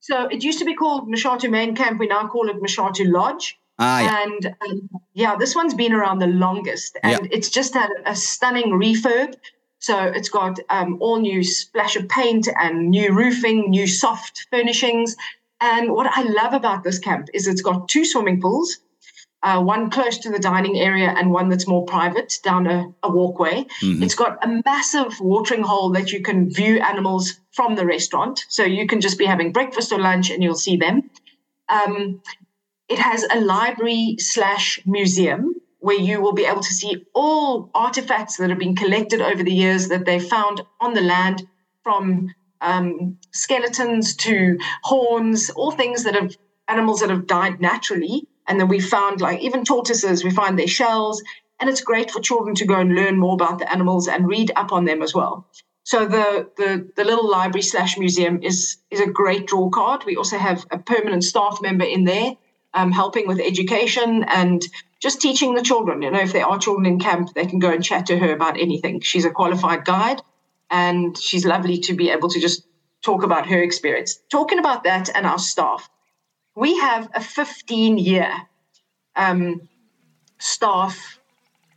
So 0.00 0.26
it 0.26 0.44
used 0.44 0.58
to 0.58 0.64
be 0.64 0.74
called 0.74 1.08
Mashatu 1.08 1.50
Main 1.50 1.74
Camp. 1.74 1.98
We 1.98 2.06
now 2.06 2.28
call 2.28 2.48
it 2.48 2.56
Mashatu 2.62 3.10
Lodge. 3.10 3.58
Ah, 3.78 4.00
yeah. 4.00 4.22
And 4.22 4.54
um, 4.66 4.88
yeah, 5.14 5.36
this 5.36 5.54
one's 5.54 5.74
been 5.74 5.92
around 5.92 6.18
the 6.18 6.26
longest, 6.26 6.98
and 7.02 7.12
Yeah. 7.22 7.28
it's 7.36 7.48
just 7.48 7.74
had 7.74 7.90
a 8.06 8.14
stunning 8.14 8.72
refurb. 8.72 9.34
So 9.80 9.96
it's 10.04 10.28
got 10.28 10.58
um, 10.70 10.98
all 11.00 11.20
new 11.20 11.42
splash 11.44 11.94
of 11.96 12.08
paint 12.08 12.48
and 12.60 12.90
new 12.90 13.12
roofing, 13.14 13.70
new 13.70 13.86
soft 13.86 14.46
furnishings. 14.50 15.14
And 15.60 15.92
what 15.92 16.10
I 16.12 16.22
love 16.22 16.52
about 16.52 16.84
this 16.84 16.98
camp 16.98 17.28
is 17.32 17.46
it's 17.46 17.62
got 17.62 17.88
two 17.88 18.04
swimming 18.04 18.40
pools, 18.40 18.78
uh, 19.42 19.62
one 19.62 19.90
close 19.90 20.18
to 20.18 20.30
the 20.30 20.38
dining 20.38 20.78
area 20.78 21.14
and 21.16 21.30
one 21.30 21.48
that's 21.48 21.66
more 21.66 21.84
private 21.84 22.34
down 22.42 22.66
a, 22.66 22.92
a 23.02 23.10
walkway. 23.10 23.66
It's 24.02 24.14
got 24.14 24.44
a 24.44 24.62
massive 24.64 25.20
watering 25.20 25.62
hole 25.62 25.90
that 25.90 26.12
you 26.12 26.22
can 26.22 26.50
view 26.50 26.80
animals 26.80 27.38
from 27.52 27.76
the 27.76 27.86
restaurant. 27.86 28.44
So 28.48 28.64
you 28.64 28.86
can 28.86 29.00
just 29.00 29.18
be 29.18 29.24
having 29.24 29.52
breakfast 29.52 29.92
or 29.92 30.00
lunch 30.00 30.30
and 30.30 30.42
you'll 30.42 30.54
see 30.54 30.76
them. 30.76 31.10
Um, 31.68 32.20
it 32.88 32.98
has 32.98 33.24
a 33.30 33.40
library 33.40 34.16
slash 34.18 34.80
museum 34.86 35.54
where 35.80 35.98
you 35.98 36.20
will 36.20 36.32
be 36.32 36.44
able 36.44 36.62
to 36.62 36.74
see 36.74 37.06
all 37.14 37.70
artifacts 37.74 38.36
that 38.38 38.50
have 38.50 38.58
been 38.58 38.74
collected 38.74 39.20
over 39.20 39.42
the 39.42 39.52
years 39.52 39.88
that 39.88 40.04
they 40.04 40.18
found 40.18 40.62
on 40.80 40.94
the 40.94 41.00
land 41.00 41.46
from 41.84 42.34
um, 42.60 43.16
skeletons 43.30 44.16
to 44.16 44.58
horns, 44.82 45.50
all 45.50 45.70
things 45.70 46.04
that 46.04 46.14
have 46.14 46.36
animals 46.66 47.00
that 47.00 47.10
have 47.10 47.26
died 47.26 47.60
naturally. 47.60 48.26
And 48.48 48.58
then 48.58 48.68
we 48.68 48.80
found 48.80 49.20
like 49.20 49.40
even 49.40 49.64
tortoises, 49.64 50.24
we 50.24 50.30
find 50.30 50.58
their 50.58 50.66
shells. 50.66 51.22
And 51.60 51.68
it's 51.68 51.82
great 51.82 52.10
for 52.10 52.20
children 52.20 52.54
to 52.56 52.66
go 52.66 52.80
and 52.80 52.94
learn 52.94 53.18
more 53.18 53.34
about 53.34 53.58
the 53.58 53.70
animals 53.70 54.08
and 54.08 54.28
read 54.28 54.52
up 54.56 54.72
on 54.72 54.84
them 54.84 55.02
as 55.02 55.14
well. 55.14 55.46
So 55.84 56.06
the 56.06 56.50
the, 56.56 56.90
the 56.96 57.04
little 57.04 57.30
library 57.30 57.62
slash 57.62 57.96
museum 57.98 58.42
is 58.42 58.76
is 58.90 59.00
a 59.00 59.06
great 59.06 59.46
draw 59.46 59.70
card. 59.70 60.04
We 60.04 60.16
also 60.16 60.38
have 60.38 60.66
a 60.70 60.78
permanent 60.78 61.24
staff 61.24 61.58
member 61.62 61.84
in 61.84 62.04
there 62.04 62.36
um, 62.74 62.92
helping 62.92 63.26
with 63.26 63.40
education 63.40 64.24
and 64.24 64.62
just 65.00 65.20
teaching 65.20 65.54
the 65.54 65.62
children. 65.62 66.02
You 66.02 66.10
know, 66.10 66.20
if 66.20 66.32
there 66.32 66.46
are 66.46 66.58
children 66.58 66.86
in 66.86 66.98
camp, 66.98 67.34
they 67.34 67.46
can 67.46 67.58
go 67.58 67.70
and 67.70 67.82
chat 67.82 68.06
to 68.06 68.18
her 68.18 68.32
about 68.32 68.60
anything. 68.60 69.00
She's 69.00 69.24
a 69.24 69.30
qualified 69.30 69.84
guide, 69.84 70.20
and 70.70 71.16
she's 71.16 71.44
lovely 71.44 71.78
to 71.80 71.94
be 71.94 72.10
able 72.10 72.28
to 72.30 72.40
just 72.40 72.66
talk 73.02 73.22
about 73.22 73.46
her 73.46 73.62
experience. 73.62 74.18
Talking 74.30 74.58
about 74.58 74.84
that 74.84 75.08
and 75.14 75.24
our 75.26 75.38
staff, 75.38 75.88
we 76.58 76.76
have 76.78 77.08
a 77.14 77.20
15 77.20 77.98
year 77.98 78.30
um, 79.14 79.68
staff 80.38 81.18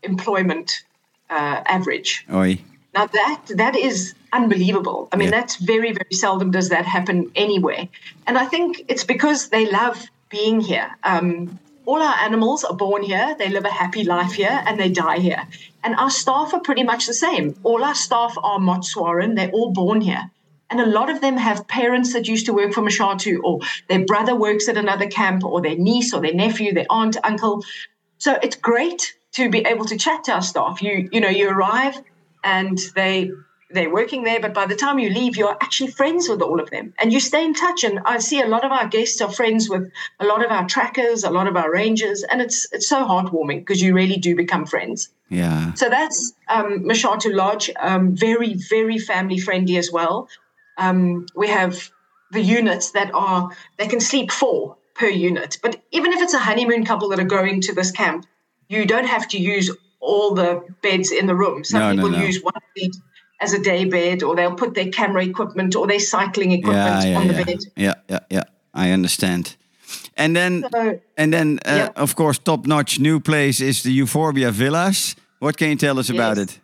employment 0.01 0.83
uh, 1.29 1.61
average. 1.65 2.25
Oi. 2.33 2.59
Now 2.93 3.05
that 3.05 3.41
that 3.55 3.75
is 3.75 4.15
unbelievable. 4.33 5.07
I 5.11 5.15
mean, 5.17 5.29
Yeah. 5.29 5.39
that's 5.39 5.55
very 5.73 5.91
very 5.99 6.15
seldom 6.23 6.51
does 6.51 6.69
that 6.69 6.85
happen 6.85 7.31
anywhere, 7.35 7.87
and 8.27 8.37
I 8.37 8.45
think 8.53 8.69
it's 8.91 9.05
because 9.05 9.49
they 9.49 9.65
love 9.81 9.97
being 10.29 10.59
here. 10.71 10.89
Um, 11.03 11.59
all 11.85 12.01
our 12.01 12.17
animals 12.27 12.63
are 12.63 12.75
born 12.75 13.01
here, 13.03 13.35
they 13.39 13.49
live 13.49 13.65
a 13.65 13.75
happy 13.83 14.03
life 14.03 14.33
here, 14.33 14.57
and 14.65 14.79
they 14.79 14.89
die 14.89 15.19
here. 15.19 15.43
And 15.83 15.95
our 15.95 16.11
staff 16.11 16.53
are 16.53 16.59
pretty 16.59 16.83
much 16.83 17.07
the 17.07 17.13
same. 17.13 17.55
All 17.63 17.83
our 17.83 17.95
staff 17.95 18.33
are 18.49 18.59
Motswana, 18.59 19.35
they're 19.35 19.51
all 19.51 19.71
born 19.71 19.99
here. 20.01 20.29
And 20.71 20.79
a 20.79 20.85
lot 20.85 21.09
of 21.09 21.21
them 21.21 21.37
have 21.37 21.67
parents 21.67 22.13
that 22.13 22.27
used 22.27 22.45
to 22.47 22.53
work 22.53 22.73
for 22.73 22.81
Mashatu, 22.81 23.39
or 23.43 23.59
their 23.89 24.05
brother 24.05 24.35
works 24.35 24.67
at 24.69 24.77
another 24.77 25.07
camp, 25.07 25.43
or 25.43 25.61
their 25.61 25.75
niece, 25.75 26.13
or 26.13 26.21
their 26.21 26.33
nephew, 26.33 26.73
their 26.73 26.87
aunt, 26.89 27.17
uncle. 27.23 27.63
So 28.17 28.39
it's 28.41 28.55
great 28.55 29.15
to 29.33 29.49
be 29.49 29.59
able 29.59 29.85
to 29.85 29.97
chat 29.97 30.23
to 30.25 30.33
our 30.33 30.41
staff. 30.41 30.81
You 30.81 31.09
you 31.11 31.19
know 31.19 31.29
you 31.29 31.49
arrive 31.49 32.01
and 32.43 32.79
they 32.95 33.31
they're 33.73 33.93
working 33.93 34.23
there, 34.23 34.39
but 34.39 34.53
by 34.53 34.65
the 34.65 34.75
time 34.75 34.99
you 34.99 35.09
leave, 35.09 35.37
you're 35.37 35.57
actually 35.61 35.91
friends 35.91 36.27
with 36.27 36.41
all 36.41 36.59
of 36.59 36.69
them, 36.69 36.93
and 36.99 37.13
you 37.13 37.19
stay 37.19 37.43
in 37.43 37.53
touch. 37.53 37.83
And 37.83 37.99
I 38.05 38.17
see 38.19 38.41
a 38.41 38.47
lot 38.47 38.65
of 38.65 38.71
our 38.71 38.87
guests 38.87 39.21
are 39.21 39.31
friends 39.31 39.69
with 39.69 39.91
a 40.19 40.25
lot 40.25 40.43
of 40.43 40.51
our 40.51 40.67
trackers, 40.67 41.23
a 41.23 41.29
lot 41.29 41.47
of 41.47 41.55
our 41.55 41.71
rangers, 41.71 42.23
and 42.23 42.41
it's 42.41 42.67
it's 42.71 42.87
so 42.87 43.05
heartwarming 43.05 43.59
because 43.59 43.81
you 43.81 43.93
really 43.93 44.17
do 44.17 44.35
become 44.35 44.65
friends. 44.65 45.09
Yeah. 45.29 45.73
So 45.73 45.89
that's 45.89 46.33
um, 46.49 46.83
Mashatu 46.83 47.33
Lodge, 47.33 47.71
um, 47.79 48.15
very, 48.15 48.55
very 48.69 48.97
family 48.97 49.39
friendly 49.39 49.77
as 49.77 49.89
well. 49.91 50.27
Um, 50.81 51.27
we 51.35 51.47
have 51.47 51.91
the 52.31 52.41
units 52.41 52.91
that 52.91 53.11
are, 53.13 53.49
they 53.77 53.87
can 53.87 53.99
sleep 53.99 54.31
four 54.31 54.77
per 54.95 55.07
unit. 55.07 55.57
But 55.61 55.81
even 55.91 56.11
if 56.13 56.21
it's 56.21 56.33
a 56.33 56.39
honeymoon 56.39 56.85
couple 56.85 57.09
that 57.09 57.19
are 57.19 57.23
going 57.39 57.61
to 57.61 57.73
this 57.75 57.91
camp, 57.91 58.25
you 58.67 58.85
don't 58.85 59.05
have 59.07 59.27
to 59.29 59.37
use 59.37 59.69
all 59.99 60.33
the 60.33 60.63
beds 60.81 61.11
in 61.11 61.27
the 61.27 61.35
room. 61.35 61.63
Some 61.63 61.79
No, 61.81 61.91
no, 61.93 61.95
people 62.03 62.19
no. 62.19 62.25
use 62.25 62.41
one 62.41 62.53
bed 62.75 62.91
as 63.41 63.53
a 63.53 63.59
day 63.59 63.85
bed, 63.85 64.23
or 64.23 64.35
they'll 64.35 64.55
put 64.55 64.73
their 64.73 64.89
camera 64.89 65.23
equipment 65.23 65.75
or 65.75 65.87
their 65.87 65.99
cycling 65.99 66.51
equipment 66.51 67.03
Yeah, 67.03 67.09
yeah, 67.11 67.19
on 67.19 67.27
the 67.27 67.33
yeah. 67.33 67.43
bed. 67.43 67.59
yeah, 67.75 67.93
yeah, 68.09 68.19
yeah. 68.29 68.43
I 68.73 68.91
understand. 68.91 69.55
And 70.15 70.35
then, 70.35 70.63
So- 70.71 70.99
and 71.17 71.33
then, 71.33 71.59
uh, 71.65 71.89
of 71.95 72.15
course, 72.15 72.39
top-notch 72.39 72.99
new 72.99 73.19
place 73.19 73.59
is 73.59 73.81
the 73.83 73.91
Euphorbia 74.01 74.51
Villas. 74.51 75.15
What 75.39 75.57
can 75.57 75.69
you 75.69 75.75
tell 75.75 75.97
us 75.99 76.09
about 76.09 76.37
it? 76.37 76.59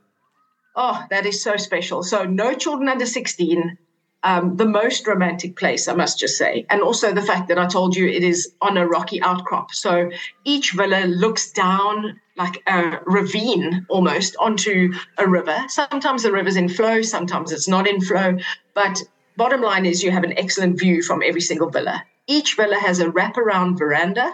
Oh, 0.76 1.04
that 1.10 1.26
is 1.26 1.42
so 1.42 1.58
special. 1.58 2.04
So, 2.04 2.24
no 2.26 2.54
children 2.54 2.88
under 2.90 3.06
16. 3.08 3.78
Um, 4.24 4.58
the 4.58 4.66
most 4.66 5.06
romantic 5.08 5.56
place, 5.56 5.88
I 5.88 5.94
must 5.94 6.20
just 6.20 6.38
say. 6.38 6.66
And 6.70 6.82
also 6.82 7.14
the 7.14 7.22
fact 7.22 7.48
that 7.50 7.60
I 7.60 7.68
told 7.68 7.96
you 7.96 8.08
it 8.08 8.24
is 8.24 8.52
on 8.62 8.76
a 8.76 8.88
rocky 8.88 9.22
outcrop. 9.22 9.74
So, 9.74 10.10
each 10.44 10.72
villa 10.74 11.06
looks 11.06 11.52
down 11.52 12.20
like 12.36 12.62
a 12.68 13.00
ravine 13.06 13.86
almost 13.90 14.36
onto 14.40 14.94
a 15.18 15.28
river. 15.28 15.58
Sometimes 15.68 16.24
the 16.24 16.32
river's 16.32 16.56
in 16.56 16.70
flow, 16.70 17.02
sometimes 17.02 17.52
it's 17.52 17.68
not 17.68 17.88
in 17.88 18.02
flow. 18.02 18.38
But 18.74 19.02
bottom 19.38 19.62
line 19.62 19.86
is 19.86 20.04
you 20.04 20.12
have 20.12 20.24
an 20.24 20.38
excellent 20.38 20.80
view 20.80 21.02
from 21.02 21.22
every 21.24 21.42
single 21.42 21.70
villa. 21.70 22.04
Each 22.28 22.56
villa 22.56 22.76
has 22.76 23.00
a 23.00 23.06
wraparound 23.06 23.78
veranda 23.78 24.34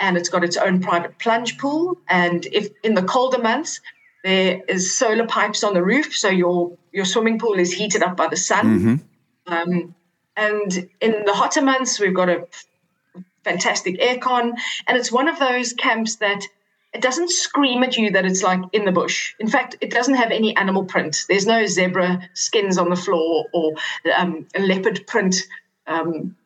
and 0.00 0.16
it's 0.16 0.28
got 0.28 0.42
its 0.42 0.56
own 0.56 0.80
private 0.80 1.18
plunge 1.18 1.58
pool. 1.58 1.98
And 2.08 2.46
if 2.46 2.68
in 2.82 2.94
the 2.94 3.02
colder 3.02 3.38
months, 3.38 3.80
there 4.24 4.62
is 4.68 4.94
solar 4.94 5.26
pipes 5.26 5.62
on 5.64 5.72
the 5.74 5.82
roof, 5.82 6.14
so 6.14 6.28
your 6.28 6.76
your 6.92 7.04
swimming 7.04 7.38
pool 7.38 7.54
is 7.54 7.72
heated 7.72 8.02
up 8.02 8.16
by 8.16 8.26
the 8.26 8.36
sun. 8.36 8.66
Um, 9.46 9.94
and 10.36 10.88
in 11.00 11.24
the 11.24 11.34
hotter 11.34 11.62
months, 11.62 11.98
we've 11.98 12.14
got 12.14 12.28
a 12.28 12.46
fantastic 13.44 13.98
aircon, 14.00 14.52
and 14.86 14.96
it's 14.96 15.12
one 15.12 15.28
of 15.28 15.38
those 15.38 15.72
camps 15.72 16.16
that 16.16 16.42
it 16.92 17.02
doesn't 17.02 17.30
scream 17.30 17.82
at 17.82 17.96
you 17.96 18.10
that 18.10 18.24
it's 18.24 18.42
like 18.42 18.60
in 18.72 18.84
the 18.84 18.92
bush. 18.92 19.34
In 19.38 19.48
fact, 19.48 19.76
it 19.80 19.90
doesn't 19.90 20.14
have 20.14 20.32
any 20.32 20.56
animal 20.56 20.84
print. 20.84 21.24
There's 21.28 21.46
no 21.46 21.66
zebra 21.66 22.28
skins 22.34 22.78
on 22.78 22.90
the 22.90 22.96
floor 22.96 23.46
or 23.52 23.74
um, 24.16 24.46
leopard 24.58 25.06
print 25.06 25.36
um, 25.86 26.36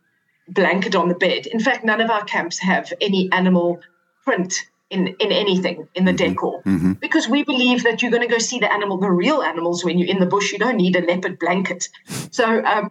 blanket 0.48 0.94
on 0.94 1.08
the 1.08 1.14
bed. 1.14 1.46
In 1.46 1.60
fact, 1.60 1.84
none 1.84 2.00
of 2.00 2.10
our 2.10 2.24
camps 2.24 2.58
have 2.58 2.92
any 3.00 3.30
animal 3.32 3.80
print 4.24 4.66
in, 4.94 5.00
in 5.24 5.30
anything 5.44 5.76
in 5.98 6.04
the 6.10 6.12
decor 6.24 6.62
because 7.06 7.26
we 7.34 7.40
believe 7.52 7.78
that 7.86 7.96
you're 8.00 8.14
going 8.16 8.26
to 8.28 8.34
go 8.36 8.38
see 8.50 8.58
the 8.64 8.72
animal, 8.78 8.96
the 8.98 9.10
real 9.24 9.40
animals, 9.52 9.84
when 9.84 9.98
you're 9.98 10.12
in 10.14 10.20
the 10.24 10.30
bush. 10.34 10.52
You 10.52 10.58
don't 10.66 10.76
need 10.84 10.94
a 10.96 11.04
leopard 11.10 11.36
blanket. 11.44 11.88
So 12.30 12.46
um, 12.72 12.84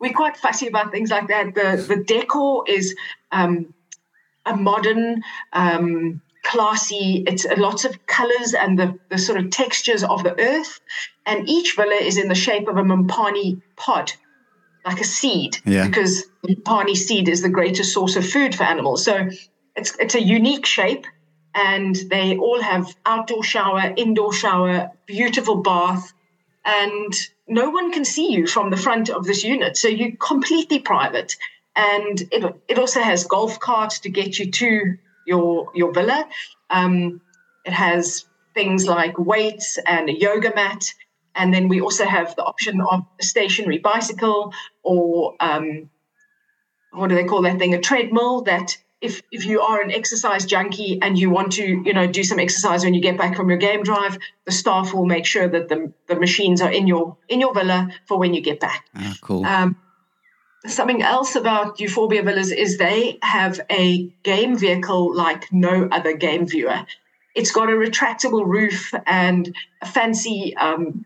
we're 0.00 0.12
quite 0.22 0.36
fussy 0.36 0.66
about 0.72 0.90
things 0.94 1.10
like 1.16 1.28
that. 1.34 1.54
The 1.54 1.68
the 1.92 1.98
decor 2.12 2.64
is 2.78 2.94
um, 3.32 3.52
a 4.52 4.54
modern. 4.56 5.22
Um, 5.52 6.20
classy 6.52 7.24
it's 7.26 7.44
lots 7.68 7.84
of 7.84 7.92
colors 8.06 8.54
and 8.62 8.78
the, 8.80 8.88
the 9.12 9.18
sort 9.18 9.36
of 9.40 9.50
textures 9.50 10.04
of 10.04 10.22
the 10.22 10.34
earth 10.40 10.78
and 11.30 11.48
each 11.48 11.74
villa 11.74 11.98
is 12.10 12.16
in 12.22 12.28
the 12.28 12.36
shape 12.36 12.68
of 12.68 12.76
a 12.76 12.84
mopani 12.84 13.60
pod 13.74 14.12
like 14.86 15.00
a 15.00 15.04
seed 15.04 15.58
Yeah. 15.64 15.86
because 15.88 16.24
the 16.44 16.54
Pani 16.54 16.94
seed 16.94 17.28
is 17.28 17.42
the 17.42 17.48
greatest 17.48 17.92
source 17.92 18.14
of 18.14 18.24
food 18.24 18.54
for 18.54 18.62
animals. 18.62 19.04
So 19.04 19.28
it's 19.74 19.90
it's 19.98 20.14
a 20.14 20.22
unique 20.22 20.64
shape, 20.64 21.04
and 21.56 21.96
they 22.10 22.36
all 22.36 22.60
have 22.60 22.94
outdoor 23.06 23.42
shower, 23.42 23.92
indoor 23.96 24.32
shower, 24.32 24.90
beautiful 25.06 25.56
bath, 25.56 26.12
and 26.64 27.14
no 27.48 27.70
one 27.70 27.90
can 27.92 28.04
see 28.04 28.30
you 28.30 28.46
from 28.46 28.70
the 28.70 28.76
front 28.76 29.08
of 29.08 29.24
this 29.24 29.42
unit. 29.42 29.76
So 29.76 29.88
you're 29.88 30.16
completely 30.16 30.78
private, 30.78 31.34
and 31.74 32.20
it 32.30 32.44
it 32.68 32.78
also 32.78 33.00
has 33.00 33.24
golf 33.24 33.58
carts 33.58 34.00
to 34.00 34.10
get 34.10 34.38
you 34.38 34.50
to 34.50 34.96
your 35.26 35.72
your 35.74 35.92
villa. 35.92 36.28
Um, 36.68 37.22
it 37.64 37.72
has 37.72 38.26
things 38.54 38.86
like 38.86 39.18
weights 39.18 39.78
and 39.86 40.10
a 40.10 40.18
yoga 40.18 40.52
mat. 40.54 40.92
And 41.34 41.52
then 41.52 41.68
we 41.68 41.82
also 41.82 42.06
have 42.06 42.34
the 42.36 42.44
option 42.44 42.80
of 42.80 43.04
a 43.20 43.22
stationary 43.22 43.78
bicycle 43.78 44.54
or 44.82 45.34
um, 45.40 45.90
what 46.92 47.08
do 47.08 47.14
they 47.14 47.24
call 47.24 47.42
that 47.42 47.58
thing? 47.58 47.74
A 47.74 47.80
treadmill 47.80 48.42
that 48.42 48.78
if 49.00 49.22
if 49.30 49.44
you 49.44 49.60
are 49.60 49.80
an 49.82 49.90
exercise 49.90 50.46
junkie 50.46 50.98
and 51.02 51.18
you 51.18 51.28
want 51.30 51.52
to, 51.52 51.64
you 51.64 51.92
know, 51.92 52.06
do 52.06 52.24
some 52.24 52.38
exercise 52.38 52.84
when 52.84 52.94
you 52.94 53.02
get 53.02 53.18
back 53.18 53.36
from 53.36 53.48
your 53.48 53.58
game 53.58 53.82
drive, 53.82 54.18
the 54.44 54.52
staff 54.52 54.94
will 54.94 55.04
make 55.04 55.26
sure 55.26 55.48
that 55.48 55.68
the, 55.68 55.92
the 56.08 56.16
machines 56.16 56.62
are 56.62 56.70
in 56.70 56.86
your 56.86 57.16
in 57.28 57.40
your 57.40 57.52
villa 57.52 57.88
for 58.06 58.18
when 58.18 58.32
you 58.32 58.40
get 58.40 58.58
back. 58.58 58.86
Ah, 58.94 59.14
cool. 59.20 59.44
Um, 59.44 59.76
something 60.66 61.02
else 61.02 61.36
about 61.36 61.78
Euphorbia 61.78 62.22
Villas 62.22 62.50
is 62.50 62.78
they 62.78 63.18
have 63.22 63.60
a 63.70 64.08
game 64.22 64.56
vehicle 64.56 65.14
like 65.14 65.52
no 65.52 65.88
other 65.92 66.16
game 66.16 66.46
viewer. 66.46 66.86
It's 67.34 67.52
got 67.52 67.68
a 67.68 67.72
retractable 67.72 68.46
roof 68.46 68.94
and 69.06 69.54
a 69.82 69.86
fancy 69.86 70.56
um, 70.56 71.04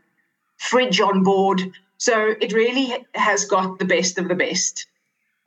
fridge 0.59 1.01
on 1.01 1.25
board. 1.25 1.61
So 1.99 2.35
it 2.41 2.53
really 2.53 3.05
has 3.15 3.47
got 3.47 3.81
the 3.81 3.85
best 3.85 4.17
of 4.17 4.29
the 4.29 4.37
best. 4.37 4.87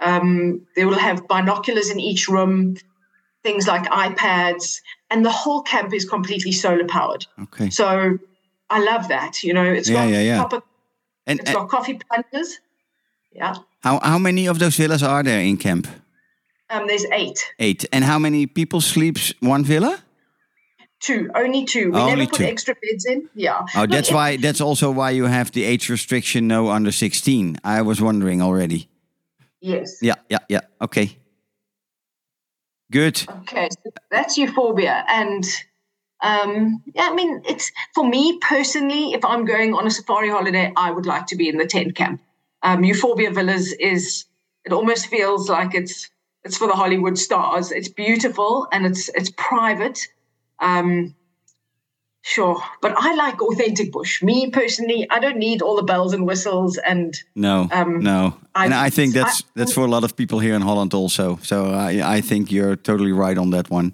Um, 0.04 0.66
they 0.76 0.86
will 0.86 0.98
have 1.00 1.28
binoculars 1.28 1.89
in 1.89 2.00
each 2.00 2.28
room, 2.28 2.76
things 3.44 3.68
like 3.68 3.84
iPads, 3.89 4.82
and 5.10 5.26
the 5.26 5.32
whole 5.32 5.62
camp 5.63 5.94
is 5.94 6.06
completely 6.06 6.52
solar 6.52 6.86
powered. 6.86 7.26
okay. 7.44 7.70
So 7.70 8.18
I 8.70 8.80
love 8.84 9.08
that. 9.10 9.44
You 9.44 9.54
know, 9.54 9.63
it's 9.66 9.89
Yeah, 9.89 10.06
got 10.06 10.10
yeah, 10.13 10.22
yeah. 10.22 10.38
proper, 10.39 10.62
And, 11.28 11.39
it's 11.39 11.50
and 11.50 11.56
got 11.58 11.70
coffee 11.70 12.00
plungers. 12.10 12.60
Yeah. 13.32 13.56
how 13.82 14.00
how 14.04 14.20
many 14.20 14.48
of 14.50 14.58
those 14.60 14.76
villas 14.78 15.02
are 15.04 15.24
there 15.24 15.39
in 15.42 15.58
camp? 15.58 15.88
Um, 16.70 16.88
there's 16.88 17.06
eight. 17.12 17.39
Eight. 17.60 17.86
And 17.92 18.04
how 18.04 18.20
many 18.20 18.46
people 18.48 18.82
sleeps 18.82 19.34
one 19.42 19.63
villa? 19.63 20.00
Two, 21.00 21.30
only 21.36 21.66
two. 21.66 21.92
We 21.92 22.00
Only 22.00 22.16
never 22.16 22.30
put 22.30 22.38
two. 22.38 22.46
extra 22.46 22.76
beds 22.82 23.06
in. 23.06 23.30
Yeah. 23.36 23.66
Oh, 23.76 23.86
that's 23.86 24.10
why. 24.12 24.38
That's 24.38 24.62
also 24.62 24.89
why 24.89 25.10
you 25.12 25.26
have 25.26 25.52
the 25.52 25.63
age 25.66 25.89
restriction. 25.89 26.48
No 26.48 26.70
under 26.70 26.92
sixteen. 26.92 27.58
I 27.63 27.82
was 27.82 28.00
wondering 28.02 28.42
already. 28.42 28.88
Yes. 29.63 29.99
Yeah, 30.02 30.15
yeah, 30.28 30.39
yeah. 30.49 30.60
Okay. 30.82 31.17
Good. 32.91 33.23
Okay, 33.30 33.69
so 33.71 33.91
that's 34.12 34.38
euphorbia, 34.38 35.06
and 35.08 35.45
um, 36.21 36.84
yeah, 36.93 37.08
I 37.10 37.15
mean, 37.15 37.41
it's 37.47 37.71
for 37.95 38.06
me 38.06 38.38
personally. 38.41 39.13
If 39.13 39.23
I'm 39.23 39.45
going 39.45 39.73
on 39.73 39.88
a 39.88 39.89
safari 39.89 40.30
holiday, 40.30 40.73
I 40.76 40.91
would 40.91 41.06
like 41.06 41.28
to 41.28 41.38
be 41.38 41.47
in 41.47 41.58
the 41.58 41.65
tent 41.65 41.95
camp. 41.95 42.21
Um, 42.62 42.84
euphorbia 42.84 43.32
villas 43.32 43.71
is. 43.80 44.26
It 44.65 44.73
almost 44.73 45.08
feels 45.08 45.49
like 45.49 45.73
it's 45.73 46.10
it's 46.43 46.58
for 46.58 46.67
the 46.67 46.73
Hollywood 46.73 47.17
stars. 47.17 47.71
It's 47.71 47.88
beautiful 47.88 48.67
and 48.73 48.86
it's 48.86 49.10
it's 49.15 49.32
private. 49.38 49.99
Um, 50.60 51.15
sure, 52.23 52.57
but 52.81 52.93
I 52.97 53.13
like 53.15 53.41
authentic 53.41 53.91
bush. 53.91 54.23
Me 54.23 54.49
personally, 54.49 55.05
I 55.12 55.19
don't 55.19 55.38
need 55.38 55.62
all 55.62 55.75
the 55.75 55.83
bells 55.83 56.13
and 56.13 56.25
whistles 56.25 56.77
and 56.79 57.13
No, 57.36 57.67
Um, 57.71 57.99
no. 57.99 58.33
I- 58.55 58.65
and 58.65 58.73
I 58.73 58.89
think 58.89 59.13
that's 59.13 59.41
I- 59.41 59.45
that's 59.59 59.73
for 59.73 59.83
a 59.86 59.89
lot 59.95 60.03
of 60.03 60.15
people 60.15 60.39
here 60.39 60.55
in 60.55 60.62
Holland 60.62 60.93
also. 60.93 61.38
So 61.41 61.55
I 61.89 62.17
I 62.17 62.21
think 62.21 62.51
you're 62.51 62.75
totally 62.75 63.12
right 63.12 63.38
on 63.38 63.49
that 63.51 63.69
one. 63.69 63.91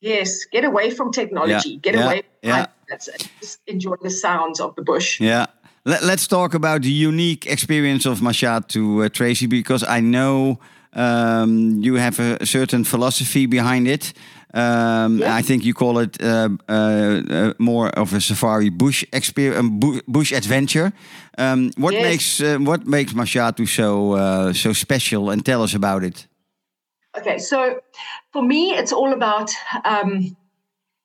Yes, 0.00 0.44
get 0.52 0.64
away 0.64 0.90
from 0.90 1.10
technology. 1.12 1.70
Yeah, 1.70 1.80
Get 1.82 1.94
yeah, 1.94 2.04
away. 2.04 2.22
yeah. 2.42 2.66
That's 2.90 3.08
it. 3.08 3.28
Just 3.40 3.58
enjoy 3.66 3.96
the 4.02 4.10
sounds 4.10 4.60
of 4.60 4.74
the 4.76 4.82
bush. 4.82 5.20
Yeah. 5.20 5.46
Let, 5.86 6.02
let's 6.02 6.26
talk 6.26 6.54
about 6.54 6.82
the 6.82 6.90
unique 7.08 7.46
experience 7.46 8.04
of 8.10 8.20
Mashatu 8.20 9.04
uh, 9.04 9.08
Tracy 9.08 9.46
because 9.46 9.82
I 9.98 10.00
know 10.00 10.58
um, 10.92 11.82
you 11.82 11.94
have 11.96 12.18
a 12.20 12.44
certain 12.46 12.84
philosophy 12.84 13.46
behind 13.46 13.86
it. 13.88 14.12
Um, 14.54 15.18
Yeah. 15.18 15.38
I 15.38 15.42
think 15.42 15.64
you 15.64 15.74
call 15.74 15.98
it 15.98 16.22
uh, 16.22 16.48
uh, 16.68 16.72
uh, 16.72 17.52
more 17.58 17.88
of 17.98 18.12
a 18.14 18.20
safari 18.20 18.70
bush 18.70 19.04
experience, 19.12 20.02
bush 20.06 20.32
adventure. 20.32 20.92
Um, 21.38 21.70
what 21.76 21.92
Yes. 21.94 22.02
makes 22.02 22.40
uh, 22.40 22.58
what 22.60 22.86
makes 22.86 23.12
Mashatu 23.14 23.66
so 23.66 24.12
uh, 24.12 24.52
so 24.52 24.72
special? 24.72 25.30
And 25.30 25.44
tell 25.44 25.62
us 25.62 25.74
about 25.74 26.04
it. 26.04 26.28
Okay, 27.18 27.38
so 27.38 27.80
for 28.32 28.42
me, 28.42 28.72
it's 28.78 28.92
all 28.92 29.12
about 29.12 29.50
um, 29.84 30.36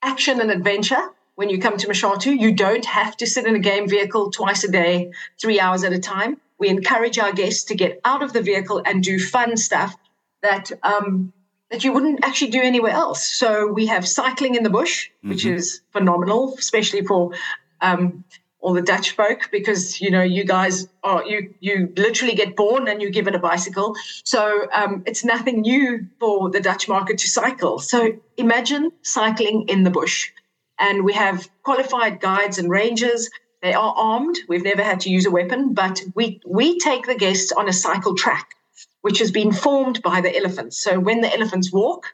action 0.02 0.40
and 0.42 0.52
adventure. 0.52 1.04
When 1.36 1.50
you 1.50 1.60
come 1.60 1.78
to 1.78 1.88
Mashatu, 1.88 2.38
you 2.38 2.52
don't 2.54 2.86
have 2.86 3.16
to 3.18 3.26
sit 3.26 3.46
in 3.46 3.56
a 3.56 3.60
game 3.60 3.88
vehicle 3.88 4.30
twice 4.32 4.64
a 4.68 4.72
day, 4.72 5.12
three 5.42 5.60
hours 5.60 5.84
at 5.84 5.94
a 5.94 6.00
time. 6.00 6.38
We 6.60 6.68
encourage 6.68 7.18
our 7.18 7.32
guests 7.32 7.64
to 7.66 7.76
get 7.76 8.00
out 8.04 8.22
of 8.22 8.34
the 8.34 8.42
vehicle 8.42 8.82
and 8.86 9.04
do 9.04 9.18
fun 9.20 9.56
stuff 9.58 9.96
that 10.42 10.72
um, 10.84 11.32
that 11.72 11.84
you 11.84 11.94
wouldn't 11.94 12.26
actually 12.26 12.52
do 12.52 12.62
anywhere 12.62 12.92
else. 12.94 13.26
So 13.28 13.68
we 13.68 13.86
have 13.88 14.08
cycling 14.08 14.56
in 14.56 14.64
the 14.64 14.70
bush, 14.70 15.10
which 15.30 15.46
is 15.46 15.82
phenomenal, 15.92 16.56
especially 16.58 17.04
for 17.06 17.32
um, 17.82 18.24
all 18.62 18.74
the 18.74 18.82
Dutch 18.82 19.12
folk, 19.12 19.50
because 19.52 20.02
you 20.02 20.12
know 20.12 20.22
you 20.22 20.44
guys 20.44 20.88
are 21.04 21.24
you 21.26 21.54
you 21.60 21.94
literally 21.96 22.36
get 22.36 22.56
born 22.56 22.88
and 22.88 23.02
you 23.02 23.10
give 23.10 23.28
it 23.28 23.36
a 23.36 23.40
bicycle. 23.40 23.96
So 24.24 24.68
um, 24.74 25.04
it's 25.06 25.24
nothing 25.24 25.62
new 25.62 26.08
for 26.20 26.50
the 26.50 26.60
Dutch 26.60 26.88
market 26.90 27.20
to 27.20 27.28
cycle. 27.30 27.80
So 27.80 28.14
imagine 28.38 28.92
cycling 29.04 29.66
in 29.70 29.84
the 29.84 29.92
bush, 29.92 30.32
and 30.78 31.06
we 31.06 31.14
have 31.14 31.50
qualified 31.64 32.20
guides 32.20 32.58
and 32.58 32.70
rangers. 32.70 33.30
They 33.62 33.74
are 33.74 33.94
armed. 33.96 34.38
We've 34.48 34.64
never 34.64 34.84
had 34.84 35.02
to 35.02 35.10
use 35.10 35.26
a 35.26 35.32
weapon, 35.32 35.74
but 35.74 36.02
we 36.16 36.42
we 36.46 36.80
take 36.80 37.06
the 37.06 37.16
guests 37.16 37.52
on 37.52 37.70
a 37.70 37.74
cycle 37.74 38.16
track, 38.16 38.56
which 39.02 39.20
has 39.20 39.32
been 39.32 39.52
formed 39.52 40.02
by 40.02 40.22
the 40.22 40.36
elephants. 40.36 40.82
So 40.82 41.00
when 41.00 41.22
the 41.22 41.34
elephants 41.34 41.72
walk 41.72 42.06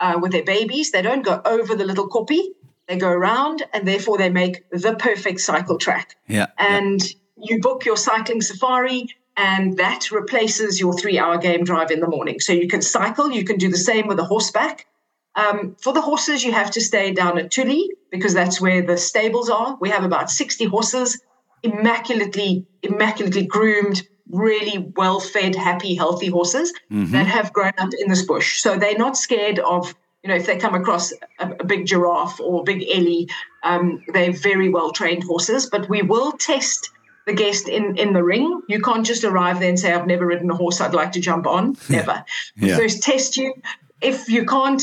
uh, 0.00 0.18
with 0.20 0.32
their 0.32 0.44
babies, 0.44 0.90
they 0.90 1.02
don't 1.02 1.24
go 1.24 1.40
over 1.44 1.74
the 1.74 1.84
little 1.84 2.08
koppie. 2.08 2.48
They 2.88 2.96
go 2.96 3.08
around, 3.10 3.62
and 3.72 3.86
therefore 3.86 4.18
they 4.18 4.30
make 4.30 4.68
the 4.70 4.94
perfect 4.96 5.40
cycle 5.40 5.78
track. 5.78 6.16
Yeah. 6.26 6.46
And 6.58 7.00
you 7.36 7.60
book 7.60 7.84
your 7.84 7.96
cycling 7.96 8.42
safari, 8.42 9.06
and 9.36 9.78
that 9.78 10.10
replaces 10.10 10.80
your 10.80 10.92
three-hour 10.92 11.38
game 11.38 11.64
drive 11.64 11.90
in 11.90 12.00
the 12.00 12.08
morning. 12.08 12.40
So 12.40 12.52
you 12.52 12.68
can 12.68 12.82
cycle. 12.82 13.30
You 13.30 13.44
can 13.44 13.56
do 13.56 13.70
the 13.70 13.78
same 13.78 14.06
with 14.06 14.18
a 14.18 14.24
horseback. 14.24 14.86
Um, 15.34 15.76
for 15.80 15.92
the 15.92 16.00
horses, 16.00 16.44
you 16.44 16.52
have 16.52 16.70
to 16.72 16.80
stay 16.80 17.12
down 17.12 17.38
at 17.38 17.50
Tuli 17.50 17.90
because 18.10 18.34
that's 18.34 18.60
where 18.60 18.82
the 18.82 18.98
stables 18.98 19.48
are. 19.48 19.78
We 19.80 19.88
have 19.88 20.04
about 20.04 20.30
60 20.30 20.66
horses, 20.66 21.20
immaculately, 21.62 22.66
immaculately 22.82 23.46
groomed, 23.46 24.02
really 24.30 24.92
well 24.96 25.20
fed, 25.20 25.54
happy, 25.54 25.94
healthy 25.94 26.28
horses 26.28 26.72
that 27.12 27.26
have 27.26 27.52
grown 27.52 27.72
up 27.78 27.90
in 27.98 28.08
this 28.08 28.22
bush. 28.24 28.60
So 28.60 28.76
they're 28.76 28.98
not 28.98 29.16
scared 29.16 29.58
of, 29.58 29.94
you 30.22 30.28
know, 30.28 30.36
if 30.36 30.46
they 30.46 30.56
come 30.56 30.74
across 30.74 31.12
a, 31.38 31.50
a 31.60 31.64
big 31.64 31.86
giraffe 31.86 32.40
or 32.40 32.60
a 32.60 32.64
big 32.64 32.84
ellie, 32.90 33.28
um, 33.62 34.02
they're 34.12 34.32
very 34.32 34.68
well 34.68 34.92
trained 34.92 35.24
horses. 35.24 35.68
But 35.68 35.88
we 35.88 36.02
will 36.02 36.32
test 36.32 36.90
the 37.26 37.32
guest 37.32 37.68
in, 37.68 37.96
in 37.96 38.12
the 38.12 38.24
ring. 38.24 38.62
You 38.68 38.80
can't 38.80 39.06
just 39.06 39.24
arrive 39.24 39.60
there 39.60 39.68
and 39.68 39.78
say, 39.78 39.92
I've 39.92 40.06
never 40.06 40.26
ridden 40.26 40.50
a 40.50 40.56
horse, 40.56 40.80
I'd 40.80 40.94
like 40.94 41.12
to 41.12 41.20
jump 41.20 41.46
on. 41.46 41.76
Never. 41.88 42.24
Yeah. 42.56 42.76
First 42.76 43.02
test 43.02 43.36
you. 43.36 43.54
If 44.00 44.28
you 44.28 44.44
can't 44.44 44.82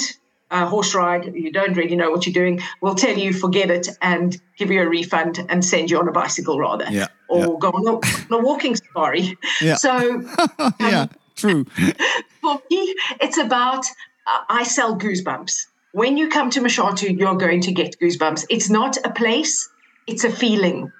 uh, 0.51 0.65
horse 0.65 0.95
ride, 0.95 1.33
you 1.35 1.51
don't 1.51 1.75
really 1.75 1.95
know 1.95 2.09
what 2.09 2.25
you're 2.25 2.33
doing, 2.33 2.61
we'll 2.81 2.95
tell 2.95 3.17
you 3.17 3.33
forget 3.33 3.69
it 3.69 3.87
and 4.01 4.41
give 4.57 4.71
you 4.71 4.81
a 4.81 4.87
refund 4.87 5.45
and 5.49 5.63
send 5.63 5.91
you 5.91 5.99
on 5.99 6.07
a 6.07 6.11
bicycle 6.11 6.59
rather. 6.59 6.85
Yeah, 6.89 7.07
Or 7.27 7.39
yeah. 7.39 7.45
go 7.59 7.69
on 7.69 7.87
a, 7.87 8.33
on 8.33 8.41
a 8.41 8.43
walking 8.43 8.75
safari. 8.75 9.37
Yeah. 9.61 9.75
So 9.75 10.23
yeah, 10.79 11.07
true. 11.35 11.65
for 12.41 12.61
me, 12.71 12.95
it's 13.21 13.37
about 13.37 13.85
uh, 14.27 14.39
I 14.49 14.63
sell 14.63 14.97
goosebumps. 14.97 15.65
When 15.91 16.17
you 16.17 16.29
come 16.29 16.49
to 16.51 16.61
Mashatu, 16.61 17.17
you're 17.17 17.35
going 17.35 17.61
to 17.61 17.71
get 17.71 17.99
goosebumps. 17.99 18.45
It's 18.49 18.69
not 18.69 18.97
a 19.03 19.11
place, 19.11 19.69
it's 20.07 20.23
a 20.23 20.29
feeling. 20.31 20.91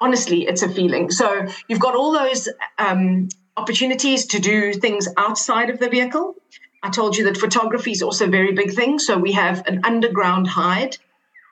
Honestly, 0.00 0.46
it's 0.46 0.62
a 0.62 0.68
feeling. 0.68 1.10
So 1.10 1.46
you've 1.66 1.80
got 1.80 1.96
all 1.96 2.12
those 2.12 2.48
um, 2.78 3.28
opportunities 3.56 4.26
to 4.26 4.38
do 4.38 4.72
things 4.72 5.08
outside 5.16 5.70
of 5.70 5.80
the 5.80 5.88
vehicle. 5.88 6.36
I 6.82 6.90
told 6.90 7.16
you 7.16 7.24
that 7.24 7.36
photography 7.36 7.92
is 7.92 8.02
also 8.02 8.26
a 8.26 8.30
very 8.30 8.52
big 8.52 8.72
thing. 8.72 8.98
So 8.98 9.18
we 9.18 9.32
have 9.32 9.66
an 9.66 9.80
underground 9.84 10.46
hide. 10.46 10.96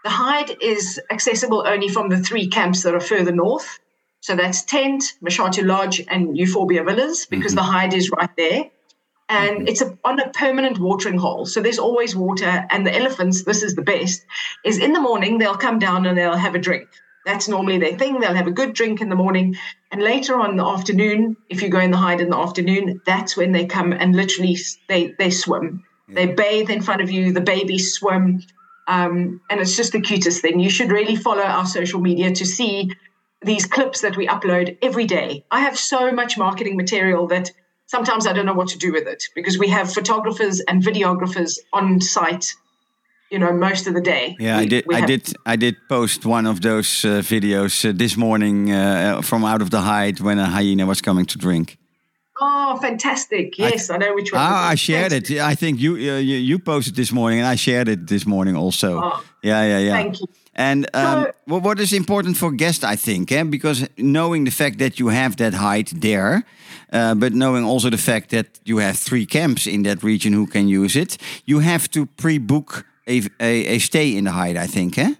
The 0.04 0.10
hide 0.10 0.56
is 0.60 1.00
accessible 1.10 1.66
only 1.66 1.88
from 1.88 2.08
the 2.08 2.18
three 2.18 2.48
camps 2.48 2.82
that 2.84 2.94
are 2.94 3.00
further 3.00 3.32
north. 3.32 3.78
So 4.20 4.36
that's 4.36 4.62
Tent, 4.64 5.14
Mashatu 5.22 5.64
Lodge, 5.64 6.02
and 6.08 6.36
Euphorbia 6.36 6.84
Villas, 6.84 7.26
because 7.26 7.52
mm-hmm. 7.52 7.56
the 7.56 7.62
hide 7.62 7.94
is 7.94 8.10
right 8.10 8.30
there. 8.36 8.70
And 9.28 9.58
mm-hmm. 9.58 9.68
it's 9.68 9.82
a, 9.82 9.98
on 10.04 10.20
a 10.20 10.30
permanent 10.30 10.78
watering 10.78 11.18
hole. 11.18 11.46
So 11.46 11.60
there's 11.60 11.78
always 11.78 12.14
water. 12.14 12.66
And 12.70 12.86
the 12.86 12.96
elephants, 12.96 13.42
this 13.42 13.62
is 13.62 13.74
the 13.74 13.82
best, 13.82 14.24
is 14.64 14.78
in 14.78 14.92
the 14.92 15.00
morning, 15.00 15.38
they'll 15.38 15.56
come 15.56 15.78
down 15.78 16.06
and 16.06 16.16
they'll 16.16 16.36
have 16.36 16.54
a 16.54 16.60
drink. 16.60 16.88
That's 17.26 17.48
normally 17.48 17.78
their 17.78 17.98
thing. 17.98 18.20
They'll 18.20 18.34
have 18.34 18.46
a 18.46 18.52
good 18.52 18.72
drink 18.72 19.00
in 19.00 19.08
the 19.08 19.16
morning. 19.16 19.56
And 19.90 20.00
later 20.00 20.38
on 20.38 20.50
in 20.50 20.56
the 20.56 20.64
afternoon, 20.64 21.36
if 21.50 21.60
you 21.60 21.68
go 21.68 21.80
in 21.80 21.90
the 21.90 21.96
hide 21.96 22.20
in 22.20 22.30
the 22.30 22.38
afternoon, 22.38 23.02
that's 23.04 23.36
when 23.36 23.50
they 23.50 23.66
come 23.66 23.92
and 23.92 24.14
literally 24.14 24.56
they, 24.88 25.12
they 25.18 25.30
swim. 25.30 25.84
They 26.08 26.26
bathe 26.26 26.70
in 26.70 26.82
front 26.82 27.02
of 27.02 27.10
you, 27.10 27.32
the 27.32 27.40
babies 27.40 27.94
swim. 27.94 28.42
Um, 28.86 29.40
and 29.50 29.60
it's 29.60 29.76
just 29.76 29.90
the 29.90 30.00
cutest 30.00 30.40
thing. 30.40 30.60
You 30.60 30.70
should 30.70 30.92
really 30.92 31.16
follow 31.16 31.42
our 31.42 31.66
social 31.66 32.00
media 32.00 32.30
to 32.32 32.46
see 32.46 32.92
these 33.42 33.66
clips 33.66 34.02
that 34.02 34.16
we 34.16 34.28
upload 34.28 34.78
every 34.80 35.04
day. 35.06 35.44
I 35.50 35.60
have 35.60 35.76
so 35.76 36.12
much 36.12 36.38
marketing 36.38 36.76
material 36.76 37.26
that 37.26 37.50
sometimes 37.86 38.28
I 38.28 38.32
don't 38.32 38.46
know 38.46 38.54
what 38.54 38.68
to 38.68 38.78
do 38.78 38.92
with 38.92 39.08
it 39.08 39.24
because 39.34 39.58
we 39.58 39.68
have 39.68 39.92
photographers 39.92 40.60
and 40.60 40.82
videographers 40.82 41.58
on 41.72 42.00
site, 42.00 42.54
you 43.30 43.38
know, 43.38 43.52
most 43.52 43.86
of 43.86 43.94
the 43.94 44.00
day. 44.00 44.36
Yeah, 44.38 44.58
I 44.58 44.66
did. 44.66 44.84
I 44.92 45.06
did. 45.06 45.34
I 45.44 45.56
did 45.56 45.76
post 45.88 46.24
one 46.24 46.46
of 46.46 46.60
those 46.60 47.04
uh, 47.04 47.22
videos 47.22 47.84
uh, 47.84 47.92
this 47.96 48.16
morning 48.16 48.70
uh, 48.70 49.22
from 49.22 49.44
out 49.44 49.62
of 49.62 49.70
the 49.70 49.80
hide 49.80 50.20
when 50.20 50.38
a 50.38 50.46
hyena 50.46 50.86
was 50.86 51.00
coming 51.00 51.26
to 51.26 51.38
drink. 51.38 51.76
Oh, 52.40 52.78
fantastic! 52.80 53.58
Yes, 53.58 53.90
I, 53.90 53.96
know 53.96 54.14
which 54.14 54.32
one. 54.32 54.42
Ah, 54.42 54.68
I 54.72 54.74
shared 54.76 55.12
it. 55.12 55.30
I 55.30 55.54
think 55.54 55.80
you, 55.80 55.94
uh, 55.94 56.18
you 56.18 56.36
you 56.36 56.58
posted 56.58 56.94
this 56.94 57.10
morning, 57.10 57.38
and 57.40 57.48
I 57.48 57.56
shared 57.56 57.88
it 57.88 58.06
this 58.06 58.26
morning 58.26 58.56
also. 58.56 59.00
Oh, 59.02 59.24
yeah, 59.42 59.62
yeah, 59.64 59.78
yeah. 59.78 59.92
thank 59.92 60.20
you. 60.20 60.26
And 60.56 60.86
um, 60.94 61.22
So- 61.24 61.32
well, 61.46 61.60
what 61.60 61.78
is 61.80 61.92
important 61.92 62.36
for 62.36 62.50
guests, 62.50 62.82
I 62.82 62.96
think, 62.96 63.30
eh? 63.30 63.44
because 63.44 63.88
knowing 63.96 64.44
the 64.44 64.50
fact 64.50 64.78
that 64.78 64.98
you 64.98 65.08
have 65.08 65.36
that 65.36 65.54
height 65.54 65.92
there, 66.00 66.44
uh, 66.92 67.14
but 67.14 67.32
knowing 67.32 67.64
also 67.64 67.90
the 67.90 67.98
fact 67.98 68.30
that 68.30 68.46
you 68.64 68.78
have 68.78 68.96
three 68.98 69.26
camps 69.26 69.66
in 69.66 69.82
that 69.82 70.02
region 70.02 70.32
who 70.32 70.46
can 70.46 70.66
use 70.68 70.96
it, 70.96 71.18
you 71.44 71.60
have 71.60 71.88
to 71.90 72.06
pre-book 72.06 72.86
a, 73.06 73.22
a, 73.40 73.66
a 73.76 73.78
stay 73.78 74.16
in 74.16 74.24
the 74.24 74.32
height, 74.32 74.56
I 74.56 74.66
think, 74.66 74.98
eh? 74.98 75.14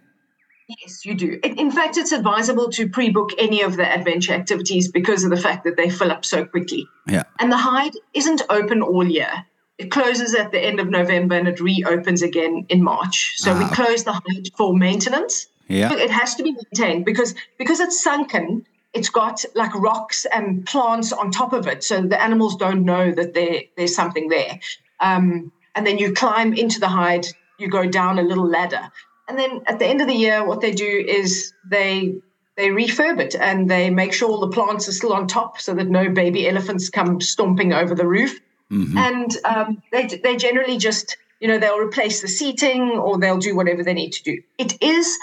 Yes, 0.69 1.05
you 1.05 1.15
do. 1.15 1.39
In 1.45 1.71
fact, 1.71 1.97
it's 1.97 2.11
advisable 2.11 2.71
to 2.71 2.89
pre-book 2.89 3.31
any 3.39 3.63
of 3.63 3.77
the 3.77 3.87
adventure 3.87 4.33
activities 4.33 4.91
because 4.91 5.23
of 5.23 5.31
the 5.31 5.37
fact 5.37 5.63
that 5.65 5.77
they 5.77 5.89
fill 5.91 6.11
up 6.11 6.25
so 6.25 6.45
quickly. 6.45 6.89
Yeah. 7.07 7.23
And 7.39 7.53
the 7.53 7.57
hide 7.57 7.93
isn't 8.15 8.43
open 8.51 8.83
all 8.83 9.07
year. 9.07 9.31
It 9.79 9.93
closes 9.93 10.35
at 10.35 10.51
the 10.51 10.61
end 10.61 10.81
of 10.81 10.89
November 10.89 11.37
and 11.37 11.47
it 11.47 11.61
reopens 11.61 12.23
again 12.23 12.67
in 12.69 12.83
March. 12.83 13.35
So 13.37 13.57
we 13.57 13.63
Ah. 13.65 13.69
close 13.75 14.03
the 14.03 14.13
hide 14.15 14.49
for 14.57 14.75
maintenance. 14.77 15.47
Yeah. 15.69 15.93
It 15.93 16.11
has 16.11 16.35
to 16.37 16.43
be 16.43 16.53
maintained 16.53 17.05
because 17.05 17.35
because 17.59 17.79
it's 17.79 18.03
sunken. 18.03 18.67
It's 18.93 19.11
got 19.11 19.45
like 19.55 19.73
rocks 19.75 20.25
and 20.33 20.65
plants 20.67 21.13
on 21.13 21.31
top 21.31 21.53
of 21.53 21.67
it, 21.69 21.85
so 21.85 22.01
the 22.01 22.21
animals 22.21 22.57
don't 22.57 22.85
know 22.85 23.13
that 23.13 23.35
there 23.35 23.63
there's 23.77 23.95
something 23.95 24.29
there. 24.31 24.59
Um, 25.01 25.53
and 25.75 25.87
then 25.87 25.99
you 25.99 26.13
climb 26.13 26.55
into 26.55 26.81
the 26.81 26.89
hide. 26.89 27.27
You 27.59 27.69
go 27.69 27.87
down 27.87 28.19
a 28.19 28.23
little 28.23 28.47
ladder, 28.47 28.91
and 29.29 29.39
then 29.39 29.63
at 29.67 29.79
the 29.79 29.87
end 29.87 30.01
of 30.01 30.07
the 30.09 30.15
year, 30.15 30.45
what 30.45 30.61
they 30.61 30.73
do 30.73 31.05
is 31.07 31.53
they 31.71 32.15
they 32.57 32.69
refurb 32.69 33.21
it 33.21 33.35
and 33.35 33.71
they 33.71 33.91
make 33.91 34.13
sure 34.13 34.31
all 34.31 34.41
the 34.41 34.49
plants 34.49 34.89
are 34.89 34.93
still 34.93 35.13
on 35.13 35.27
top, 35.27 35.61
so 35.61 35.75
that 35.75 35.89
no 35.89 36.09
baby 36.09 36.49
elephants 36.49 36.89
come 36.91 37.21
stomping 37.21 37.73
over 37.73 37.95
the 37.95 38.07
roof. 38.07 38.39
And 38.71 39.37
um, 39.45 39.81
they 39.93 40.07
they 40.07 40.37
generally 40.37 40.77
just 40.77 41.17
you 41.41 41.47
know 41.49 41.59
they'll 41.59 41.79
replace 41.79 42.21
the 42.23 42.29
seating 42.29 42.83
or 42.99 43.19
they'll 43.19 43.39
do 43.39 43.55
whatever 43.55 43.83
they 43.85 43.95
need 43.95 44.13
to 44.13 44.23
do. 44.25 44.43
It 44.59 44.83
is 44.83 45.19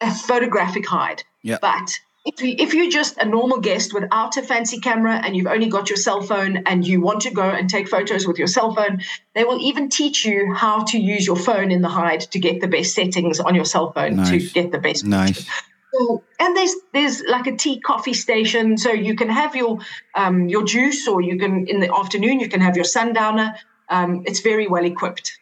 a 0.00 0.14
photographic 0.14 0.86
hide, 0.86 1.24
Yeah. 1.42 1.58
but 1.60 1.98
if 2.26 2.42
you, 2.42 2.56
if 2.58 2.74
you're 2.74 2.90
just 2.90 3.16
a 3.18 3.24
normal 3.24 3.60
guest 3.60 3.94
without 3.94 4.36
a 4.36 4.42
fancy 4.42 4.80
camera 4.80 5.14
and 5.24 5.36
you've 5.36 5.46
only 5.46 5.68
got 5.68 5.88
your 5.88 5.96
cell 5.96 6.20
phone 6.20 6.56
and 6.66 6.84
you 6.84 7.00
want 7.00 7.20
to 7.22 7.30
go 7.30 7.48
and 7.48 7.70
take 7.70 7.88
photos 7.88 8.26
with 8.26 8.36
your 8.36 8.48
cell 8.48 8.74
phone, 8.74 9.00
they 9.34 9.44
will 9.44 9.60
even 9.60 9.88
teach 9.88 10.24
you 10.24 10.52
how 10.52 10.82
to 10.84 10.98
use 10.98 11.24
your 11.24 11.36
phone 11.36 11.70
in 11.70 11.82
the 11.82 11.88
hide 11.88 12.20
to 12.20 12.40
get 12.40 12.60
the 12.60 12.66
best 12.66 12.94
settings 12.94 13.38
on 13.38 13.54
your 13.54 13.64
cell 13.64 13.92
phone 13.92 14.16
Nice. 14.16 14.30
to 14.30 14.38
get 14.60 14.72
the 14.72 14.78
best 14.78 15.04
Nice. 15.04 15.36
picture. 15.36 15.52
So, 15.94 16.24
and 16.40 16.56
there's 16.56 16.74
there's 16.92 17.22
like 17.22 17.46
a 17.46 17.56
tea 17.56 17.80
coffee 17.80 18.12
station, 18.12 18.76
so 18.76 18.90
you 18.90 19.14
can 19.14 19.30
have 19.30 19.54
your 19.54 19.78
um, 20.14 20.48
your 20.48 20.64
juice, 20.64 21.06
or 21.08 21.22
you 21.22 21.38
can 21.38 21.66
in 21.68 21.80
the 21.80 21.94
afternoon 21.94 22.40
you 22.40 22.48
can 22.48 22.60
have 22.60 22.74
your 22.74 22.84
sundowner. 22.84 23.54
Um, 23.88 24.24
it's 24.26 24.40
very 24.40 24.66
well 24.66 24.84
equipped. 24.84 25.38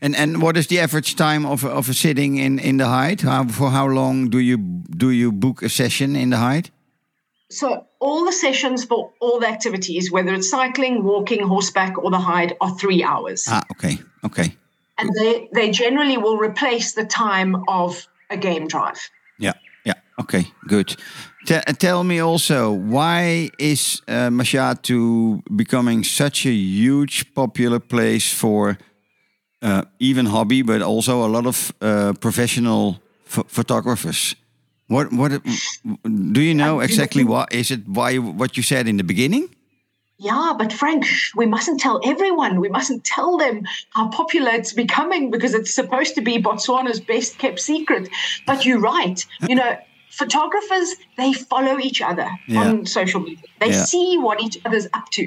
And 0.00 0.14
and 0.16 0.42
what 0.42 0.56
is 0.56 0.66
the 0.66 0.78
average 0.80 1.16
time 1.16 1.44
of 1.46 1.64
of 1.64 1.88
a 1.88 1.94
sitting 1.94 2.36
in 2.36 2.58
in 2.58 2.76
the 2.76 2.86
hide? 2.86 3.22
How, 3.22 3.48
for 3.48 3.70
how 3.70 3.88
long 3.88 4.30
do 4.30 4.38
you 4.38 4.58
do 4.96 5.10
you 5.10 5.32
book 5.32 5.62
a 5.62 5.68
session 5.68 6.16
in 6.16 6.30
the 6.30 6.36
hide? 6.36 6.70
So 7.50 7.86
all 8.00 8.24
the 8.24 8.32
sessions 8.32 8.84
for 8.84 9.12
all 9.20 9.38
the 9.40 9.48
activities, 9.48 10.10
whether 10.10 10.34
it's 10.34 10.50
cycling, 10.50 11.04
walking, 11.04 11.42
horseback, 11.46 11.96
or 11.98 12.10
the 12.10 12.18
hide, 12.18 12.56
are 12.60 12.74
three 12.76 13.04
hours, 13.04 13.44
Ah, 13.48 13.62
okay, 13.70 13.98
okay, 14.24 14.56
and 14.98 15.10
they 15.14 15.48
they 15.52 15.70
generally 15.70 16.16
will 16.18 16.38
replace 16.38 16.94
the 16.94 17.04
time 17.04 17.56
of 17.68 18.06
a 18.30 18.36
game 18.36 18.66
drive. 18.66 18.98
yeah, 19.38 19.52
yeah. 19.84 19.94
Okay, 20.18 20.46
good. 20.66 20.96
Te- 21.46 21.72
tell 21.78 22.02
me 22.02 22.18
also, 22.18 22.72
why 22.72 23.50
is 23.58 24.02
uh, 24.08 24.30
becoming 25.56 26.04
such 26.04 26.46
a 26.46 26.50
huge 26.52 27.32
popular 27.34 27.78
place 27.80 28.32
for 28.32 28.76
uh, 29.62 29.82
even 29.98 30.26
hobby, 30.26 30.62
but 30.62 30.82
also 30.82 31.24
a 31.24 31.28
lot 31.28 31.46
of 31.46 31.72
uh, 31.80 32.12
professional 32.20 32.98
ph- 33.24 33.46
photographers? 33.48 34.34
What 34.88 35.12
what 35.12 35.42
do 36.32 36.40
you 36.40 36.54
know 36.54 36.80
exactly? 36.80 37.24
What 37.24 37.52
is 37.52 37.70
it? 37.70 37.88
Why 37.88 38.18
what 38.18 38.56
you 38.56 38.62
said 38.62 38.86
in 38.86 38.96
the 38.96 39.04
beginning? 39.04 39.48
Yeah, 40.18 40.54
but 40.56 40.72
Frank, 40.72 41.04
we 41.34 41.44
mustn't 41.44 41.78
tell 41.78 42.00
everyone. 42.02 42.58
We 42.58 42.70
mustn't 42.70 43.04
tell 43.04 43.36
them 43.36 43.64
how 43.90 44.08
popular 44.08 44.50
it's 44.50 44.72
becoming 44.72 45.30
because 45.30 45.52
it's 45.52 45.74
supposed 45.74 46.14
to 46.14 46.22
be 46.22 46.42
Botswana's 46.42 47.00
best 47.00 47.36
kept 47.36 47.60
secret. 47.60 48.08
But 48.46 48.64
you're 48.64 48.80
right. 48.80 49.22
You 49.46 49.56
know, 49.56 49.76
photographers, 50.20 50.88
they 51.16 51.32
follow 51.32 51.78
each 51.78 52.00
other 52.10 52.28
Yeah. 52.46 52.60
on 52.60 52.86
social 52.86 53.20
media. 53.20 53.44
They 53.60 53.70
Yeah. 53.70 53.84
see 53.84 54.08
what 54.26 54.40
each 54.44 54.56
other's 54.66 54.86
up 54.98 55.06
to. 55.16 55.24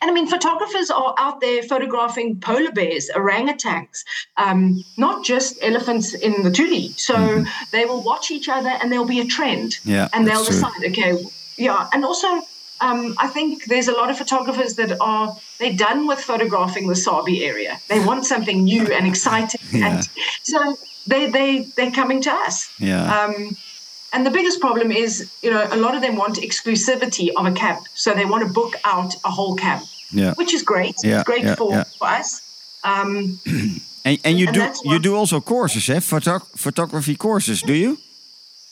And 0.00 0.10
I 0.10 0.12
mean, 0.16 0.26
photographers 0.26 0.88
are 0.90 1.14
out 1.24 1.40
there 1.40 1.62
photographing 1.62 2.28
polar 2.48 2.72
bears, 2.72 3.04
orangutans, 3.14 4.04
um, 4.36 4.60
not 4.96 5.16
just 5.24 5.50
elephants 5.62 6.08
in 6.14 6.42
the 6.42 6.50
Tuli. 6.50 6.86
So 6.96 7.44
they 7.74 7.84
will 7.84 8.02
watch 8.02 8.30
each 8.36 8.48
other 8.56 8.72
and 8.80 8.90
there'll 8.90 9.12
be 9.18 9.20
a 9.20 9.30
trend. 9.36 9.68
Mm-hmm. 9.72 9.90
Yeah, 9.96 10.08
And 10.12 10.26
they'll 10.26 10.44
that's 10.44 10.58
true. 10.60 10.70
decide, 10.70 10.84
okay, 10.90 11.12
yeah. 11.56 11.88
And 11.92 12.04
also, 12.04 12.28
um, 12.80 13.14
I 13.26 13.28
think 13.36 13.66
there's 13.66 13.88
a 13.94 13.96
lot 14.00 14.08
of 14.10 14.16
photographers 14.18 14.74
that 14.80 14.90
are 15.00 15.26
they're 15.58 15.78
done 15.88 16.00
with 16.10 16.20
photographing 16.30 16.84
the 16.88 16.96
Sabi 17.06 17.44
area. 17.50 17.72
They 17.92 18.00
want 18.10 18.22
something 18.26 18.58
new 18.72 18.84
and 18.96 19.04
exciting, 19.12 19.60
Yeah. 19.72 19.86
and 19.86 20.08
so 20.52 20.58
they 21.10 21.22
they 21.36 21.48
they're 21.76 21.92
coming 22.00 22.20
to 22.22 22.32
us. 22.46 22.56
Yeah. 22.90 23.04
Um, 23.16 23.56
and 24.12 24.26
the 24.26 24.30
biggest 24.30 24.60
problem 24.60 24.92
is, 24.92 25.30
you 25.42 25.50
know, 25.50 25.66
a 25.70 25.76
lot 25.76 25.94
of 25.94 26.02
them 26.02 26.16
want 26.16 26.36
exclusivity 26.36 27.30
of 27.36 27.46
a 27.46 27.52
camp, 27.52 27.86
so 27.94 28.12
they 28.14 28.24
want 28.24 28.46
to 28.46 28.52
book 28.52 28.74
out 28.84 29.14
a 29.24 29.30
whole 29.30 29.54
camp, 29.56 29.82
yeah. 30.10 30.34
which 30.34 30.52
is 30.54 30.62
great. 30.62 30.96
Yeah, 31.02 31.20
it's 31.20 31.24
great 31.24 31.44
yeah, 31.44 31.54
for, 31.54 31.70
yeah. 31.72 31.84
for 31.98 32.08
us. 32.08 32.40
Um, 32.84 33.40
And, 34.04 34.18
and 34.24 34.38
you 34.38 34.48
and 34.48 34.54
do 34.56 34.90
you 34.90 34.98
do 34.98 35.14
also 35.14 35.40
courses, 35.40 35.88
eh? 35.88 36.00
Photo- 36.00 36.40
photography 36.56 37.14
courses, 37.14 37.62
do 37.62 37.72
you? 37.72 37.98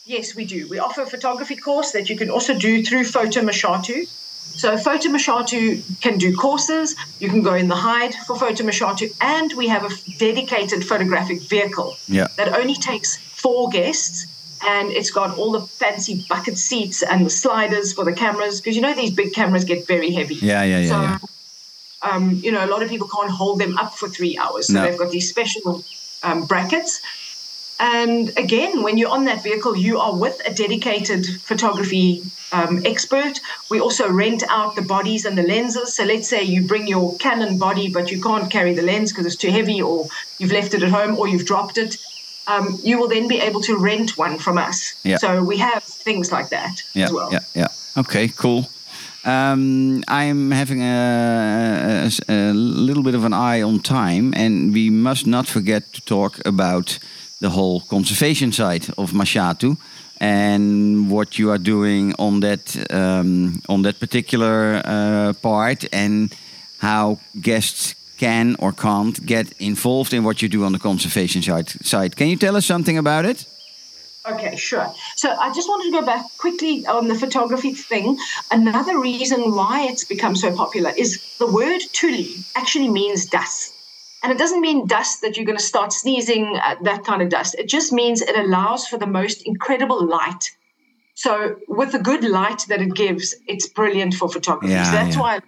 Yes, 0.05 0.35
we 0.35 0.43
do. 0.43 0.67
We 0.67 0.77
offer 0.79 1.03
a 1.03 1.05
photography 1.05 1.55
course 1.55 1.91
that 1.91 2.09
you 2.09 2.17
can 2.17 2.29
also 2.29 2.53
do 2.53 2.83
through 2.83 3.05
Photo 3.05 3.39
Mashatu. 3.41 4.07
So 4.07 4.77
Photo 4.77 5.07
Mashatu 5.09 5.81
can 6.01 6.17
do 6.17 6.35
courses. 6.35 6.95
You 7.21 7.29
can 7.29 7.41
go 7.41 7.53
in 7.53 7.69
the 7.69 7.75
hide 7.75 8.13
for 8.27 8.35
Photo 8.37 8.65
Mashatu, 8.65 9.15
and 9.21 9.53
we 9.53 9.69
have 9.69 9.83
a 9.83 9.93
f- 9.93 10.03
dedicated 10.17 10.85
photographic 10.85 11.41
vehicle 11.43 11.95
Yeah. 12.07 12.27
that 12.35 12.49
only 12.59 12.75
takes 12.75 13.15
four 13.15 13.69
guests, 13.69 14.25
and 14.63 14.91
it's 14.91 15.11
got 15.11 15.37
all 15.37 15.51
the 15.51 15.61
fancy 15.61 16.25
bucket 16.29 16.57
seats 16.57 17.03
and 17.03 17.25
the 17.25 17.29
sliders 17.29 17.93
for 17.93 18.05
the 18.05 18.13
cameras 18.13 18.61
because 18.61 18.75
you 18.75 18.81
know 18.81 18.93
these 18.93 19.11
big 19.11 19.33
cameras 19.33 19.65
get 19.65 19.87
very 19.87 20.11
heavy. 20.11 20.35
Yeah, 20.35 20.63
yeah, 20.63 20.79
yeah, 20.79 20.87
So, 20.89 21.01
yeah. 21.01 21.17
Um, 22.03 22.39
you 22.43 22.51
know, 22.51 22.65
a 22.65 22.67
lot 22.67 22.81
of 22.81 22.89
people 22.89 23.07
can't 23.07 23.29
hold 23.29 23.59
them 23.59 23.77
up 23.77 23.95
for 23.95 24.09
three 24.09 24.37
hours, 24.37 24.67
so 24.67 24.73
No. 24.73 24.83
they've 24.83 24.97
got 24.97 25.11
these 25.11 25.29
special 25.29 25.83
um, 26.23 26.45
brackets. 26.45 26.99
And 27.79 28.31
again, 28.37 28.83
when 28.83 28.97
you're 28.97 29.09
on 29.09 29.25
that 29.25 29.43
vehicle, 29.43 29.75
you 29.75 29.99
are 29.99 30.15
with 30.15 30.39
a 30.45 30.53
dedicated 30.53 31.25
photography 31.43 32.23
um, 32.51 32.81
expert. 32.85 33.39
We 33.69 33.79
also 33.79 34.09
rent 34.09 34.43
out 34.49 34.75
the 34.75 34.83
bodies 34.83 35.25
and 35.25 35.35
the 35.37 35.43
lenses. 35.43 35.95
So 35.95 36.03
let's 36.03 36.27
say 36.27 36.43
you 36.43 36.63
bring 36.67 36.85
your 36.87 37.15
Canon 37.17 37.57
body, 37.57 37.89
but 37.89 38.11
you 38.11 38.21
can't 38.21 38.51
carry 38.51 38.73
the 38.75 38.83
lens 38.83 39.11
because 39.11 39.25
it's 39.25 39.35
too 39.35 39.49
heavy, 39.51 39.81
or 39.81 40.07
you've 40.37 40.51
left 40.51 40.73
it 40.73 40.83
at 40.83 40.89
home, 40.89 41.17
or 41.17 41.27
you've 41.27 41.45
dropped 41.45 41.77
it. 41.77 41.97
Um, 42.51 42.79
you 42.83 42.99
will 42.99 43.07
then 43.07 43.27
be 43.27 43.39
able 43.39 43.61
to 43.61 43.77
rent 43.77 44.17
one 44.17 44.37
from 44.37 44.57
us. 44.57 44.95
Yeah. 45.03 45.17
So 45.17 45.43
we 45.43 45.57
have 45.57 45.83
things 45.83 46.31
like 46.31 46.49
that 46.49 46.83
yeah, 46.93 47.05
as 47.05 47.11
well. 47.11 47.29
yeah, 47.31 47.43
yeah. 47.53 47.67
Okay, 47.97 48.27
cool. 48.27 48.65
Um, 49.23 50.03
I'm 50.07 50.51
having 50.51 50.81
a, 50.81 52.09
a, 52.27 52.33
a 52.33 52.53
little 52.53 53.03
bit 53.03 53.15
of 53.15 53.23
an 53.23 53.33
eye 53.33 53.61
on 53.61 53.79
time, 53.79 54.33
and 54.35 54.73
we 54.73 54.89
must 54.89 55.27
not 55.27 55.47
forget 55.47 55.93
to 55.93 56.01
talk 56.01 56.39
about 56.45 56.99
the 57.39 57.49
whole 57.49 57.81
conservation 57.81 58.51
side 58.51 58.87
of 58.97 59.11
Mashatu 59.11 59.77
and 60.19 61.09
what 61.09 61.37
you 61.39 61.51
are 61.51 61.57
doing 61.57 62.13
on 62.19 62.39
that 62.41 62.75
um, 62.91 63.61
on 63.67 63.81
that 63.81 63.99
particular 63.99 64.81
uh, 64.85 65.33
part, 65.41 65.85
and 65.91 66.35
how 66.77 67.19
guests 67.41 67.95
can 68.21 68.55
or 68.59 68.71
can't 68.71 69.25
get 69.25 69.47
involved 69.59 70.13
in 70.13 70.23
what 70.23 70.41
you 70.41 70.49
do 70.57 70.63
on 70.63 70.71
the 70.73 70.79
conservation 70.89 71.41
side. 71.41 71.69
Side. 71.93 72.15
Can 72.15 72.27
you 72.27 72.37
tell 72.37 72.55
us 72.55 72.65
something 72.65 72.97
about 72.97 73.25
it? 73.25 73.39
Okay, 74.31 74.55
sure. 74.55 74.87
So 75.15 75.27
I 75.45 75.51
just 75.57 75.67
wanted 75.67 75.85
to 75.89 75.99
go 75.99 76.05
back 76.05 76.23
quickly 76.37 76.85
on 76.85 77.07
the 77.07 77.15
photography 77.15 77.73
thing. 77.73 78.17
Another 78.51 78.99
reason 78.99 79.39
why 79.57 79.87
it's 79.89 80.05
become 80.15 80.35
so 80.35 80.55
popular 80.55 80.91
is 80.95 81.09
the 81.39 81.51
word 81.59 81.81
tuli 81.97 82.29
actually 82.55 82.89
means 82.89 83.25
dust. 83.25 83.73
And 84.21 84.31
it 84.31 84.37
doesn't 84.37 84.61
mean 84.61 84.85
dust 84.85 85.21
that 85.21 85.35
you're 85.35 85.49
going 85.51 85.57
to 85.57 85.71
start 85.73 85.91
sneezing, 85.91 86.45
uh, 86.61 86.75
that 86.83 87.03
kind 87.03 87.23
of 87.23 87.29
dust. 87.29 87.55
It 87.57 87.67
just 87.77 87.91
means 87.91 88.21
it 88.21 88.37
allows 88.45 88.87
for 88.87 88.99
the 88.99 89.07
most 89.07 89.41
incredible 89.51 90.01
light. 90.17 90.43
So, 91.15 91.55
with 91.67 91.91
the 91.91 92.03
good 92.11 92.23
light 92.23 92.61
that 92.69 92.79
it 92.81 92.93
gives, 92.93 93.35
it's 93.47 93.67
brilliant 93.67 94.13
for 94.13 94.29
photography. 94.29 94.73
Yeah, 94.73 94.83
so 94.83 94.91
that's 94.91 95.15
yeah. 95.15 95.21
why 95.21 95.39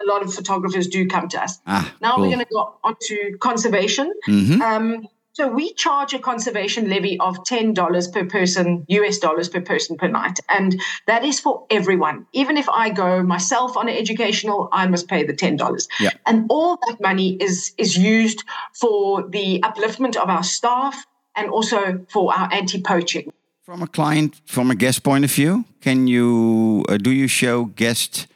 a 0.00 0.06
lot 0.06 0.22
of 0.22 0.32
photographers 0.32 0.88
do 0.88 1.06
come 1.06 1.28
to 1.28 1.42
us. 1.42 1.58
Ah, 1.66 1.92
now 2.00 2.14
cool. 2.14 2.24
we're 2.24 2.34
going 2.34 2.44
to 2.44 2.52
go 2.52 2.74
on 2.84 2.96
to 3.00 3.36
conservation. 3.40 4.12
Mhm. 4.26 4.60
Um, 4.60 5.08
so 5.34 5.48
we 5.48 5.72
charge 5.72 6.12
a 6.12 6.18
conservation 6.18 6.90
levy 6.90 7.18
of 7.18 7.42
ten 7.44 7.72
dollars 7.72 8.06
per 8.06 8.24
person, 8.26 8.84
US 8.88 9.18
dollars 9.18 9.48
per 9.48 9.62
person 9.62 9.96
per 9.96 10.08
night, 10.08 10.38
and 10.48 10.78
that 11.06 11.24
is 11.24 11.40
for 11.40 11.64
everyone. 11.70 12.26
Even 12.34 12.58
if 12.58 12.68
I 12.68 12.90
go 12.90 13.22
myself 13.22 13.76
on 13.76 13.88
an 13.88 13.96
educational, 13.96 14.68
I 14.72 14.86
must 14.88 15.08
pay 15.08 15.24
the 15.24 15.32
ten 15.32 15.56
dollars. 15.56 15.88
Yeah. 16.00 16.10
And 16.26 16.44
all 16.50 16.78
that 16.86 17.00
money 17.00 17.36
is 17.40 17.72
is 17.78 17.96
used 17.96 18.44
for 18.78 19.26
the 19.26 19.60
upliftment 19.60 20.16
of 20.16 20.28
our 20.28 20.42
staff 20.42 21.06
and 21.34 21.48
also 21.48 22.04
for 22.10 22.34
our 22.34 22.52
anti-poaching. 22.52 23.32
From 23.62 23.82
a 23.82 23.86
client, 23.86 24.42
from 24.44 24.70
a 24.70 24.74
guest 24.74 25.02
point 25.02 25.24
of 25.24 25.32
view, 25.32 25.64
can 25.80 26.08
you 26.08 26.84
uh, 26.90 26.98
do 26.98 27.10
you 27.10 27.26
show 27.26 27.64
guest 27.64 28.26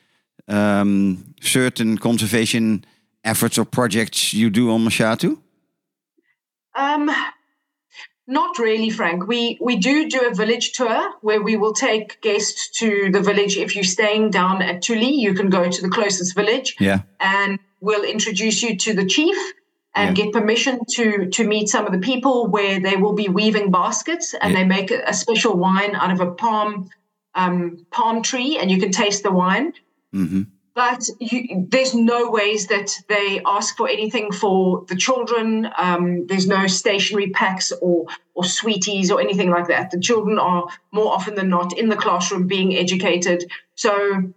um, 0.48 1.34
certain 1.40 1.98
conservation 1.98 2.84
efforts 3.24 3.58
or 3.58 3.64
projects 3.64 4.32
you 4.32 4.50
do 4.50 4.70
on 4.70 4.84
Mashatu? 4.84 5.38
Um, 6.74 7.10
not 8.26 8.58
really, 8.58 8.90
Frank. 8.90 9.26
We 9.26 9.58
we 9.60 9.76
do 9.76 10.08
do 10.08 10.20
a 10.30 10.34
village 10.34 10.72
tour 10.72 11.12
where 11.22 11.42
we 11.42 11.56
will 11.56 11.72
take 11.72 12.20
guests 12.20 12.70
to 12.80 13.10
the 13.10 13.20
village. 13.20 13.56
If 13.56 13.74
you're 13.74 13.84
staying 13.84 14.30
down 14.30 14.62
at 14.62 14.82
Tuli, 14.82 15.10
you 15.10 15.32
can 15.34 15.48
go 15.48 15.70
to 15.70 15.82
the 15.82 15.88
closest 15.88 16.34
village. 16.34 16.76
Yeah, 16.80 17.00
and 17.20 17.58
we'll 17.80 18.04
introduce 18.04 18.62
you 18.62 18.76
to 18.78 18.94
the 18.94 19.06
chief 19.06 19.36
and 19.94 20.16
Yeah. 20.16 20.24
get 20.24 20.32
permission 20.32 20.80
to 20.96 21.26
to 21.30 21.44
meet 21.46 21.68
some 21.68 21.86
of 21.86 21.92
the 21.92 21.98
people 22.00 22.48
where 22.48 22.80
they 22.80 22.96
will 22.96 23.14
be 23.14 23.28
weaving 23.28 23.70
baskets 23.70 24.34
and 24.34 24.52
Yeah. 24.52 24.58
they 24.60 24.66
make 24.66 24.90
a, 24.90 25.02
a 25.06 25.14
special 25.14 25.56
wine 25.56 25.94
out 25.94 26.10
of 26.10 26.20
a 26.20 26.30
palm 26.32 26.90
um, 27.34 27.86
palm 27.90 28.22
tree 28.22 28.58
and 28.58 28.70
you 28.70 28.78
can 28.80 28.90
taste 28.90 29.22
the 29.22 29.30
wine 29.30 29.72
hmm 30.16 30.42
but 30.76 31.08
you, 31.18 31.66
there's 31.70 31.94
no 31.94 32.30
ways 32.30 32.66
that 32.66 32.90
they 33.08 33.40
ask 33.46 33.78
for 33.78 33.88
anything 33.88 34.30
for 34.30 34.84
the 34.88 34.94
children. 34.94 35.70
Um, 35.78 36.26
there's 36.26 36.46
no 36.46 36.66
stationary 36.66 37.30
packs 37.30 37.72
or 37.80 38.04
or 38.34 38.44
sweeties 38.44 39.10
or 39.10 39.18
anything 39.18 39.50
like 39.50 39.68
that. 39.68 39.90
The 39.90 39.98
children 39.98 40.38
are 40.38 40.66
more 40.92 41.10
often 41.12 41.34
than 41.34 41.48
not 41.48 41.76
in 41.78 41.88
the 41.88 41.96
classroom 41.96 42.46
being 42.46 42.76
educated. 42.76 43.50
So 43.74 44.34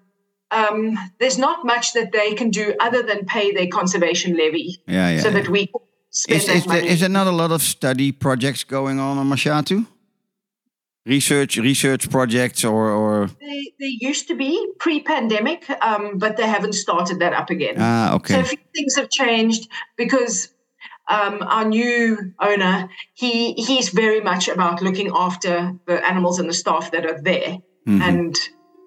um, 0.51 0.97
there's 1.19 1.37
not 1.37 1.65
much 1.65 1.91
that 1.93 2.13
they 2.13 2.33
can 2.35 2.51
do 2.51 2.73
other 2.79 3.03
than 3.03 3.25
pay 3.25 3.51
their 3.51 3.67
conservation 3.67 4.37
levy, 4.37 4.81
yeah, 4.87 5.09
yeah. 5.09 5.19
so 5.19 5.27
yeah. 5.27 5.41
that 5.41 5.49
we 5.49 5.69
spend 6.09 6.39
Is, 6.39 6.47
that 6.47 6.55
is, 6.55 6.67
money. 6.67 6.87
is 6.87 6.99
there 7.01 7.09
not 7.09 7.27
a 7.27 7.31
lot 7.31 7.51
of 7.51 7.61
study 7.61 8.13
projects 8.13 8.63
going 8.63 8.97
on 8.97 9.17
on 9.17 9.29
Mashatu? 9.29 9.85
Research, 11.05 11.57
research 11.57 12.09
projects, 12.09 12.63
or, 12.65 12.89
or 12.91 13.27
There, 13.27 13.63
there 13.79 13.89
used 14.01 14.27
to 14.27 14.35
be 14.35 14.51
pre-pandemic, 14.79 15.65
um, 15.81 16.17
but 16.17 16.35
they 16.37 16.45
haven't 16.45 16.73
started 16.73 17.19
that 17.19 17.33
up 17.33 17.49
again. 17.49 17.75
ah, 17.77 18.09
So 18.09 18.15
okay, 18.17 18.39
a 18.41 18.43
few 18.43 18.57
things 18.75 18.95
have 18.97 19.09
changed 19.09 19.69
because 19.97 20.49
um, 21.09 21.41
our 21.41 21.65
new 21.65 22.33
owner, 22.41 22.89
he 23.13 23.53
he's 23.53 23.89
very 23.89 24.19
much 24.21 24.49
about 24.49 24.81
looking 24.81 25.09
after 25.15 25.71
the 25.87 26.05
animals 26.05 26.37
and 26.37 26.49
the 26.49 26.53
staff 26.53 26.91
that 26.91 27.05
are 27.05 27.19
there, 27.23 27.57
Mhm. 27.87 28.01
and 28.01 28.35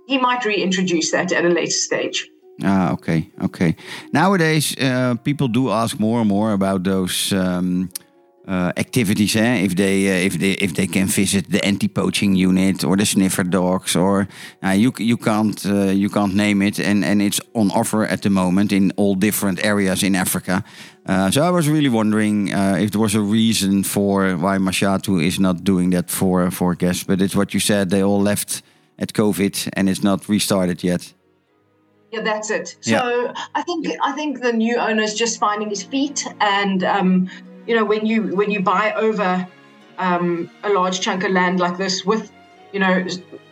he 0.06 0.18
might 0.18 0.44
reintroduce 0.44 1.10
that 1.12 1.32
at 1.32 1.44
a 1.44 1.48
later 1.48 1.70
stage. 1.88 2.28
ah, 2.62 2.92
okay, 2.92 3.30
okay. 3.42 3.74
Nowadays, 4.12 4.76
uh, 4.78 5.14
people 5.24 5.48
do 5.48 5.70
ask 5.70 5.98
more 5.98 6.20
and 6.20 6.28
more 6.28 6.52
about 6.52 6.84
those 6.84 7.32
um, 7.32 7.88
uh, 8.46 8.72
activities. 8.76 9.36
Eh? 9.36 9.64
If 9.64 9.74
they 9.74 10.08
uh, 10.08 10.26
if 10.26 10.38
they 10.38 10.52
if 10.52 10.72
they 10.74 10.86
can 10.86 11.06
visit 11.06 11.50
the 11.50 11.64
anti-poaching 11.64 12.34
unit 12.34 12.84
or 12.84 12.96
the 12.96 13.06
sniffer 13.06 13.44
dogs 13.44 13.96
or 13.96 14.28
uh, 14.64 14.70
you 14.70 14.92
you 14.98 15.16
can't 15.16 15.64
uh, 15.66 15.92
you 15.92 16.08
can't 16.08 16.34
name 16.34 16.62
it, 16.62 16.78
and 16.78 17.04
and 17.04 17.22
it's 17.22 17.40
on 17.54 17.70
offer 17.70 18.04
at 18.04 18.22
the 18.22 18.30
moment 18.30 18.72
in 18.72 18.92
all 18.96 19.14
different 19.14 19.64
areas 19.64 20.02
in 20.02 20.14
Africa. 20.16 20.64
Uh, 21.06 21.30
so 21.30 21.42
I 21.42 21.50
was 21.50 21.68
really 21.68 21.88
wondering 21.88 22.52
uh, 22.54 22.76
if 22.80 22.90
there 22.90 23.00
was 23.00 23.14
a 23.14 23.20
reason 23.20 23.82
for 23.84 24.36
why 24.36 24.58
Mashatu 24.58 25.20
is 25.20 25.38
not 25.38 25.64
doing 25.64 25.90
that 25.90 26.10
for 26.10 26.50
for 26.50 26.74
guests, 26.74 27.04
but 27.04 27.20
it's 27.20 27.34
what 27.34 27.52
you 27.52 27.60
said. 27.60 27.90
They 27.90 28.02
all 28.02 28.22
left 28.22 28.62
at 28.98 29.12
COVID, 29.12 29.68
and 29.76 29.88
it's 29.88 30.02
not 30.02 30.28
restarted 30.28 30.82
yet. 30.82 31.14
Yeah, 32.12 32.22
that's 32.22 32.50
it. 32.50 32.76
So 32.80 32.90
Yeah. 32.90 33.32
I 33.54 33.62
think 33.62 33.86
I 34.04 34.12
think 34.12 34.40
the 34.42 34.52
new 34.52 34.76
owner 34.76 35.02
is 35.02 35.14
just 35.14 35.38
finding 35.38 35.70
his 35.70 35.82
feet, 35.82 36.26
and 36.40 36.84
um, 36.84 37.28
you 37.66 37.74
know 37.76 37.84
when 37.84 38.06
you 38.06 38.34
when 38.34 38.50
you 38.50 38.60
buy 38.60 38.92
over 38.94 39.46
um, 39.98 40.50
a 40.64 40.70
large 40.70 41.00
chunk 41.00 41.24
of 41.24 41.30
land 41.30 41.60
like 41.60 41.76
this 41.76 42.04
with 42.04 42.30
you 42.72 42.80
know 42.80 43.06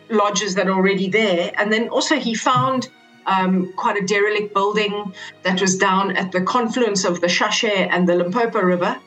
lodges 0.09 0.55
that 0.55 0.67
are 0.67 0.73
already 0.73 1.09
there, 1.09 1.51
and 1.57 1.71
then 1.71 1.89
also 1.89 2.15
he 2.15 2.35
found 2.35 2.89
um, 3.27 3.71
quite 3.73 3.97
a 4.01 4.05
derelict 4.05 4.53
building 4.53 5.13
that 5.43 5.61
was 5.61 5.77
down 5.77 6.17
at 6.17 6.31
the 6.31 6.41
confluence 6.41 7.05
of 7.05 7.21
the 7.21 7.27
Shashe 7.27 7.87
and 7.91 8.07
the 8.09 8.15
Limpopo 8.15 8.61
River, 8.61 8.97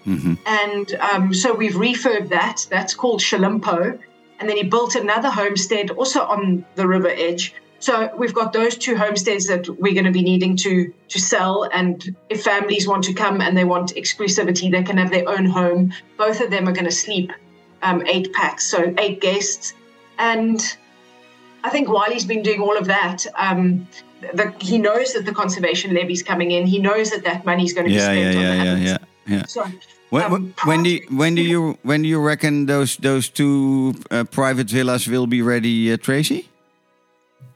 and 0.46 0.94
um, 0.94 1.34
so 1.34 1.52
we've 1.52 1.74
refurbed 1.74 2.28
that. 2.30 2.66
That's 2.70 2.94
called 2.94 3.20
Shalimpo, 3.20 3.98
and 4.38 4.48
then 4.48 4.56
he 4.56 4.64
built 4.64 4.94
another 4.94 5.30
homestead 5.30 5.90
also 5.90 6.20
on 6.22 6.64
the 6.76 6.86
river 6.86 7.08
edge. 7.08 7.54
So 7.80 8.10
we've 8.16 8.32
got 8.34 8.52
those 8.52 8.76
two 8.76 8.96
homesteads 8.96 9.46
that 9.48 9.68
we're 9.68 9.92
going 9.92 10.06
to 10.06 10.10
be 10.10 10.22
needing 10.22 10.56
to 10.58 10.92
to 11.08 11.20
sell, 11.20 11.68
and 11.72 12.16
if 12.30 12.42
families 12.42 12.88
want 12.88 13.04
to 13.04 13.12
come 13.12 13.40
and 13.40 13.56
they 13.56 13.64
want 13.64 13.94
exclusivity, 13.94 14.70
they 14.70 14.82
can 14.82 14.96
have 14.96 15.10
their 15.10 15.28
own 15.28 15.44
home. 15.44 15.92
Both 16.16 16.40
of 16.40 16.50
them 16.50 16.66
are 16.68 16.72
going 16.72 16.86
to 16.86 16.90
sleep 16.90 17.30
um, 17.82 18.02
eight 18.06 18.32
packs, 18.32 18.66
so 18.66 18.94
eight 18.98 19.20
guests, 19.20 19.74
and 20.18 20.60
I 21.62 21.70
think 21.70 21.88
while 21.88 22.10
he's 22.10 22.24
been 22.24 22.42
doing 22.42 22.60
all 22.60 22.76
of 22.76 22.86
that, 22.86 23.26
um, 23.36 23.86
the, 24.32 24.54
he 24.60 24.78
knows 24.78 25.12
that 25.12 25.26
the 25.26 25.32
conservation 25.32 25.92
levy's 25.94 26.22
coming 26.22 26.52
in. 26.52 26.66
He 26.66 26.78
knows 26.78 27.10
that 27.10 27.24
that 27.24 27.44
money's 27.44 27.74
going 27.74 27.86
to 27.86 27.92
be 27.92 27.98
spent 27.98 28.34
yeah, 28.34 28.38
on 28.38 28.44
yeah, 28.44 28.74
the 28.74 28.80
yeah, 28.80 28.86
yeah, 28.86 28.98
yeah. 29.36 29.46
So 29.46 29.66
When, 30.10 30.22
um, 30.24 30.32
when- 30.32 30.54
when 30.64 30.82
do 30.84 30.90
you, 30.90 31.00
when 31.10 31.34
do 31.34 31.42
you 31.42 31.78
when 31.82 32.02
do 32.02 32.08
you 32.08 32.20
reckon 32.20 32.66
those 32.66 32.96
those 32.96 33.28
two 33.28 33.94
uh, 34.10 34.24
private 34.24 34.70
villas 34.70 35.06
will 35.06 35.26
be 35.26 35.42
ready, 35.42 35.92
uh, 35.92 35.96
Tracy? 35.96 36.48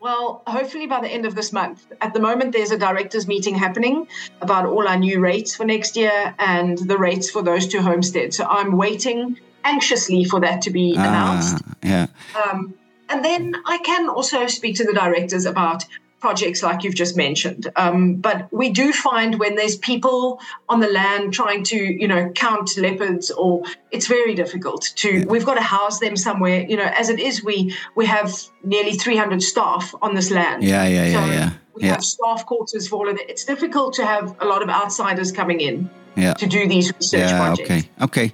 Well, 0.01 0.43
hopefully 0.47 0.87
by 0.87 1.01
the 1.01 1.09
end 1.09 1.27
of 1.27 1.35
this 1.35 1.53
month. 1.53 1.91
At 2.01 2.15
the 2.15 2.21
moment, 2.21 2.53
there's 2.53 2.71
a 2.71 2.79
directors' 2.79 3.27
meeting 3.27 3.55
happening 3.55 4.07
about 4.41 4.67
all 4.67 4.87
our 4.87 4.97
new 4.97 5.21
rates 5.21 5.55
for 5.55 5.65
next 5.65 5.97
year 5.97 6.35
and 6.39 6.79
the 6.79 6.97
rates 6.97 7.31
for 7.31 7.43
those 7.43 7.67
two 7.67 7.81
homesteads. 7.81 8.37
So 8.37 8.45
I'm 8.45 8.77
waiting 8.77 9.39
anxiously 9.65 10.25
for 10.25 10.41
that 10.41 10.63
to 10.63 10.71
be 10.71 10.95
announced. 10.95 11.57
Ah, 11.65 11.75
yeah. 11.83 12.07
Um, 12.43 12.75
and 13.09 13.25
then 13.25 13.55
I 13.67 13.79
can 13.79 14.09
also 14.09 14.47
speak 14.47 14.77
to 14.77 14.85
the 14.85 14.93
directors 14.93 15.47
about 15.47 15.85
projects 16.21 16.63
like 16.63 16.83
you've 16.83 16.95
just 16.95 17.17
mentioned. 17.17 17.71
Um, 17.77 18.17
but 18.17 18.49
we 18.53 18.71
do 18.71 18.93
find 18.93 19.39
when 19.39 19.55
there's 19.55 19.77
people 19.77 20.41
on 20.69 20.81
the 20.81 20.89
land 20.89 21.33
trying 21.33 21.63
to, 21.65 21.77
you 21.77 22.09
know, 22.09 22.31
count 22.31 22.77
leopards, 22.77 23.31
or 23.31 23.63
it's 23.91 24.07
very 24.07 24.35
difficult 24.35 24.91
to. 24.97 25.25
We've 25.29 25.45
got 25.45 25.55
to 25.55 25.63
house 25.63 26.01
them 26.01 26.17
somewhere. 26.17 26.67
You 26.69 26.77
know, 26.77 26.91
as 26.97 27.09
it 27.09 27.21
is, 27.21 27.45
we 27.45 27.75
we 27.95 28.07
have 28.07 28.33
nearly 28.65 28.95
300 28.95 29.43
staff 29.43 29.95
on 30.03 30.15
this 30.15 30.31
land. 30.31 30.65
Yeah, 30.65 30.87
yeah, 30.87 31.07
yeah, 31.07 31.27
yeah, 31.27 31.51
We 31.75 31.83
yeah. 31.83 31.93
have 31.93 32.05
staff 32.05 32.45
quarters 32.47 32.89
for 32.89 32.97
all 32.97 33.09
of 33.09 33.17
it. 33.17 33.29
It's 33.31 33.45
difficult 33.45 33.95
to 33.95 34.05
have 34.05 34.37
a 34.41 34.45
lot 34.45 34.63
of 34.63 34.69
outsiders 34.69 35.31
coming 35.31 35.61
in 35.61 35.89
Yeah. 36.19 36.35
to 36.35 36.47
do 36.47 36.67
these 36.69 36.93
research 36.99 37.21
Yeah, 37.31 37.39
projects. 37.39 37.71
okay, 37.71 37.83
okay. 38.01 38.33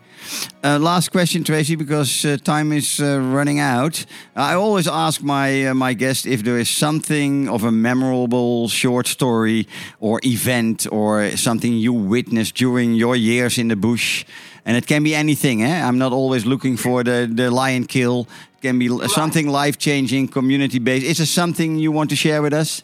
Uh, 0.63 0.79
last 0.79 1.11
question, 1.13 1.45
Tracy, 1.45 1.77
because 1.77 2.25
uh, 2.25 2.39
time 2.45 2.73
is 2.77 2.99
uh, 3.01 3.19
running 3.37 3.61
out. 3.61 4.07
I 4.35 4.55
always 4.55 4.87
ask 4.89 5.23
my 5.23 5.67
uh, 5.69 5.75
my 5.75 5.95
guest 5.95 6.25
if 6.27 6.43
there 6.43 6.59
is 6.61 6.69
something 6.71 7.49
of 7.49 7.63
a 7.65 7.71
memorable 7.71 8.69
short 8.69 9.07
story 9.07 9.67
or 10.01 10.19
event 10.25 10.87
or 10.91 11.37
something 11.37 11.73
you 11.83 11.93
witnessed 11.93 12.55
during 12.59 12.95
your 12.99 13.17
years 13.17 13.59
in 13.59 13.69
the 13.69 13.77
bush, 13.77 14.25
and 14.65 14.77
it 14.77 14.87
can 14.87 15.03
be 15.03 15.15
anything. 15.15 15.63
Eh? 15.63 15.89
I'm 15.89 15.99
not 15.99 16.13
always 16.13 16.45
looking 16.45 16.79
for 16.79 17.05
the 17.05 17.29
the 17.37 17.51
lion 17.51 17.85
kill. 17.87 18.21
It 18.57 18.63
can 18.69 18.79
be 18.79 18.87
l- 18.89 19.09
something 19.09 19.53
life 19.53 19.77
changing, 19.77 20.29
community 20.33 20.79
based. 20.79 21.05
Is 21.07 21.17
there 21.19 21.27
something 21.27 21.79
you 21.79 21.93
want 21.95 22.09
to 22.11 22.17
share 22.17 22.41
with 22.41 22.55
us? 22.55 22.83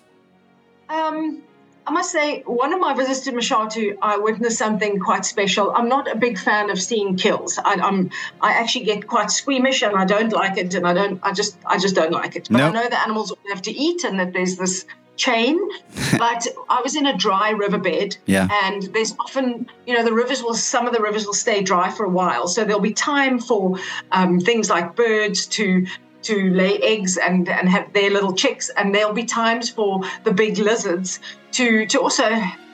Um, 0.89 1.43
I 1.91 1.93
must 1.93 2.13
say, 2.13 2.43
one 2.43 2.73
of 2.73 2.79
my 2.79 2.95
visits 2.95 3.19
to 3.25 3.33
Mashatu, 3.33 3.99
I 4.01 4.17
witnessed 4.17 4.57
something 4.59 5.01
quite 5.01 5.25
special. 5.25 5.73
I'm 5.75 5.89
not 5.89 6.09
a 6.09 6.15
big 6.15 6.39
fan 6.39 6.71
of 6.71 6.81
seeing 6.81 7.17
kills. 7.17 7.59
I, 7.59 7.73
I'm, 7.75 8.11
I 8.41 8.53
actually 8.53 8.85
get 8.85 9.09
quite 9.09 9.33
squeamish, 9.33 9.83
and 9.83 9.97
I 9.97 10.05
don't 10.05 10.33
like 10.33 10.57
it, 10.57 10.73
and 10.73 10.87
I 10.87 10.93
don't, 10.95 11.19
I 11.25 11.33
just, 11.33 11.59
I 11.67 11.79
just 11.79 11.97
don't 11.97 12.13
like 12.13 12.37
it. 12.37 12.47
But 12.49 12.61
I 12.61 12.71
know 12.71 12.89
the 12.89 13.01
animals 13.01 13.33
have 13.49 13.61
to 13.63 13.73
eat, 13.73 14.05
and 14.05 14.21
that 14.21 14.33
there's 14.33 14.55
this 14.55 14.87
chain. 15.17 15.59
but 16.19 16.47
I 16.69 16.81
was 16.81 16.95
in 16.95 17.07
a 17.07 17.17
dry 17.17 17.51
riverbed, 17.51 18.19
Yeah. 18.27 18.47
and 18.63 18.85
there's 18.95 19.17
often, 19.19 19.69
you 19.85 19.95
know, 19.95 20.05
the 20.05 20.13
rivers 20.13 20.45
will, 20.45 20.55
some 20.55 20.87
of 20.87 20.93
the 20.95 21.03
rivers 21.03 21.27
will 21.27 21.35
stay 21.35 21.61
dry 21.61 21.91
for 21.91 22.05
a 22.05 22.09
while, 22.09 22.47
so 22.47 22.65
there'll 22.65 22.81
be 22.81 22.93
time 22.95 23.41
for 23.41 23.81
um, 24.13 24.39
things 24.39 24.71
like 24.71 24.95
birds 24.95 25.45
to 25.59 25.89
to 26.23 26.51
lay 26.51 26.79
eggs 26.79 27.17
and 27.17 27.49
and 27.49 27.69
have 27.69 27.93
their 27.93 28.11
little 28.11 28.33
chicks 28.33 28.71
and 28.77 28.95
there'll 28.95 29.13
be 29.13 29.25
times 29.25 29.71
for 29.71 30.01
the 30.25 30.33
big 30.33 30.59
lizards 30.59 31.21
to 31.53 31.87
to 31.87 32.01
also 32.01 32.29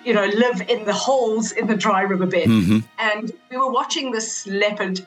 you 0.04 0.12
know 0.12 0.26
live 0.26 0.62
in 0.68 0.84
the 0.84 0.92
holes 0.92 1.52
in 1.52 1.66
the 1.66 1.76
dry 1.76 2.02
riverbed 2.02 2.46
and 2.98 3.32
we 3.50 3.56
were 3.56 3.70
watching 3.70 4.12
this 4.12 4.46
leopard 4.46 5.00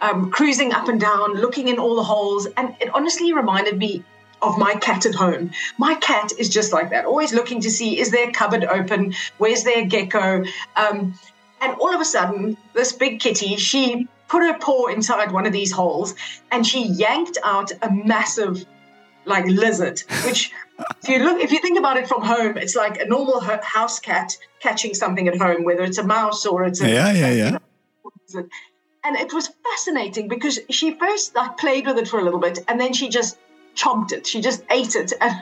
um, 0.00 0.30
cruising 0.30 0.72
up 0.72 0.88
and 0.88 1.00
down 1.00 1.34
looking 1.34 1.68
in 1.68 1.78
all 1.78 1.96
the 1.96 2.02
holes 2.02 2.46
and 2.56 2.74
it 2.80 2.88
honestly 2.94 3.32
reminded 3.32 3.78
me 3.78 4.04
of 4.42 4.58
my 4.58 4.74
cat 4.74 5.06
at 5.06 5.14
home. 5.14 5.50
My 5.78 5.94
cat 5.94 6.32
is 6.38 6.48
just 6.48 6.72
like 6.72 6.90
that, 6.90 7.06
always 7.06 7.32
looking 7.32 7.60
to 7.62 7.70
see 7.70 7.98
is 7.98 8.10
there 8.10 8.28
a 8.28 8.32
cupboard 8.32 8.64
open? 8.64 9.14
Where's 9.38 9.64
their 9.64 9.86
gecko? 9.86 10.44
Um, 10.76 11.14
and 11.60 11.74
all 11.76 11.94
of 11.94 12.00
a 12.00 12.04
sudden, 12.04 12.56
this 12.74 12.92
big 12.92 13.20
kitty, 13.20 13.56
she 13.56 14.06
put 14.34 14.42
her 14.42 14.58
paw 14.58 14.86
inside 14.96 15.30
one 15.38 15.46
of 15.46 15.52
these 15.52 15.70
holes 15.80 16.14
and 16.52 16.66
she 16.70 16.80
yanked 17.04 17.38
out 17.44 17.70
a 17.82 17.88
massive 18.14 18.64
like 19.26 19.46
lizard 19.62 19.98
which 20.26 20.40
if 21.02 21.08
you 21.08 21.18
look 21.26 21.38
if 21.46 21.50
you 21.52 21.60
think 21.60 21.78
about 21.78 21.96
it 22.00 22.06
from 22.12 22.20
home 22.34 22.54
it's 22.64 22.74
like 22.74 22.96
a 23.04 23.04
normal 23.14 23.38
house 23.74 24.00
cat 24.08 24.36
catching 24.64 24.92
something 25.02 25.28
at 25.28 25.36
home 25.46 25.62
whether 25.68 25.84
it's 25.84 25.98
a 25.98 26.02
mouse 26.16 26.44
or 26.44 26.64
it's 26.64 26.80
a 26.82 26.88
Yeah, 26.98 27.12
yeah, 27.22 27.32
yeah. 27.42 27.58
lizard. 28.26 28.50
and 29.04 29.14
it 29.24 29.32
was 29.32 29.46
fascinating 29.68 30.26
because 30.34 30.58
she 30.68 30.86
first 31.04 31.26
like 31.36 31.56
played 31.64 31.86
with 31.86 31.96
it 32.02 32.08
for 32.08 32.18
a 32.18 32.24
little 32.24 32.40
bit 32.40 32.58
and 32.68 32.80
then 32.80 32.92
she 32.92 33.08
just 33.08 33.38
chomped 33.76 34.10
it 34.16 34.26
she 34.26 34.40
just 34.40 34.60
ate 34.78 34.94
it 35.02 35.12
and 35.20 35.32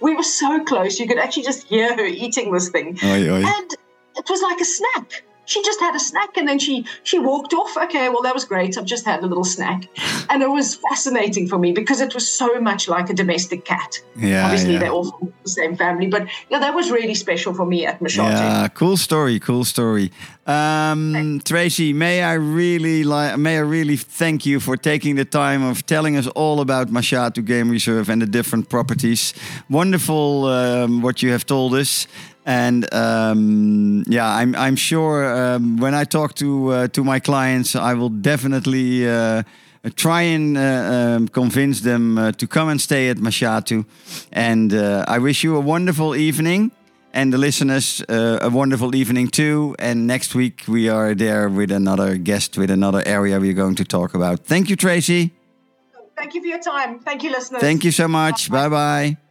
we 0.00 0.10
were 0.16 0.28
so 0.42 0.50
close 0.64 0.98
you 1.00 1.06
could 1.06 1.18
actually 1.24 1.44
just 1.50 1.62
hear 1.72 1.88
her 1.96 2.04
eating 2.24 2.52
this 2.52 2.68
thing 2.74 2.98
Oi, 3.04 3.22
oi. 3.36 3.42
and 3.56 3.70
it 4.20 4.28
was 4.28 4.42
like 4.42 4.60
a 4.60 4.64
snack. 4.76 5.08
She 5.50 5.60
just 5.62 5.80
had 5.80 5.96
a 5.96 5.98
snack 5.98 6.36
and 6.36 6.46
then 6.46 6.60
she 6.60 6.86
she 7.02 7.18
walked 7.18 7.52
off. 7.52 7.76
Okay, 7.76 8.08
well 8.08 8.22
that 8.22 8.34
was 8.34 8.44
great. 8.44 8.78
I've 8.78 8.84
just 8.84 9.04
had 9.04 9.22
a 9.24 9.26
little 9.26 9.44
snack, 9.44 9.88
and 10.30 10.42
it 10.42 10.50
was 10.50 10.76
fascinating 10.76 11.48
for 11.48 11.58
me 11.58 11.72
because 11.72 12.00
it 12.00 12.14
was 12.14 12.26
so 12.30 12.60
much 12.60 12.88
like 12.88 13.10
a 13.10 13.14
domestic 13.14 13.64
cat. 13.64 14.00
Yeah, 14.16 14.44
Obviously, 14.44 14.74
yeah. 14.74 14.78
they're 14.78 14.92
all 14.92 15.10
from 15.10 15.32
the 15.42 15.50
same 15.50 15.76
family, 15.76 16.06
but 16.06 16.28
yeah, 16.50 16.60
that 16.60 16.74
was 16.74 16.90
really 16.90 17.14
special 17.14 17.52
for 17.52 17.66
me 17.66 17.84
at 17.84 17.98
Mashatu. 17.98 18.30
Yeah, 18.30 18.68
cool 18.68 18.96
story, 18.96 19.40
cool 19.40 19.64
story. 19.64 20.12
Um, 20.46 21.40
Tracy, 21.44 21.92
may 21.92 22.22
I 22.22 22.34
really 22.34 23.04
like, 23.04 23.38
may 23.38 23.56
I 23.56 23.60
really 23.60 23.96
thank 23.96 24.44
you 24.44 24.58
for 24.58 24.76
taking 24.76 25.16
the 25.16 25.24
time 25.24 25.62
of 25.62 25.86
telling 25.86 26.16
us 26.16 26.26
all 26.28 26.60
about 26.60 26.88
Mashatu 26.88 27.44
Game 27.44 27.70
Reserve 27.70 28.08
and 28.08 28.20
the 28.20 28.26
different 28.26 28.68
properties. 28.68 29.32
Wonderful 29.68 30.46
um, 30.46 31.02
what 31.02 31.22
you 31.22 31.30
have 31.30 31.46
told 31.46 31.74
us. 31.74 32.06
And 32.46 32.92
um, 32.94 34.04
yeah, 34.08 34.26
I'm 34.26 34.54
I'm 34.56 34.76
sure 34.76 35.24
um, 35.24 35.76
when 35.76 35.94
I 35.94 36.04
talk 36.04 36.34
to 36.34 36.72
uh, 36.72 36.88
to 36.88 37.04
my 37.04 37.20
clients, 37.20 37.74
I 37.74 37.94
will 37.94 38.08
definitely 38.08 39.08
uh, 39.08 39.42
try 39.96 40.22
and 40.22 40.56
uh, 40.56 40.60
um, 40.60 41.28
convince 41.28 41.80
them 41.80 42.18
uh, 42.18 42.32
to 42.32 42.46
come 42.46 42.68
and 42.68 42.80
stay 42.80 43.08
at 43.10 43.18
Mashatu. 43.18 43.84
And 44.32 44.72
uh, 44.72 45.04
I 45.06 45.18
wish 45.18 45.44
you 45.44 45.56
a 45.56 45.60
wonderful 45.60 46.14
evening 46.16 46.70
and 47.12 47.32
the 47.32 47.38
listeners 47.38 48.02
uh, 48.08 48.38
a 48.40 48.50
wonderful 48.50 48.94
evening 48.94 49.28
too. 49.28 49.74
And 49.78 50.06
next 50.06 50.34
week 50.34 50.64
we 50.68 50.88
are 50.88 51.14
there 51.14 51.48
with 51.48 51.70
another 51.70 52.16
guest 52.16 52.56
with 52.56 52.70
another 52.70 53.02
area 53.06 53.38
we're 53.38 53.54
going 53.54 53.76
to 53.76 53.84
talk 53.84 54.14
about. 54.14 54.40
Thank 54.46 54.70
you, 54.70 54.76
Tracy. 54.76 55.32
Thank 56.16 56.34
you 56.34 56.42
for 56.42 56.48
your 56.48 56.60
time. 56.60 57.00
Thank 57.00 57.22
you, 57.22 57.30
listeners. 57.30 57.62
Thank 57.62 57.84
you 57.84 57.92
so 57.92 58.06
much. 58.06 58.50
Bye 58.50 58.68
bye. 58.68 59.29